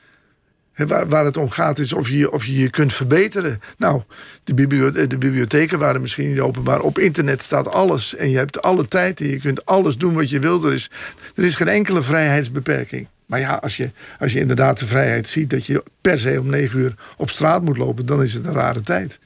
Waar, 0.86 1.08
waar 1.08 1.24
het 1.24 1.36
om 1.36 1.50
gaat 1.50 1.78
is 1.78 1.92
of 1.92 2.08
je, 2.08 2.30
of 2.30 2.44
je 2.44 2.58
je 2.58 2.70
kunt 2.70 2.92
verbeteren. 2.92 3.60
Nou, 3.76 4.02
de, 4.44 4.54
biblio- 4.54 4.90
de 4.90 5.18
bibliotheken 5.18 5.78
waren 5.78 6.00
misschien 6.00 6.28
niet 6.28 6.40
openbaar. 6.40 6.80
Op 6.80 6.98
internet 6.98 7.42
staat 7.42 7.72
alles. 7.72 8.16
En 8.16 8.30
je 8.30 8.36
hebt 8.36 8.62
alle 8.62 8.88
tijd 8.88 9.20
en 9.20 9.28
je 9.28 9.40
kunt 9.40 9.64
alles 9.64 9.96
doen 9.96 10.14
wat 10.14 10.30
je 10.30 10.38
wilt. 10.38 10.64
Er 10.64 10.72
is, 10.72 10.90
er 11.34 11.44
is 11.44 11.54
geen 11.54 11.68
enkele 11.68 12.02
vrijheidsbeperking. 12.02 13.08
Maar 13.26 13.40
ja, 13.40 13.54
als 13.54 13.76
je, 13.76 13.90
als 14.18 14.32
je 14.32 14.40
inderdaad 14.40 14.78
de 14.78 14.86
vrijheid 14.86 15.28
ziet 15.28 15.50
dat 15.50 15.66
je 15.66 15.82
per 16.00 16.20
se 16.20 16.40
om 16.40 16.50
negen 16.50 16.78
uur 16.78 16.94
op 17.16 17.30
straat 17.30 17.62
moet 17.62 17.76
lopen, 17.76 18.06
dan 18.06 18.22
is 18.22 18.34
het 18.34 18.46
een 18.46 18.52
rare 18.52 18.80
tijd. 18.80 19.18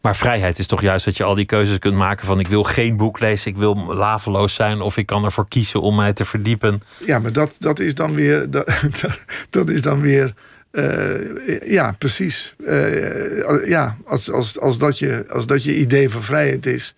Maar 0.00 0.16
vrijheid 0.16 0.58
is 0.58 0.66
toch 0.66 0.80
juist 0.80 1.04
dat 1.04 1.16
je 1.16 1.24
al 1.24 1.34
die 1.34 1.44
keuzes 1.44 1.78
kunt 1.78 1.94
maken 1.94 2.26
van 2.26 2.40
ik 2.40 2.48
wil 2.48 2.62
geen 2.62 2.96
boek 2.96 3.20
lezen, 3.20 3.50
ik 3.50 3.56
wil 3.56 3.94
laveloos 3.94 4.54
zijn 4.54 4.80
of 4.80 4.96
ik 4.96 5.06
kan 5.06 5.24
ervoor 5.24 5.48
kiezen 5.48 5.80
om 5.80 5.96
mij 5.96 6.12
te 6.12 6.24
verdiepen. 6.24 6.82
Ja, 7.06 7.18
maar 7.18 7.32
dat, 7.32 7.54
dat 7.58 7.78
is 7.78 7.94
dan 7.94 8.14
weer. 8.14 8.50
Dat, 8.50 8.82
dat 9.50 9.68
is 9.68 9.82
dan 9.82 10.00
weer. 10.00 10.34
Eh, 10.72 11.70
ja, 11.70 11.94
precies. 11.98 12.54
Eh, 12.66 13.66
ja, 13.66 13.96
als, 14.04 14.30
als, 14.30 14.60
als, 14.60 14.78
dat 14.78 14.98
je, 14.98 15.24
als 15.28 15.46
dat 15.46 15.64
je 15.64 15.76
idee 15.76 16.08
van 16.10 16.22
vrijheid 16.22 16.66
is, 16.66 16.94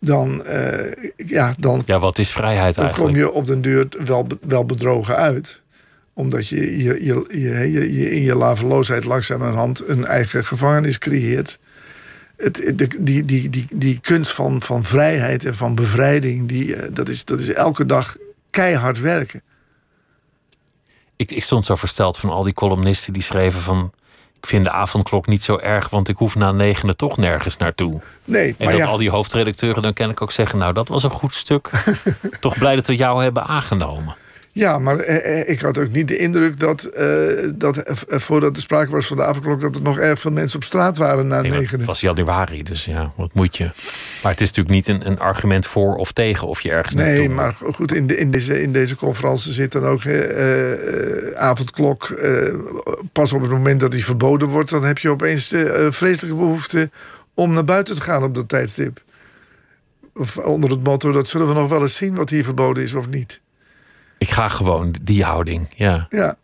dan, 0.00 0.44
eh, 0.44 1.10
ja, 1.16 1.54
dan, 1.58 1.82
Ja, 1.86 1.98
wat 1.98 2.18
is 2.18 2.32
vrijheid 2.32 2.74
dan 2.74 2.84
kom 2.84 2.94
eigenlijk? 2.94 3.26
je 3.26 3.32
op 3.32 3.46
den 3.46 3.62
duur 3.62 3.88
wel, 4.04 4.26
wel 4.46 4.64
bedrogen 4.64 5.16
uit. 5.16 5.60
Omdat 6.14 6.48
je, 6.48 6.82
je, 6.82 7.04
je, 7.04 7.24
je, 7.28 7.92
je, 7.92 8.10
in 8.10 8.22
je 8.22 8.34
laveloosheid 8.34 9.04
langzamerhand 9.04 9.88
een 9.88 10.06
eigen 10.06 10.44
gevangenis 10.44 10.98
creëert. 10.98 11.58
Het, 12.36 12.72
de, 12.74 12.88
die, 12.98 13.24
die, 13.24 13.48
die, 13.50 13.66
die 13.74 13.98
kunst 14.00 14.32
van, 14.32 14.62
van 14.62 14.84
vrijheid 14.84 15.44
en 15.44 15.54
van 15.54 15.74
bevrijding, 15.74 16.48
die, 16.48 16.92
dat, 16.92 17.08
is, 17.08 17.24
dat 17.24 17.40
is 17.40 17.52
elke 17.52 17.86
dag 17.86 18.16
keihard 18.50 19.00
werken. 19.00 19.42
Ik, 21.22 21.30
ik 21.30 21.44
stond 21.44 21.66
zo 21.66 21.74
versteld 21.74 22.18
van 22.18 22.30
al 22.30 22.42
die 22.42 22.52
columnisten 22.52 23.12
die 23.12 23.22
schreven 23.22 23.60
van... 23.60 23.92
ik 24.38 24.46
vind 24.46 24.64
de 24.64 24.70
avondklok 24.70 25.26
niet 25.26 25.42
zo 25.42 25.58
erg, 25.58 25.88
want 25.88 26.08
ik 26.08 26.16
hoef 26.16 26.34
na 26.34 26.52
negenen 26.52 26.96
toch 26.96 27.16
nergens 27.16 27.56
naartoe. 27.56 28.00
Nee, 28.24 28.54
En 28.58 28.70
dat 28.70 28.78
ja, 28.78 28.86
al 28.86 28.96
die 28.96 29.10
hoofdredacteuren 29.10 29.82
dan 29.82 29.92
kennelijk 29.92 30.22
ook 30.22 30.32
zeggen... 30.32 30.58
nou, 30.58 30.72
dat 30.72 30.88
was 30.88 31.02
een 31.02 31.10
goed 31.10 31.34
stuk. 31.34 31.70
toch 32.40 32.58
blij 32.58 32.76
dat 32.76 32.86
we 32.86 32.96
jou 32.96 33.22
hebben 33.22 33.44
aangenomen. 33.44 34.16
Ja, 34.54 34.78
maar 34.78 34.98
eh, 34.98 35.40
eh, 35.40 35.48
ik 35.48 35.60
had 35.60 35.78
ook 35.78 35.90
niet 35.90 36.08
de 36.08 36.16
indruk 36.16 36.60
dat, 36.60 36.84
eh, 36.84 37.06
dat 37.54 37.82
voordat 38.08 38.56
er 38.56 38.62
sprake 38.62 38.90
was 38.90 39.06
van 39.06 39.16
de 39.16 39.24
avondklok... 39.24 39.60
dat 39.60 39.74
er 39.74 39.82
nog 39.82 39.98
erg 39.98 40.18
veel 40.18 40.30
mensen 40.30 40.56
op 40.56 40.64
straat 40.64 40.96
waren 40.96 41.26
na 41.26 41.40
Nee, 41.40 41.50
negenen. 41.50 41.78
het 41.78 41.84
was 41.84 42.00
januari, 42.00 42.62
dus 42.62 42.84
ja, 42.84 43.12
wat 43.16 43.34
moet 43.34 43.56
je? 43.56 43.64
Maar 44.22 44.32
het 44.32 44.40
is 44.40 44.52
natuurlijk 44.52 44.74
niet 44.74 44.88
een, 44.88 45.06
een 45.06 45.18
argument 45.18 45.66
voor 45.66 45.94
of 45.94 46.12
tegen 46.12 46.48
of 46.48 46.60
je 46.60 46.70
ergens 46.70 46.94
Nee, 46.94 47.28
maar 47.28 47.54
goed, 47.72 47.92
in, 47.92 48.06
de, 48.06 48.16
in, 48.16 48.30
deze, 48.30 48.62
in 48.62 48.72
deze 48.72 48.96
conferentie 48.96 49.52
zit 49.52 49.72
dan 49.72 49.86
ook 49.86 50.02
avondklok. 51.36 52.20
pas 53.12 53.32
op 53.32 53.40
het 53.40 53.50
moment 53.50 53.80
dat 53.80 53.90
die 53.90 54.04
verboden 54.04 54.48
wordt, 54.48 54.70
dan 54.70 54.84
heb 54.84 54.98
je 54.98 55.08
opeens 55.08 55.48
de 55.48 55.88
vreselijke 55.90 56.36
behoefte 56.36 56.90
om 57.34 57.52
naar 57.52 57.64
buiten 57.64 57.94
te 57.94 58.00
gaan 58.00 58.22
op 58.22 58.34
dat 58.34 58.48
tijdstip. 58.48 59.02
Of 60.14 60.36
onder 60.36 60.70
het 60.70 60.82
motto, 60.82 61.12
dat 61.12 61.28
zullen 61.28 61.48
we 61.48 61.54
nog 61.54 61.68
wel 61.68 61.80
eens 61.80 61.96
zien 61.96 62.14
wat 62.14 62.30
hier 62.30 62.44
verboden 62.44 62.82
is 62.82 62.94
of 62.94 63.08
niet. 63.08 63.40
Ik 64.22 64.30
ga 64.30 64.48
gewoon 64.48 64.94
die 65.02 65.24
houding, 65.24 65.72
ja. 65.76 66.06
Ja, 66.10 66.36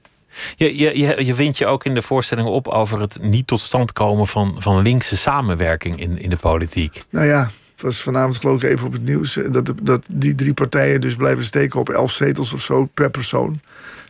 Je, 0.57 0.77
je, 0.79 0.99
je, 0.99 1.25
je 1.25 1.35
wint 1.35 1.59
je 1.59 1.67
ook 1.67 1.85
in 1.85 1.95
de 1.95 2.03
voorstelling 2.03 2.49
op 2.49 2.69
over 2.69 3.01
het 3.01 3.19
niet 3.23 3.47
tot 3.47 3.61
stand 3.61 3.93
komen 3.93 4.27
van, 4.27 4.55
van 4.59 4.83
linkse 4.83 5.17
samenwerking 5.17 6.01
in, 6.01 6.19
in 6.19 6.31
de 6.31 6.37
politiek. 6.37 7.03
nou 7.11 7.27
ja, 7.27 7.51
het 7.73 7.83
was 7.83 8.01
vanavond 8.03 8.37
geloof 8.37 8.63
ik 8.63 8.71
even 8.71 8.87
op 8.87 8.93
het 8.93 9.03
nieuws... 9.03 9.37
eh, 9.37 9.53
dat, 9.53 9.73
dat 9.83 10.05
die 10.13 10.35
drie 10.35 10.55
partijen 10.55 11.01
dus 11.01 11.15
blijven 11.15 11.45
steken 11.45 11.81
op 11.81 11.89
elf 11.89 12.13
zetels 12.13 12.53
of 12.53 12.63
zo 12.63 12.89
per 12.95 13.11
persoon. 13.11 13.61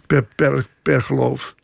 Per, 0.06 0.26
per, 0.36 0.66
per 0.82 1.02
geloof. 1.02 1.54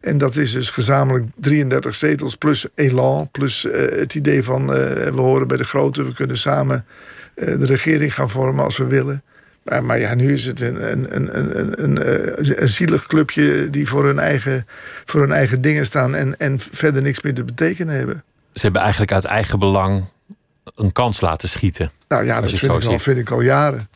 En 0.00 0.18
dat 0.18 0.36
is 0.36 0.52
dus 0.52 0.70
gezamenlijk 0.70 1.26
33 1.36 1.94
zetels 1.94 2.36
plus 2.36 2.66
elan. 2.74 3.28
Plus 3.32 3.66
eh, 3.66 3.98
het 3.98 4.14
idee 4.14 4.42
van 4.42 4.62
eh, 4.74 4.76
we 5.10 5.20
horen 5.20 5.48
bij 5.48 5.56
de 5.56 5.64
grote, 5.64 6.02
we 6.04 6.14
kunnen 6.14 6.36
samen 6.36 6.86
de 7.34 7.66
regering 7.66 8.14
gaan 8.14 8.30
vormen 8.30 8.64
als 8.64 8.76
we 8.76 8.84
willen. 8.84 9.22
Maar, 9.64 9.84
maar 9.84 9.98
ja, 9.98 10.14
nu 10.14 10.32
is 10.32 10.44
het 10.44 10.60
een, 10.60 10.90
een, 10.90 11.16
een, 11.16 11.38
een, 11.38 11.58
een, 11.58 11.82
een, 11.82 12.02
eh, 12.02 12.56
een 12.56 12.68
zielig 12.68 13.06
clubje 13.06 13.70
die 13.70 13.88
voor 13.88 14.04
hun 14.04 14.18
eigen, 14.18 14.66
voor 15.04 15.20
hun 15.20 15.32
eigen 15.32 15.60
dingen 15.60 15.86
staan 15.86 16.14
en, 16.14 16.38
en 16.38 16.60
verder 16.60 17.02
niks 17.02 17.22
meer 17.22 17.34
te 17.34 17.44
betekenen 17.44 17.96
hebben. 17.96 18.24
Ze 18.52 18.60
hebben 18.62 18.80
eigenlijk 18.80 19.12
uit 19.12 19.24
eigen 19.24 19.58
belang 19.58 20.04
een 20.74 20.92
kans 20.92 21.20
laten 21.20 21.48
schieten. 21.48 21.90
Nou 22.08 22.24
ja, 22.24 22.40
dat 22.40 22.50
vind 22.50 22.62
ik, 22.62 22.84
al, 22.84 22.98
vind 22.98 23.18
ik 23.18 23.30
al 23.30 23.40
jaren. 23.40 23.88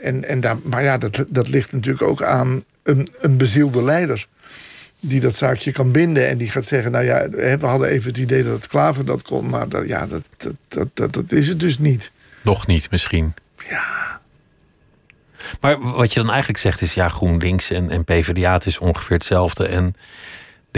En, 0.00 0.24
en 0.24 0.40
daar, 0.40 0.56
maar 0.62 0.82
ja, 0.82 0.98
dat, 0.98 1.24
dat 1.28 1.48
ligt 1.48 1.72
natuurlijk 1.72 2.02
ook 2.02 2.22
aan 2.22 2.64
een, 2.82 3.08
een 3.20 3.36
bezielde 3.36 3.82
leider. 3.82 4.26
Die 5.00 5.20
dat 5.20 5.34
zaakje 5.34 5.72
kan 5.72 5.90
binden 5.92 6.28
en 6.28 6.38
die 6.38 6.50
gaat 6.50 6.64
zeggen... 6.64 6.92
nou 6.92 7.04
ja, 7.04 7.28
we 7.28 7.66
hadden 7.66 7.88
even 7.88 8.08
het 8.08 8.18
idee 8.18 8.44
dat 8.44 8.52
het 8.52 8.66
Klaver 8.66 9.04
dat 9.04 9.22
kon... 9.22 9.48
maar 9.48 9.68
dat, 9.68 9.86
ja, 9.86 10.06
dat, 10.06 10.28
dat, 10.68 10.88
dat, 10.94 11.12
dat 11.12 11.32
is 11.32 11.48
het 11.48 11.60
dus 11.60 11.78
niet. 11.78 12.10
Nog 12.42 12.66
niet 12.66 12.90
misschien. 12.90 13.34
Ja, 13.68 14.20
Maar 15.60 15.80
wat 15.80 16.12
je 16.12 16.20
dan 16.20 16.30
eigenlijk 16.30 16.58
zegt 16.58 16.80
is, 16.80 16.94
ja, 16.94 17.08
GroenLinks 17.08 17.70
en, 17.70 17.90
en 17.90 18.04
PvdA 18.04 18.52
het 18.52 18.66
is 18.66 18.78
ongeveer 18.78 19.16
hetzelfde. 19.16 19.66
En 19.66 19.94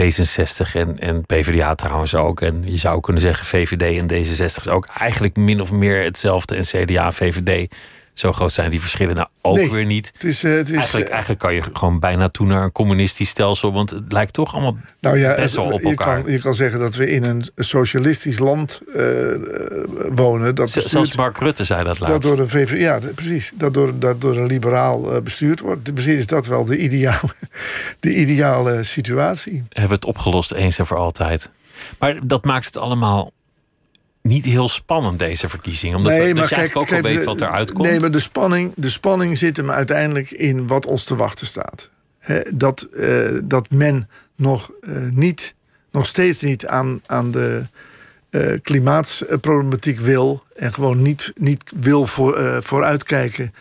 D66 0.01 0.71
en, 0.73 0.99
en 0.99 1.25
PvdA 1.25 1.75
trouwens 1.75 2.15
ook. 2.15 2.41
En 2.41 2.63
je 2.65 2.77
zou 2.77 2.99
kunnen 2.99 3.21
zeggen 3.21 3.45
VVD 3.45 4.01
en 4.01 4.11
D66 4.11 4.45
is 4.45 4.67
ook 4.67 4.87
eigenlijk 4.97 5.35
min 5.35 5.61
of 5.61 5.71
meer 5.71 6.03
hetzelfde. 6.03 6.55
En 6.55 6.63
CDA, 6.63 7.11
VVD, 7.11 7.73
zo 8.19 8.33
groot 8.33 8.51
zijn 8.51 8.69
die 8.69 8.81
verschillen 8.81 9.15
nou 9.15 9.27
ook 9.41 9.55
Nee. 9.55 9.71
weer 9.71 9.85
niet. 9.85 10.11
het 10.13 10.23
is... 10.23 10.43
eh, 10.43 10.51
het 10.51 10.69
is 10.69 10.75
Eigenlijk, 10.75 11.05
eh, 11.07 11.11
eigenlijk 11.11 11.41
kan 11.41 11.53
je 11.53 11.61
gewoon 11.73 11.99
bijna 11.99 12.29
toe 12.29 12.47
naar 12.47 12.63
een 12.63 12.71
communistisch 12.71 13.29
stelsel. 13.29 13.73
Want 13.73 13.89
het 13.89 14.11
lijkt 14.11 14.33
toch 14.33 14.53
allemaal 14.53 14.77
nou 14.99 15.17
ja, 15.19 15.35
best 15.35 15.55
wel 15.55 15.65
op 15.71 15.81
je, 15.81 15.87
elkaar. 15.87 16.21
kan, 16.21 16.31
je 16.31 16.39
kan 16.39 16.53
zeggen 16.53 16.79
dat 16.79 16.95
we 16.95 17.09
in 17.09 17.23
een 17.23 17.49
socialistisch 17.55 18.39
land 18.39 18.81
eh, 18.95 19.03
wonen. 20.09 20.55
Dat 20.55 20.65
bestuurt- 20.65 20.85
Zelfs 20.89 21.15
Mark 21.15 21.37
Rutte 21.37 21.63
zei 21.63 21.83
dat 21.83 21.97
dat 21.97 22.09
laatst. 22.09 22.29
door 22.29 22.39
een 22.39 22.49
VV, 22.49 22.79
ja, 22.79 22.99
precies. 23.15 23.51
Dat 23.55 23.73
door, 23.73 23.99
dat 23.99 24.21
door 24.21 24.37
een 24.37 24.45
liberaal 24.47 25.21
bestuurd 25.21 25.59
wordt. 25.59 25.93
Misschien 25.93 26.17
is 26.17 26.27
dat 26.27 26.47
wel 26.47 26.65
de 26.65 26.77
ideale, 26.77 27.29
de 27.99 28.13
ideale 28.15 28.83
situatie. 28.83 29.53
Hebben 29.69 29.89
we 29.89 29.95
het 29.95 30.05
opgelost 30.05 30.51
eens 30.51 30.79
en 30.79 30.85
voor 30.87 30.97
altijd. 30.97 31.49
Maar 31.99 32.19
dat 32.23 32.45
maakt 32.45 32.65
het 32.65 32.77
allemaal 32.77 33.31
niet 34.27 34.45
heel 34.45 34.69
spannend, 34.69 35.19
deze 35.19 35.49
verkiezing. 35.49 35.95
Omdat 35.95 36.11
we, 36.11 36.33
dat 36.33 36.49
je 36.49 36.55
eigenlijk 36.55 36.75
ook 36.75 36.81
al 36.81 37.01
kijk, 37.01 37.03
weet 37.03 37.19
de- 37.19 37.25
wat 37.25 37.41
eruit 37.41 37.71
komt. 37.71 37.89
Nee, 37.89 37.99
maar 37.99 38.11
de 38.11 38.19
spanning, 38.19 38.71
de 38.75 38.89
spanning 38.89 39.37
zit 39.37 39.57
hem 39.57 39.71
uiteindelijk 39.71 40.31
in 40.31 40.67
wat 40.67 40.85
ons 40.85 41.03
te 41.03 41.15
wachten 41.15 41.47
staat. 41.47 41.89
Dat, 42.53 42.81
eh, 42.81 43.29
dat 43.43 43.69
men 43.69 44.09
nog, 44.35 44.71
eh, 44.81 44.93
niet, 45.11 45.53
nog 45.91 46.05
steeds 46.05 46.41
niet 46.41 46.65
aan, 46.65 47.01
aan 47.05 47.31
de 47.31 47.61
eh, 48.29 48.59
klimaatproblematiek 48.61 49.99
wil. 49.99 50.43
En 50.55 50.73
gewoon 50.73 51.01
niet, 51.01 51.31
niet 51.35 51.63
wil 51.75 52.05
voor, 52.05 52.63
vooruitkijken. 52.63 53.53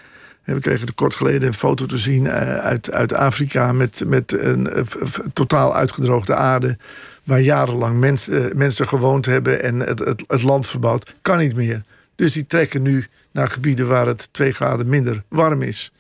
We 0.45 0.61
kregen 0.61 0.95
kort 0.95 1.15
geleden 1.15 1.49
een 1.49 1.55
foto 1.55 1.87
te 1.87 1.99
zien 1.99 2.29
uit, 2.31 2.93
uit 2.93 3.13
Afrika 3.13 3.73
met, 3.73 4.03
met 4.07 4.33
een 4.33 4.87
totaal 5.33 5.75
uitgedroogde 5.75 6.35
aarde. 6.35 6.79
Waar 7.27 7.41
jarenlang 7.41 7.99
mens, 7.99 8.29
eh, 8.29 8.45
mensen 8.55 8.89
gewoond 8.89 9.27
hebben 9.27 9.63
en 9.63 9.81
het, 9.81 9.99
het, 9.99 10.25
het 10.27 10.43
land 10.43 10.67
verbouwd. 10.67 11.15
Kan 11.23 11.39
niet 11.39 11.55
meer. 11.55 11.83
Dus 12.15 12.33
die 12.33 12.47
trekken 12.47 12.83
nu 12.83 13.07
naar 13.33 13.49
gebieden 13.49 13.89
waar 13.89 14.07
het 14.07 14.29
twee 14.33 14.53
graden 14.53 14.89
minder 14.89 15.23
warm 15.29 15.63
is. 15.63 15.93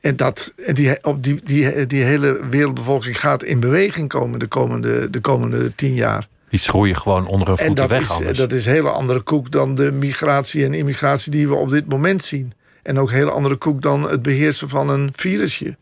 En, 0.00 0.16
dat, 0.16 0.52
en 0.66 0.74
die, 0.74 1.04
op 1.04 1.22
die, 1.22 1.40
die, 1.44 1.86
die 1.86 2.02
hele 2.02 2.46
wereldbevolking 2.50 3.20
gaat 3.20 3.42
in 3.42 3.60
beweging 3.60 4.08
komen 4.08 4.38
de 4.38 4.46
komende, 4.46 5.10
de 5.10 5.20
komende 5.20 5.74
tien 5.74 5.94
jaar. 5.94 6.28
Die 6.48 6.58
schroeien 6.58 6.96
gewoon 6.96 7.26
onder 7.26 7.48
een 7.48 7.56
En 7.56 7.66
voeten 7.66 7.88
dat 7.88 7.98
weg 7.98 8.08
is, 8.08 8.10
anders. 8.10 8.38
dat 8.38 8.52
is 8.52 8.66
een 8.66 8.72
hele 8.72 8.90
andere 8.90 9.20
koek 9.20 9.50
dan 9.50 9.74
de 9.74 9.92
migratie 9.92 10.64
en 10.64 10.74
immigratie 10.74 11.30
die 11.30 11.48
we 11.48 11.54
op 11.54 11.70
dit 11.70 11.88
moment 11.88 12.22
zien. 12.22 12.52
En 12.82 12.98
ook 12.98 13.08
een 13.08 13.16
hele 13.16 13.30
andere 13.30 13.56
koek 13.56 13.82
dan 13.82 14.10
het 14.10 14.22
beheersen 14.22 14.68
van 14.68 14.88
een 14.88 15.10
virusje. 15.16 15.76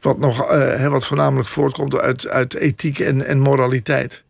Wat, 0.00 0.18
nog, 0.18 0.42
eh, 0.42 0.86
wat 0.86 1.06
voornamelijk 1.06 1.48
voortkomt 1.48 1.94
uit, 1.94 2.28
uit 2.28 2.54
ethiek 2.54 2.98
en, 2.98 3.26
en 3.26 3.38
moraliteit. 3.38 4.24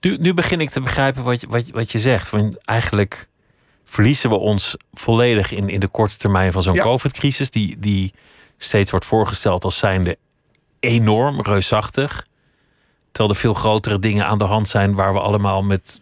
Nu, 0.00 0.16
nu 0.16 0.34
begin 0.34 0.60
ik 0.60 0.70
te 0.70 0.80
begrijpen 0.80 1.22
wat 1.22 1.40
je, 1.40 1.46
wat, 1.46 1.68
wat 1.68 1.92
je 1.92 1.98
zegt. 1.98 2.30
Want 2.30 2.64
eigenlijk 2.64 3.28
verliezen 3.84 4.30
we 4.30 4.36
ons 4.36 4.76
volledig 4.92 5.52
in, 5.52 5.68
in 5.68 5.80
de 5.80 5.88
korte 5.88 6.16
termijn 6.16 6.52
van 6.52 6.62
zo'n 6.62 6.74
Ja. 6.74 6.82
COVID-crisis. 6.82 7.50
Die, 7.50 7.78
die 7.78 8.14
steeds 8.56 8.90
wordt 8.90 9.06
voorgesteld 9.06 9.64
als 9.64 9.78
zijnde 9.78 10.18
enorm, 10.80 11.40
reusachtig. 11.40 12.26
Terwijl 13.10 13.34
er 13.34 13.40
veel 13.40 13.54
grotere 13.54 13.98
dingen 13.98 14.26
aan 14.26 14.38
de 14.38 14.44
hand 14.44 14.68
zijn 14.68 14.94
waar 14.94 15.12
we 15.12 15.20
allemaal 15.20 15.62
met 15.62 16.00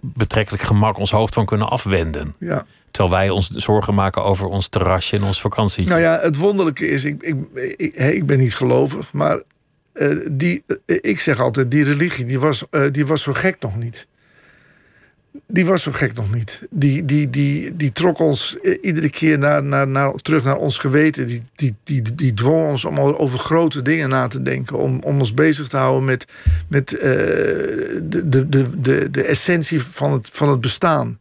betrekkelijk 0.00 0.62
gemak 0.62 0.98
ons 0.98 1.10
hoofd 1.10 1.34
van 1.34 1.46
kunnen 1.46 1.68
afwenden. 1.68 2.34
Ja. 2.38 2.66
Terwijl 2.90 3.14
wij 3.14 3.30
ons 3.30 3.50
zorgen 3.50 3.94
maken 3.94 4.24
over 4.24 4.46
ons 4.46 4.68
terrasje 4.68 5.16
en 5.16 5.22
ons 5.22 5.40
vakantie. 5.40 5.86
Nou 5.88 6.00
ja, 6.00 6.18
het 6.22 6.36
wonderlijke 6.36 6.88
is, 6.88 7.04
ik, 7.04 7.22
ik, 7.22 7.36
ik, 7.76 7.94
ik 7.94 8.26
ben 8.26 8.38
niet 8.38 8.54
gelovig, 8.54 9.12
maar 9.12 9.42
eh, 9.92 10.16
die, 10.30 10.64
eh, 10.66 10.98
ik 11.00 11.20
zeg 11.20 11.40
altijd, 11.40 11.70
die 11.70 11.84
religie, 11.84 12.24
die 12.24 12.40
was, 12.40 12.64
eh, 12.70 12.84
die 12.90 13.06
was 13.06 13.22
zo 13.22 13.32
gek 13.32 13.56
nog 13.60 13.76
niet. 13.76 14.06
Die 15.46 15.66
was 15.66 15.82
zo 15.82 15.92
gek 15.92 16.14
nog 16.14 16.34
niet. 16.34 16.60
Die, 16.70 17.04
die, 17.04 17.30
die, 17.30 17.76
die 17.76 17.92
trok 17.92 18.18
ons 18.18 18.58
eh, 18.62 18.78
iedere 18.82 19.10
keer 19.10 19.38
naar, 19.38 19.62
naar, 19.62 19.88
naar, 19.88 20.12
terug 20.14 20.44
naar 20.44 20.56
ons 20.56 20.78
geweten. 20.78 21.26
Die, 21.26 21.42
die, 21.54 21.74
die, 21.84 22.14
die 22.14 22.34
dwong 22.34 22.68
ons 22.68 22.84
om 22.84 22.98
over 22.98 23.38
grote 23.38 23.82
dingen 23.82 24.08
na 24.08 24.26
te 24.26 24.42
denken. 24.42 24.78
Om, 24.78 25.00
om 25.02 25.18
ons 25.18 25.34
bezig 25.34 25.68
te 25.68 25.76
houden 25.76 26.04
met, 26.04 26.24
met 26.68 26.94
eh, 26.94 27.10
de, 28.02 28.22
de, 28.28 28.48
de, 28.80 29.10
de, 29.10 29.22
essentie 29.22 29.82
van 29.82 30.12
het, 30.12 30.28
van 30.32 30.48
het 30.48 30.60
bestaan. 30.60 31.18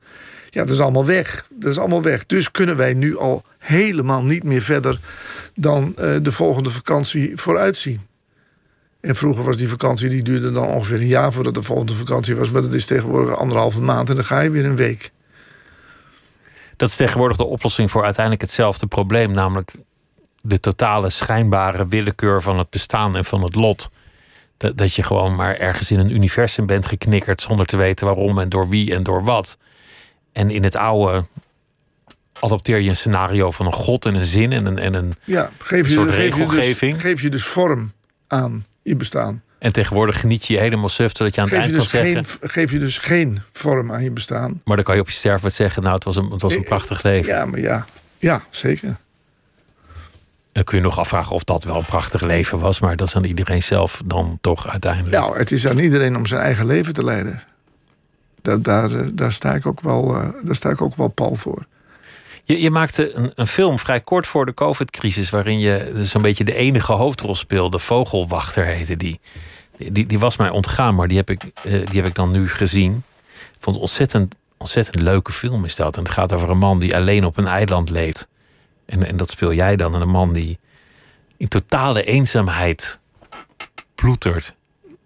Ja, 0.49 0.62
dat 0.64 0.74
is 0.74 0.80
allemaal 0.82 1.05
weg. 1.05 1.47
Dat 1.49 1.72
is 1.72 1.80
allemaal 1.80 2.01
weg. 2.01 2.26
Dus 2.26 2.51
kunnen 2.51 2.78
wij 2.78 2.93
nu 2.93 3.18
al 3.18 3.43
helemaal 3.57 4.24
niet 4.24 4.43
meer 4.43 4.62
verder 4.62 4.99
dan 5.55 5.93
eh, 5.95 6.16
de 6.22 6.32
volgende 6.32 6.70
vakantie 6.70 7.32
vooruitzien. 7.36 8.09
En 9.02 9.16
vroeger 9.16 9.43
was 9.43 9.58
die 9.58 9.68
vakantie, 9.68 10.10
die 10.10 10.24
duurde 10.24 10.52
dan 10.52 10.68
ongeveer 10.68 11.00
een 11.00 11.08
jaar 11.08 11.34
voordat 11.34 11.54
de 11.54 11.62
volgende 11.62 11.93
vakantie 11.93 12.36
was. 12.36 12.52
Maar 12.52 12.62
dat 12.62 12.74
is 12.74 12.86
tegenwoordig 12.86 13.38
anderhalve 13.38 13.82
maand 13.82 14.10
en 14.10 14.16
dan 14.16 14.26
ga 14.26 14.39
je 14.39 14.50
weer 14.50 14.66
een 14.66 14.76
week. 14.76 15.12
Dat 16.78 16.89
is 16.89 16.95
tegenwoordig 16.95 17.38
de 17.38 17.45
oplossing 17.45 17.91
voor 17.91 18.04
uiteindelijk 18.04 18.43
hetzelfde 18.43 18.88
probleem, 18.88 19.32
namelijk 19.32 19.72
de 20.41 20.60
totale 20.60 21.10
schijnbare 21.10 21.88
willekeur 21.88 22.41
van 22.41 22.58
het 22.58 22.70
bestaan 22.70 23.16
en 23.16 23.26
van 23.26 23.43
het 23.43 23.56
lot. 23.56 23.89
Dat, 24.58 24.78
dat 24.78 24.93
je 24.93 25.04
gewoon 25.04 25.36
maar 25.36 25.56
ergens 25.56 25.91
in 25.91 26.00
een 26.00 26.14
universum 26.14 26.66
bent 26.66 26.88
geknikkerd 26.88 27.41
zonder 27.41 27.66
te 27.66 27.78
weten 27.78 28.06
waarom 28.06 28.39
en 28.39 28.50
door 28.50 28.70
wie 28.70 28.93
en 28.93 29.04
door 29.04 29.24
wat. 29.24 29.58
En 30.32 30.50
in 30.50 30.64
het 30.64 30.76
oude 30.76 31.26
adopteer 32.39 32.80
je 32.80 32.89
een 32.89 32.95
scenario 32.95 33.52
van 33.52 33.66
een 33.66 33.74
god 33.74 34.06
en 34.06 34.16
een 34.16 34.26
zin 34.26 34.52
en 34.52 34.66
een. 34.66 34.78
En, 34.78 34.93
een, 34.93 35.14
Ja, 35.24 35.52
geef 35.58 35.88
je, 35.88 35.93
soort 35.93 36.12
geef 36.12 36.18
je, 36.18 36.22
regelgeving. 36.24 36.93
dus, 36.93 37.02
geef 37.02 37.22
je 37.22 37.30
dus 37.30 37.45
vorm 37.45 37.91
aan 38.28 38.66
je 38.82 38.95
bestaan. 38.95 39.43
en 39.59 39.73
tegenwoordig 39.73 40.19
geniet 40.19 40.45
je 40.45 40.53
je 40.53 40.59
helemaal 40.59 40.89
suf, 40.89 41.17
zodat 41.17 41.36
je 41.36 41.41
aan 41.41 41.47
het 41.47 41.55
Geef 41.55 41.65
je, 41.65 41.71
eind 41.75 41.89
kan 41.89 41.99
dus 41.99 42.13
zeggen. 42.13 42.39
geen, 42.39 42.49
geef 42.49 42.71
je 42.71 42.80
dus 42.80 42.97
geen 42.97 43.41
vorm 43.51 43.91
aan 43.91 44.03
je 44.03 44.11
bestaan. 44.11 44.61
Maar 44.63 44.75
dan 44.75 44.86
kan 44.86 44.95
je 44.95 45.01
op 45.01 45.07
je 45.09 45.13
sterfbed 45.13 45.53
zeggen: 45.53 45.84
Nou, 45.84 45.95
het 45.95 46.03
was 46.03 46.15
een, 46.15 46.30
het 46.30 46.41
was 46.41 46.53
een 46.53 46.63
prachtig 46.63 47.03
leven. 47.03 47.34
Ja, 47.34 47.45
maar 47.45 47.59
ja, 47.59 47.86
ja 48.17 48.41
zeker. 48.49 48.95
Dan 50.51 50.63
kun 50.63 50.77
je 50.77 50.84
nog 50.84 50.99
afvragen 50.99 51.36
of 51.36 51.43
dat 51.43 51.63
wel 51.63 51.75
een 51.75 51.86
prachtig 51.86 52.21
leven 52.21 52.59
was, 52.59 52.80
maar 52.80 52.95
dat 52.95 53.07
is 53.07 53.15
aan 53.15 53.23
iedereen 53.23 53.63
zelf 53.63 54.01
dan 54.05 54.38
toch 54.41 54.67
uiteindelijk. 54.67 55.15
Nou, 55.15 55.38
het 55.38 55.51
is 55.51 55.67
aan 55.67 55.77
iedereen 55.80 56.15
om 56.15 56.25
zijn 56.25 56.41
eigen 56.41 56.65
leven 56.65 56.93
te 56.93 57.03
leiden. 57.03 57.41
Daar, 58.41 58.61
daar, 58.61 58.91
eh, 58.91 59.07
daar, 59.11 59.32
sta, 59.32 59.53
ik 59.53 59.65
ook 59.65 59.82
wel, 59.82 60.15
uh, 60.15 60.27
daar 60.43 60.55
sta 60.55 60.69
ik 60.69 60.82
ook 60.82 60.95
wel 60.95 61.07
pal 61.07 61.36
voor. 61.36 61.65
Je, 62.50 62.62
je 62.62 62.72
maakte 62.72 63.14
een, 63.14 63.32
een, 63.36 63.47
film 63.47 63.80
vrij 63.80 64.02
kort 64.02 64.28
voor 64.28 64.45
de 64.45 64.54
COVID-crisis, 64.54 65.30
waarin 65.30 65.60
je 65.60 66.00
zo'n 66.02 66.22
beetje 66.22 66.43
de 66.43 66.56
enige 66.56 66.93
hoofdrol 66.93 67.36
speelde. 67.36 67.80
Vogelwachter 67.80 68.66
heette 68.66 68.97
die. 68.97 69.20
Die, 69.78 70.06
die 70.06 70.20
was 70.20 70.38
mij 70.38 70.50
ontgaan, 70.50 70.95
maar 70.95 71.08
die 71.08 71.18
heb, 71.18 71.30
ik, 71.30 71.43
uh, 71.43 71.52
die 71.64 72.02
heb 72.02 72.06
ik 72.06 72.16
dan 72.16 72.32
nu 72.32 72.50
gezien. 72.50 73.04
Ik 73.32 73.58
vond 73.60 73.76
het 73.76 73.86
ontzettend, 73.86 74.36
ontzettend 74.58 75.02
leuke 75.02 75.32
film 75.32 75.66
is 75.66 75.76
dat. 75.76 75.97
En 75.97 76.04
het 76.04 76.12
gaat 76.12 76.34
over 76.34 76.50
een 76.50 76.58
man 76.58 76.80
die 76.80 76.95
alleen 76.95 77.26
op 77.26 77.38
een 77.38 77.47
eiland 77.47 77.89
leeft. 77.89 78.28
En, 78.86 79.06
en 79.06 79.18
dat 79.18 79.30
speel 79.30 79.54
jij 79.54 79.76
dan. 79.76 79.95
En 79.95 80.02
een 80.02 80.10
man 80.10 80.34
die 80.34 80.60
in 81.38 81.47
totale 81.47 82.04
eenzaamheid 82.04 83.00
ploetert. 83.95 84.56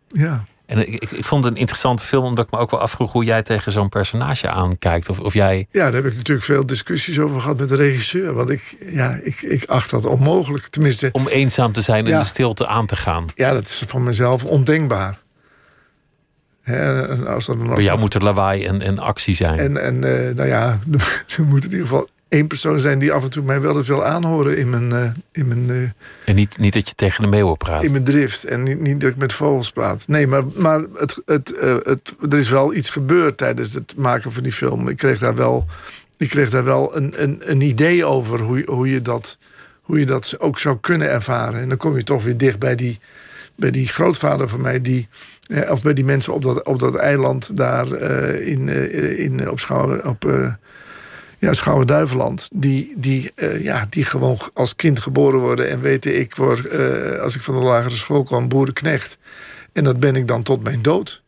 Ja. 0.08 0.46
En 0.74 0.94
ik, 0.94 1.12
ik, 1.12 1.26
vond 1.26 1.44
het 1.44 1.54
een 1.54 1.60
interessante 1.60 2.06
film, 2.06 2.24
omdat 2.24 2.46
ik 2.46 2.52
me 2.52 2.58
ook 2.58 2.72
wel 2.72 2.80
afvroeg 2.80 3.12
hoe 3.12 3.24
jij 3.24 3.42
tegen 3.42 3.72
zo'n 3.72 3.90
personage 3.90 4.50
aankijkt. 4.50 5.10
Of, 5.10 5.20
of 5.20 5.34
jij. 5.34 5.68
Ja, 5.72 5.84
daar 5.84 5.94
heb 5.94 6.06
ik 6.06 6.16
natuurlijk 6.16 6.46
veel 6.46 6.66
discussies 6.66 7.20
over 7.20 7.42
gehad 7.42 7.58
met 7.58 7.70
de 7.70 7.76
regisseur. 7.76 8.34
Want 8.34 8.50
ik, 8.50 8.76
ja, 8.80 9.20
ik, 9.24 9.42
ik 9.42 9.66
acht 9.66 9.90
dat 9.90 10.06
onmogelijk. 10.06 10.68
Tenminste. 10.68 11.10
Om 11.12 11.28
eenzaam 11.28 11.72
te 11.72 11.82
zijn 11.82 12.06
en 12.06 12.12
ja. 12.12 12.18
de 12.18 12.26
stilte 12.26 12.68
aan 12.68 12.86
te 12.86 12.96
gaan. 12.96 13.26
Ja, 13.36 13.54
dat 13.54 13.64
is 13.64 13.84
van 13.88 14.04
mezelf 14.04 14.46
ondenkbaar. 14.46 15.20
He, 16.62 17.06
als 17.26 17.46
dat 17.46 17.64
Bij 17.64 17.84
jou 17.84 18.00
moet 18.00 18.14
er 18.14 18.24
lawaai 18.24 18.66
en, 18.66 18.82
en 18.82 19.00
actie 19.00 19.36
zijn. 19.36 19.60
En, 19.60 19.78
en 19.78 19.96
uh, 19.96 20.36
nou 20.36 20.48
ja, 20.48 20.80
er 21.38 21.44
moet 21.44 21.64
in 21.64 21.72
ieder 21.72 21.88
geval 21.88 22.10
één 22.34 22.48
persoon 22.48 22.80
zijn 22.80 23.00
die 23.00 23.12
af 23.12 23.24
en 23.24 23.30
toe 23.30 23.44
mij 23.44 23.62
wel 23.62 23.78
eens 23.78 23.88
wil 23.88 24.06
aanhoren 24.06 24.58
in 24.58 24.70
mijn. 24.70 24.90
Uh, 24.90 25.10
in 25.32 25.48
mijn 25.48 25.70
uh, 25.70 25.90
en 26.26 26.36
niet, 26.36 26.58
niet 26.58 26.74
dat 26.74 26.90
je 26.90 26.96
tegen 26.96 27.22
de 27.22 27.30
meeuwen 27.30 27.58
praat. 27.58 27.84
In 27.84 27.92
mijn 27.92 28.04
drift. 28.04 28.44
En 28.44 28.64
niet, 28.64 28.80
niet 28.80 29.02
dat 29.02 29.10
ik 29.10 29.18
met 29.18 29.34
vogels 29.34 29.72
praat. 29.72 30.08
Nee, 30.08 30.28
maar, 30.28 30.44
maar 30.56 30.86
het, 30.94 31.22
het, 31.26 31.54
uh, 31.62 31.76
het, 31.84 32.16
er 32.30 32.38
is 32.38 32.50
wel 32.50 32.74
iets 32.74 32.90
gebeurd 32.90 33.38
tijdens 33.38 33.74
het 33.74 33.94
maken 33.98 34.32
van 34.32 34.44
die 34.44 34.52
film. 34.52 34.88
Ik 34.88 34.98
kreeg 34.98 35.20
daar 35.20 35.36
wel, 35.36 35.66
ik 36.18 36.30
kreeg 36.30 36.50
daar 36.50 36.64
wel 36.64 36.96
een, 36.96 37.14
een, 37.16 37.42
een 37.46 37.62
idee 37.62 38.06
over 38.06 38.40
hoe, 38.40 38.64
hoe, 38.66 38.90
je 38.90 39.02
dat, 39.02 39.38
hoe 39.82 40.00
je 40.00 40.06
dat 40.06 40.36
ook 40.40 40.60
zou 40.60 40.78
kunnen 40.82 41.10
ervaren. 41.10 41.62
En 41.62 41.70
dan 41.70 41.78
kom 41.78 41.98
je 41.98 42.04
toch 42.04 42.24
weer 42.24 42.38
dicht 42.38 42.60
bij 42.60 42.76
die, 42.76 43.00
bij 43.56 43.72
die 43.72 43.88
grootvader 43.88 44.48
van 44.48 44.62
mij 44.62 44.82
die. 44.82 45.08
Of 45.70 45.82
bij 45.82 45.94
die 45.94 46.06
mensen 46.06 46.34
op 46.34 46.42
dat, 46.42 46.64
op 46.64 46.80
dat 46.80 46.96
eiland 46.96 47.58
daar 47.58 47.88
in, 48.42 48.70
in, 49.18 49.50
op 49.50 49.60
Schouwen. 49.60 50.06
Op, 50.06 50.26
ja, 51.44 51.54
Schouwen-Duiveland, 51.54 52.50
die, 52.54 52.94
die, 52.96 53.32
uh, 53.36 53.64
ja, 53.64 53.86
die 53.90 54.06
gewoon 54.06 54.38
als 54.54 54.76
kind 54.76 55.00
geboren 55.00 55.40
worden 55.40 55.70
en 55.70 55.82
weten, 55.82 56.20
ik 56.20 56.36
word, 56.36 56.74
uh, 56.74 57.20
als 57.20 57.36
ik 57.36 57.42
van 57.42 57.56
de 57.60 57.62
lagere 57.62 57.96
school 57.96 58.24
kwam, 58.24 58.48
boerenknecht. 58.48 59.18
En 59.74 59.84
dat 59.84 60.00
ben 60.00 60.16
ik 60.16 60.28
dan 60.28 60.44
tot 60.44 60.64
mijn 60.64 60.82
dood. 60.82 61.22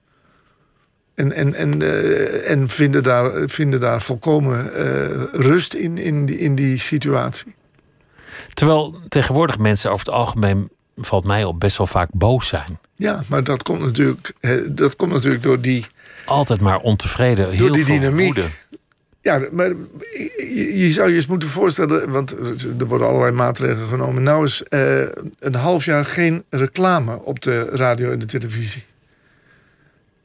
En, 1.16 1.32
en, 1.32 1.53
en, 1.53 1.82
uh, 1.82 2.49
en 2.49 2.70
vinden, 2.70 3.03
daar, 3.03 3.49
vinden 3.49 3.80
daar 3.80 4.01
volkomen 4.01 4.70
rust 5.32 5.74
in, 5.74 5.97
in, 5.97 6.26
die, 6.26 6.38
in 6.38 6.55
die 6.55 6.80
situatie. 6.80 7.55
Terwijl 8.53 8.99
tegenwoordig 9.07 9.59
mensen 9.59 9.91
over 9.91 10.05
het 10.05 10.16
algemeen, 10.16 10.70
valt 10.97 11.26
mij 11.26 11.43
op, 11.43 11.59
best 11.59 11.78
wel 11.78 11.88
vaak 11.88 12.09
boos 12.13 12.47
zijn. 12.47 12.80
Ja, 12.95 13.24
maar 13.28 13.43
dat 13.43 13.63
komt 13.63 13.80
natuurlijk, 13.80 14.34
dat 14.68 14.95
komt 14.95 15.11
natuurlijk 15.11 15.43
door 15.43 15.61
die. 15.61 15.86
Altijd 16.26 16.61
maar 16.61 16.80
ontevreden, 16.80 17.49
heel 17.49 17.74
die 17.74 17.86
veel 17.86 17.99
dynamiek. 17.99 18.26
woede. 18.26 18.47
Ja, 19.26 19.41
maar 19.51 19.71
je 20.76 20.91
zou 20.91 21.09
je 21.09 21.15
eens 21.15 21.28
moeten 21.28 21.49
voorstellen, 21.49 22.11
want 22.11 22.32
er 22.80 22.86
worden 22.86 23.07
allerlei 23.07 23.32
maatregelen 23.32 23.88
genomen. 23.88 24.23
Nou 24.23 24.43
is 24.43 24.63
uh, 24.69 24.99
een 25.39 25.55
half 25.55 25.86
jaar 25.86 26.05
geen 26.05 26.43
reclame 26.49 27.23
op 27.23 27.41
de 27.41 27.69
radio 27.69 28.11
en 28.11 28.19
de 28.19 28.26
televisie. 28.26 28.84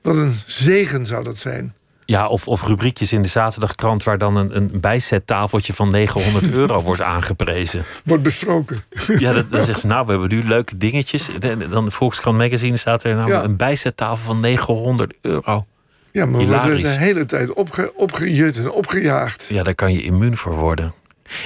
Wat 0.03 0.17
een 0.17 0.35
zegen 0.47 1.07
zou 1.07 1.25
dat 1.25 1.37
zijn. 1.37 1.75
Ja, 2.05 2.27
of, 2.29 2.49
of 2.49 2.67
rubriekjes 2.67 3.13
in 3.13 3.23
de 3.23 3.29
zaterdagkrant 3.29 4.03
waar 4.03 4.19
dan 4.19 4.37
een, 4.37 4.57
een 4.57 4.81
bijzettafeltje 4.81 5.75
van 5.75 5.91
900 5.91 6.51
euro 6.61 6.83
wordt 6.83 7.03
aangeprezen. 7.03 7.85
Wordt 8.05 8.23
besproken. 8.23 8.83
Ja, 9.19 9.33
dat, 9.33 9.51
dan 9.51 9.63
zegt 9.63 9.81
ze, 9.81 9.87
nou, 9.87 10.05
we 10.07 10.11
hebben 10.11 10.29
nu 10.29 10.45
leuke 10.45 10.77
dingetjes. 10.77 11.31
Dan 11.71 11.85
de 11.85 11.91
Volkskrant 11.91 12.39
Magazine 12.39 12.77
staat 12.77 13.05
er 13.05 13.15
nou 13.15 13.31
ja. 13.31 13.43
een 13.43 13.57
bijzettafel 13.57 14.27
van 14.27 14.41
900 14.41 15.15
euro. 15.21 15.67
Ja, 16.13 16.27
maar 16.27 16.41
we 16.41 16.47
worden 16.47 16.83
de 16.83 16.89
hele 16.89 17.27
tijd 17.27 17.53
opge, 17.53 17.93
opgejut 17.97 18.57
en 18.57 18.71
opgejaagd. 18.71 19.49
Ja, 19.49 19.63
daar 19.63 19.75
kan 19.75 19.93
je 19.93 20.03
immuun 20.03 20.37
voor 20.37 20.55
worden. 20.55 20.95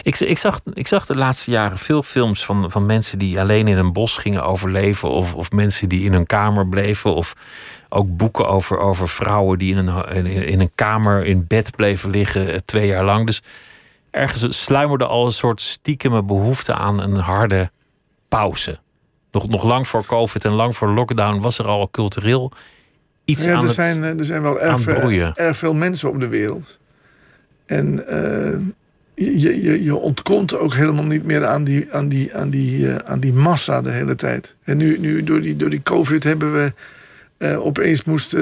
Ik, 0.03 0.21
ik, 0.21 0.39
zag, 0.39 0.61
ik 0.73 0.87
zag 0.87 1.07
de 1.07 1.15
laatste 1.15 1.51
jaren 1.51 1.79
veel 1.79 2.03
films 2.03 2.45
van, 2.45 2.71
van 2.71 2.87
mensen 2.87 3.19
die 3.19 3.41
alleen 3.41 3.69
in 3.69 3.77
een 3.77 3.93
bos 3.93 4.17
gingen 4.17 4.45
overleven. 4.45 5.11
Of, 5.11 5.35
of 5.35 5.51
mensen 5.51 5.89
die 5.89 6.05
in 6.05 6.13
hun 6.13 6.27
kamer 6.27 6.69
bleven. 6.69 7.15
Of 7.15 7.35
ook 7.89 8.17
boeken 8.17 8.49
over, 8.49 8.79
over 8.79 9.09
vrouwen 9.09 9.59
die 9.59 9.77
in 9.77 9.87
een, 9.87 10.07
in, 10.15 10.27
in 10.27 10.61
een 10.61 10.73
kamer 10.75 11.25
in 11.25 11.47
bed 11.47 11.77
bleven 11.77 12.11
liggen 12.11 12.65
twee 12.65 12.87
jaar 12.87 13.05
lang. 13.05 13.27
Dus 13.27 13.43
ergens 14.11 14.65
sluimerde 14.65 15.07
al 15.07 15.25
een 15.25 15.33
soort 15.33 15.61
stiekeme 15.61 16.23
behoefte 16.23 16.75
aan 16.75 17.01
een 17.01 17.17
harde 17.17 17.71
pauze. 18.29 18.79
Nog, 19.31 19.49
nog 19.49 19.63
lang 19.63 19.89
voor 19.89 20.07
COVID 20.07 20.45
en 20.45 20.53
lang 20.53 20.77
voor 20.77 20.89
lockdown 20.89 21.41
was 21.41 21.59
er 21.59 21.67
al 21.67 21.91
cultureel 21.91 22.53
iets 23.25 23.45
ja, 23.45 23.53
aan 23.53 23.61
er 23.61 23.67
het 23.67 23.75
zijn, 23.75 24.19
er 24.19 24.25
zijn 24.25 24.43
wel 24.43 24.61
erg, 24.61 24.87
erg 25.37 25.57
veel 25.57 25.75
mensen 25.75 26.09
op 26.09 26.21
de 26.21 26.29
wereld. 26.29 26.79
En 27.67 28.05
uh, 28.11 28.57
je, 29.15 29.63
je, 29.63 29.83
je 29.83 29.97
ontkomt 29.97 30.59
ook 30.59 30.75
helemaal 30.75 31.05
niet 31.05 31.25
meer 31.25 31.47
aan 31.47 31.65
die, 31.65 31.87
aan 31.93 32.09
die, 32.09 32.35
aan 32.35 32.51
die, 32.51 32.79
uh, 32.79 32.95
aan 32.97 33.21
die 33.21 33.33
massa 33.33 33.83
de 33.83 33.91
hele 33.91 34.15
tijd. 34.15 34.55
En 34.65 34.77
nu, 34.77 34.99
nu 34.99 35.25
door, 35.25 35.41
die, 35.41 35.57
door 35.57 35.71
die 35.71 35.83
COVID 35.83 36.25
hebben 36.25 36.53
we. 36.53 36.73
Uh, 37.39 37.67
opeens 37.67 38.05
moest, 38.05 38.33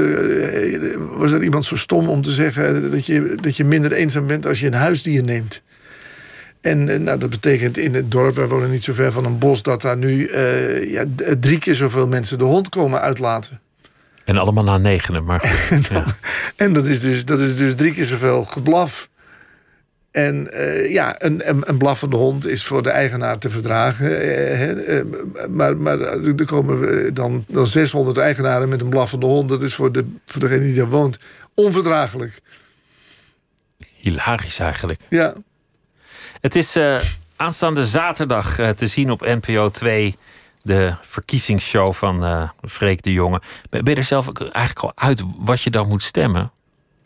was 1.17 1.33
er 1.33 1.43
iemand 1.43 1.65
zo 1.65 1.77
stom 1.77 2.09
om 2.09 2.23
te 2.23 2.31
zeggen 2.31 2.91
dat 2.91 3.07
je, 3.07 3.35
dat 3.41 3.57
je 3.57 3.65
minder 3.65 3.93
eenzaam 3.93 4.27
bent 4.27 4.47
als 4.47 4.61
je 4.61 4.67
een 4.67 4.75
huisdier 4.75 5.25
neemt. 5.25 5.63
En 6.61 7.03
nou, 7.03 7.19
dat 7.19 7.31
betekent 7.31 7.79
in 7.79 7.95
het 7.95 8.11
dorp, 8.11 8.35
wij 8.35 8.49
wonen 8.49 8.71
niet 8.71 8.85
zo 8.85 8.93
ver 8.93 9.13
van 9.13 9.25
een 9.25 9.39
bos, 9.39 9.63
dat 9.63 9.83
daar 9.83 9.97
nu 9.97 10.37
ja, 10.87 11.05
drie 11.41 11.59
keer 11.59 11.75
zoveel 11.75 12.07
mensen 12.07 12.39
de 12.39 12.45
hond 12.45 12.69
komen 12.69 13.01
uitlaten. 13.01 13.61
En 14.33 14.39
allemaal 14.39 14.65
na 14.65 14.79
negenen, 14.79 15.25
maar 15.25 15.41
goed. 15.41 15.89
en, 15.89 15.97
ja. 15.97 16.05
en 16.57 16.73
dat, 16.73 16.87
is 16.87 17.01
dus, 17.01 17.25
dat 17.25 17.41
is 17.41 17.57
dus 17.57 17.75
drie 17.75 17.93
keer 17.93 18.05
zoveel 18.05 18.45
geblaf. 18.45 19.09
En 20.11 20.49
uh, 20.53 20.91
ja, 20.91 21.15
een, 21.19 21.49
een, 21.49 21.63
een, 21.67 21.79
blaffende 21.79 22.17
hond 22.17 22.47
is 22.47 22.65
voor 22.65 22.83
de 22.83 22.91
eigenaar 22.91 23.39
te 23.39 23.51
verdragen. 23.51 24.11
Uh, 24.11 24.19
hè, 24.59 25.03
uh, 25.03 25.47
maar, 25.49 25.77
maar 25.77 26.01
er 26.01 26.45
komen 26.45 27.15
dan, 27.15 27.45
dan 27.49 27.67
600 27.67 28.19
eigenaren 28.19 28.69
met 28.69 28.81
een 28.81 28.89
blaffende 28.89 29.27
hond. 29.27 29.49
Dat 29.49 29.63
is 29.63 29.75
voor, 29.75 29.93
de, 29.93 30.07
voor 30.27 30.41
degene 30.41 30.65
die 30.65 30.75
daar 30.75 30.89
woont 30.89 31.19
onverdraaglijk. 31.55 32.41
Hilarisch 33.95 34.59
eigenlijk. 34.59 35.01
Ja. 35.09 35.35
Het 36.41 36.57
is 36.57 36.79
aanstaande 37.37 37.87
zaterdag 37.87 38.55
te 38.55 38.87
zien 38.87 39.11
op 39.11 39.21
NPO 39.21 39.69
2 39.69 40.17
de 40.63 40.95
verkiezingsshow 41.01 41.93
van 41.93 42.25
uh, 42.25 42.49
Freek 42.69 43.03
de 43.03 43.13
Jonge. 43.13 43.41
Ben 43.71 43.85
je 43.85 43.95
er 43.95 44.05
zelf 44.05 44.33
eigenlijk 44.33 44.79
al 44.79 44.93
uit 44.95 45.23
wat 45.39 45.63
je 45.63 45.71
dan 45.71 45.89
moet 45.89 46.03
stemmen? 46.03 46.51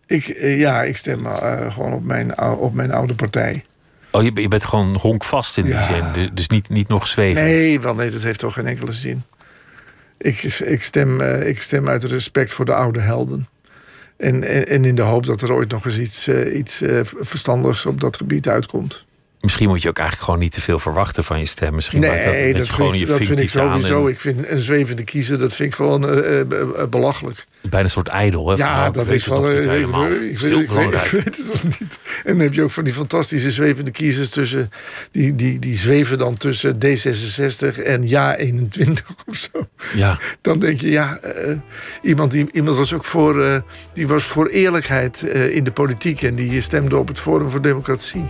Ik, 0.07 0.29
uh, 0.29 0.59
ja, 0.59 0.83
ik 0.83 0.97
stem 0.97 1.27
uh, 1.27 1.73
gewoon 1.73 1.93
op 1.93 2.05
mijn, 2.05 2.41
op 2.41 2.75
mijn 2.75 2.93
oude 2.93 3.15
partij. 3.15 3.65
Oh, 4.11 4.23
je, 4.23 4.31
je 4.35 4.49
bent 4.49 4.65
gewoon 4.65 4.97
honkvast 4.97 5.59
in 5.59 5.67
Ja. 5.67 5.87
die 5.87 5.95
zin. 6.15 6.35
Dus 6.35 6.49
niet, 6.49 6.69
niet 6.69 6.89
nog 6.89 7.07
zwevend. 7.07 7.47
Nee, 7.47 7.81
wel 7.81 7.95
nee, 7.95 8.11
dat 8.11 8.23
heeft 8.23 8.39
toch 8.39 8.53
geen 8.53 8.67
enkele 8.67 8.93
zin. 8.93 9.23
Ik, 10.19 10.43
ik, 10.43 10.83
stem, 10.83 11.21
uh, 11.21 11.49
ik 11.49 11.63
stem 11.63 11.89
uit 11.89 12.05
respect 12.05 12.53
voor 12.53 12.65
de 12.65 12.75
oude 12.75 13.01
helden. 13.01 13.49
En, 14.17 14.45
en, 14.45 14.67
en 14.69 14.85
in 14.85 14.95
de 14.95 15.03
hoop 15.03 15.27
dat 15.27 15.43
er 15.43 15.53
ooit 15.53 15.71
nog 15.71 15.85
eens 15.85 15.99
iets, 15.99 16.29
iets 16.29 16.83
verstandigs 17.21 17.87
op 17.87 18.01
dat 18.01 18.17
gebied 18.17 18.49
uitkomt. 18.49 19.07
Misschien 19.41 19.69
moet 19.69 19.83
je 19.83 19.89
ook 19.89 19.97
eigenlijk 19.99 20.27
gewoon 20.27 20.41
niet 20.45 20.53
te 20.53 20.61
veel 20.61 20.79
verwachten 20.79 21.25
van 21.25 21.39
je 21.39 21.47
stem. 21.47 21.75
Misschien 21.75 22.01
nee, 22.01 22.11
dat, 22.11 22.25
dat, 22.25 22.57
dat, 22.57 22.67
je 22.67 22.73
gewoon 22.73 22.91
vind, 22.91 23.03
je 23.03 23.13
dat 23.13 23.23
vind 23.23 23.41
ik 23.41 23.49
sowieso. 23.49 24.05
en 24.07 24.13
Ik 24.13 24.21
vind 24.21 24.49
een 24.49 24.59
zwevende 24.61 25.05
kiezer, 25.05 25.39
dat 25.39 25.55
vind 25.55 25.69
ik 25.71 25.75
gewoon 25.77 26.19
uh, 26.25 26.43
belachelijk. 26.91 27.47
bijna 27.63 27.85
een 27.85 27.91
soort 27.91 28.09
ijdel. 28.09 28.49
Hè? 28.49 28.57
Ja, 28.57 28.77
nou, 28.81 28.93
dat 28.93 29.07
is 29.11 29.27
wel. 29.27 29.43
niet 29.43 29.53
Ik, 29.65 29.71
helemaal. 29.71 30.07
ik, 30.07 30.13
ik, 30.13 30.21
is 30.21 30.41
weet- 30.41 30.51
heel 30.53 30.61
ik, 30.61 30.69
weet- 30.69 30.69
belangrijk. 30.69 31.05
ik 31.05 31.11
weet 31.11 31.37
het 31.37 31.47
nog 31.53 31.63
niet. 31.81 31.99
En 32.25 32.33
dan 32.33 32.39
heb 32.41 32.55
je 32.55 32.63
ook 32.63 32.71
van 32.71 32.85
die 32.85 32.93
fantastische 32.93 33.51
zwevende 33.51 33.91
kiezers 33.91 34.29
tussen. 34.29 34.71
Die, 35.11 35.35
die, 35.35 35.59
die 35.59 35.77
zweven 35.77 36.19
dan 36.19 36.35
tussen 36.37 36.75
D66 36.87 37.83
en 37.85 38.09
Ja 38.09 38.37
21 38.37 39.05
of 39.27 39.37
zo. 39.37 39.69
Ja, 39.95 40.19
Dan 40.41 40.59
denk 40.59 40.81
je, 40.81 40.91
ja, 40.91 41.17
eh, 41.19 41.57
iemand, 42.03 42.31
die, 42.31 42.47
iemand 42.53 42.77
was 42.77 42.93
ook 42.93 43.05
voor, 43.05 43.45
eh, 43.45 43.61
die 43.93 44.09
was 44.09 44.25
voor 44.25 44.47
eerlijkheid 44.47 45.23
eh, 45.29 45.55
in 45.57 45.65
de 45.65 45.73
politiek 45.73 46.23
en 46.23 46.35
die 46.35 46.61
stemde 46.61 46.97
op 46.97 47.09
het 47.09 47.19
Forum 47.19 47.49
voor 47.49 47.63
Democratie. 47.63 48.25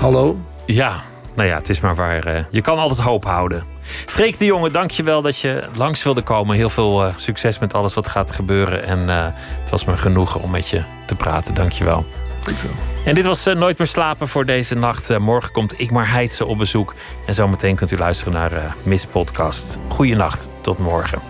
Hallo? 0.00 0.38
Ja, 0.66 1.00
nou 1.34 1.48
ja, 1.48 1.56
het 1.56 1.68
is 1.68 1.80
maar 1.80 1.94
waar. 1.94 2.24
Eh, 2.24 2.44
je 2.50 2.60
kan 2.60 2.78
altijd 2.78 3.00
hoop 3.00 3.24
houden. 3.24 3.64
Freek 3.82 4.38
de 4.38 4.44
Jonge, 4.44 4.70
dankjewel 4.70 5.22
dat 5.22 5.38
je 5.38 5.64
langs 5.76 6.02
wilde 6.02 6.22
komen. 6.22 6.56
Heel 6.56 6.70
veel 6.70 7.04
eh, 7.04 7.12
succes 7.16 7.58
met 7.58 7.74
alles 7.74 7.94
wat 7.94 8.08
gaat 8.08 8.30
gebeuren. 8.30 8.84
En 8.84 9.08
eh, 9.08 9.26
het 9.60 9.70
was 9.70 9.84
me 9.84 9.96
genoegen 9.96 10.40
om 10.40 10.50
met 10.50 10.68
je 10.68 10.82
te 11.06 11.14
praten. 11.14 11.54
Dankjewel. 11.54 12.04
je 12.44 12.66
wel. 12.66 12.76
En 13.04 13.14
dit 13.14 13.24
was 13.24 13.44
Nooit 13.44 13.78
meer 13.78 13.86
slapen 13.86 14.28
voor 14.28 14.44
deze 14.44 14.74
nacht. 14.74 15.18
morgen 15.18 15.52
komt 15.52 15.80
Ikmar 15.80 16.10
Heidse 16.10 16.46
op 16.46 16.58
bezoek. 16.58 16.94
En 17.26 17.34
zometeen 17.34 17.76
kunt 17.76 17.90
u 17.90 17.98
luisteren 17.98 18.32
naar 18.32 18.76
Miss 18.82 19.06
Podcast. 19.06 19.78
Goeienacht, 19.88 20.50
tot 20.60 20.78
morgen. 20.78 21.29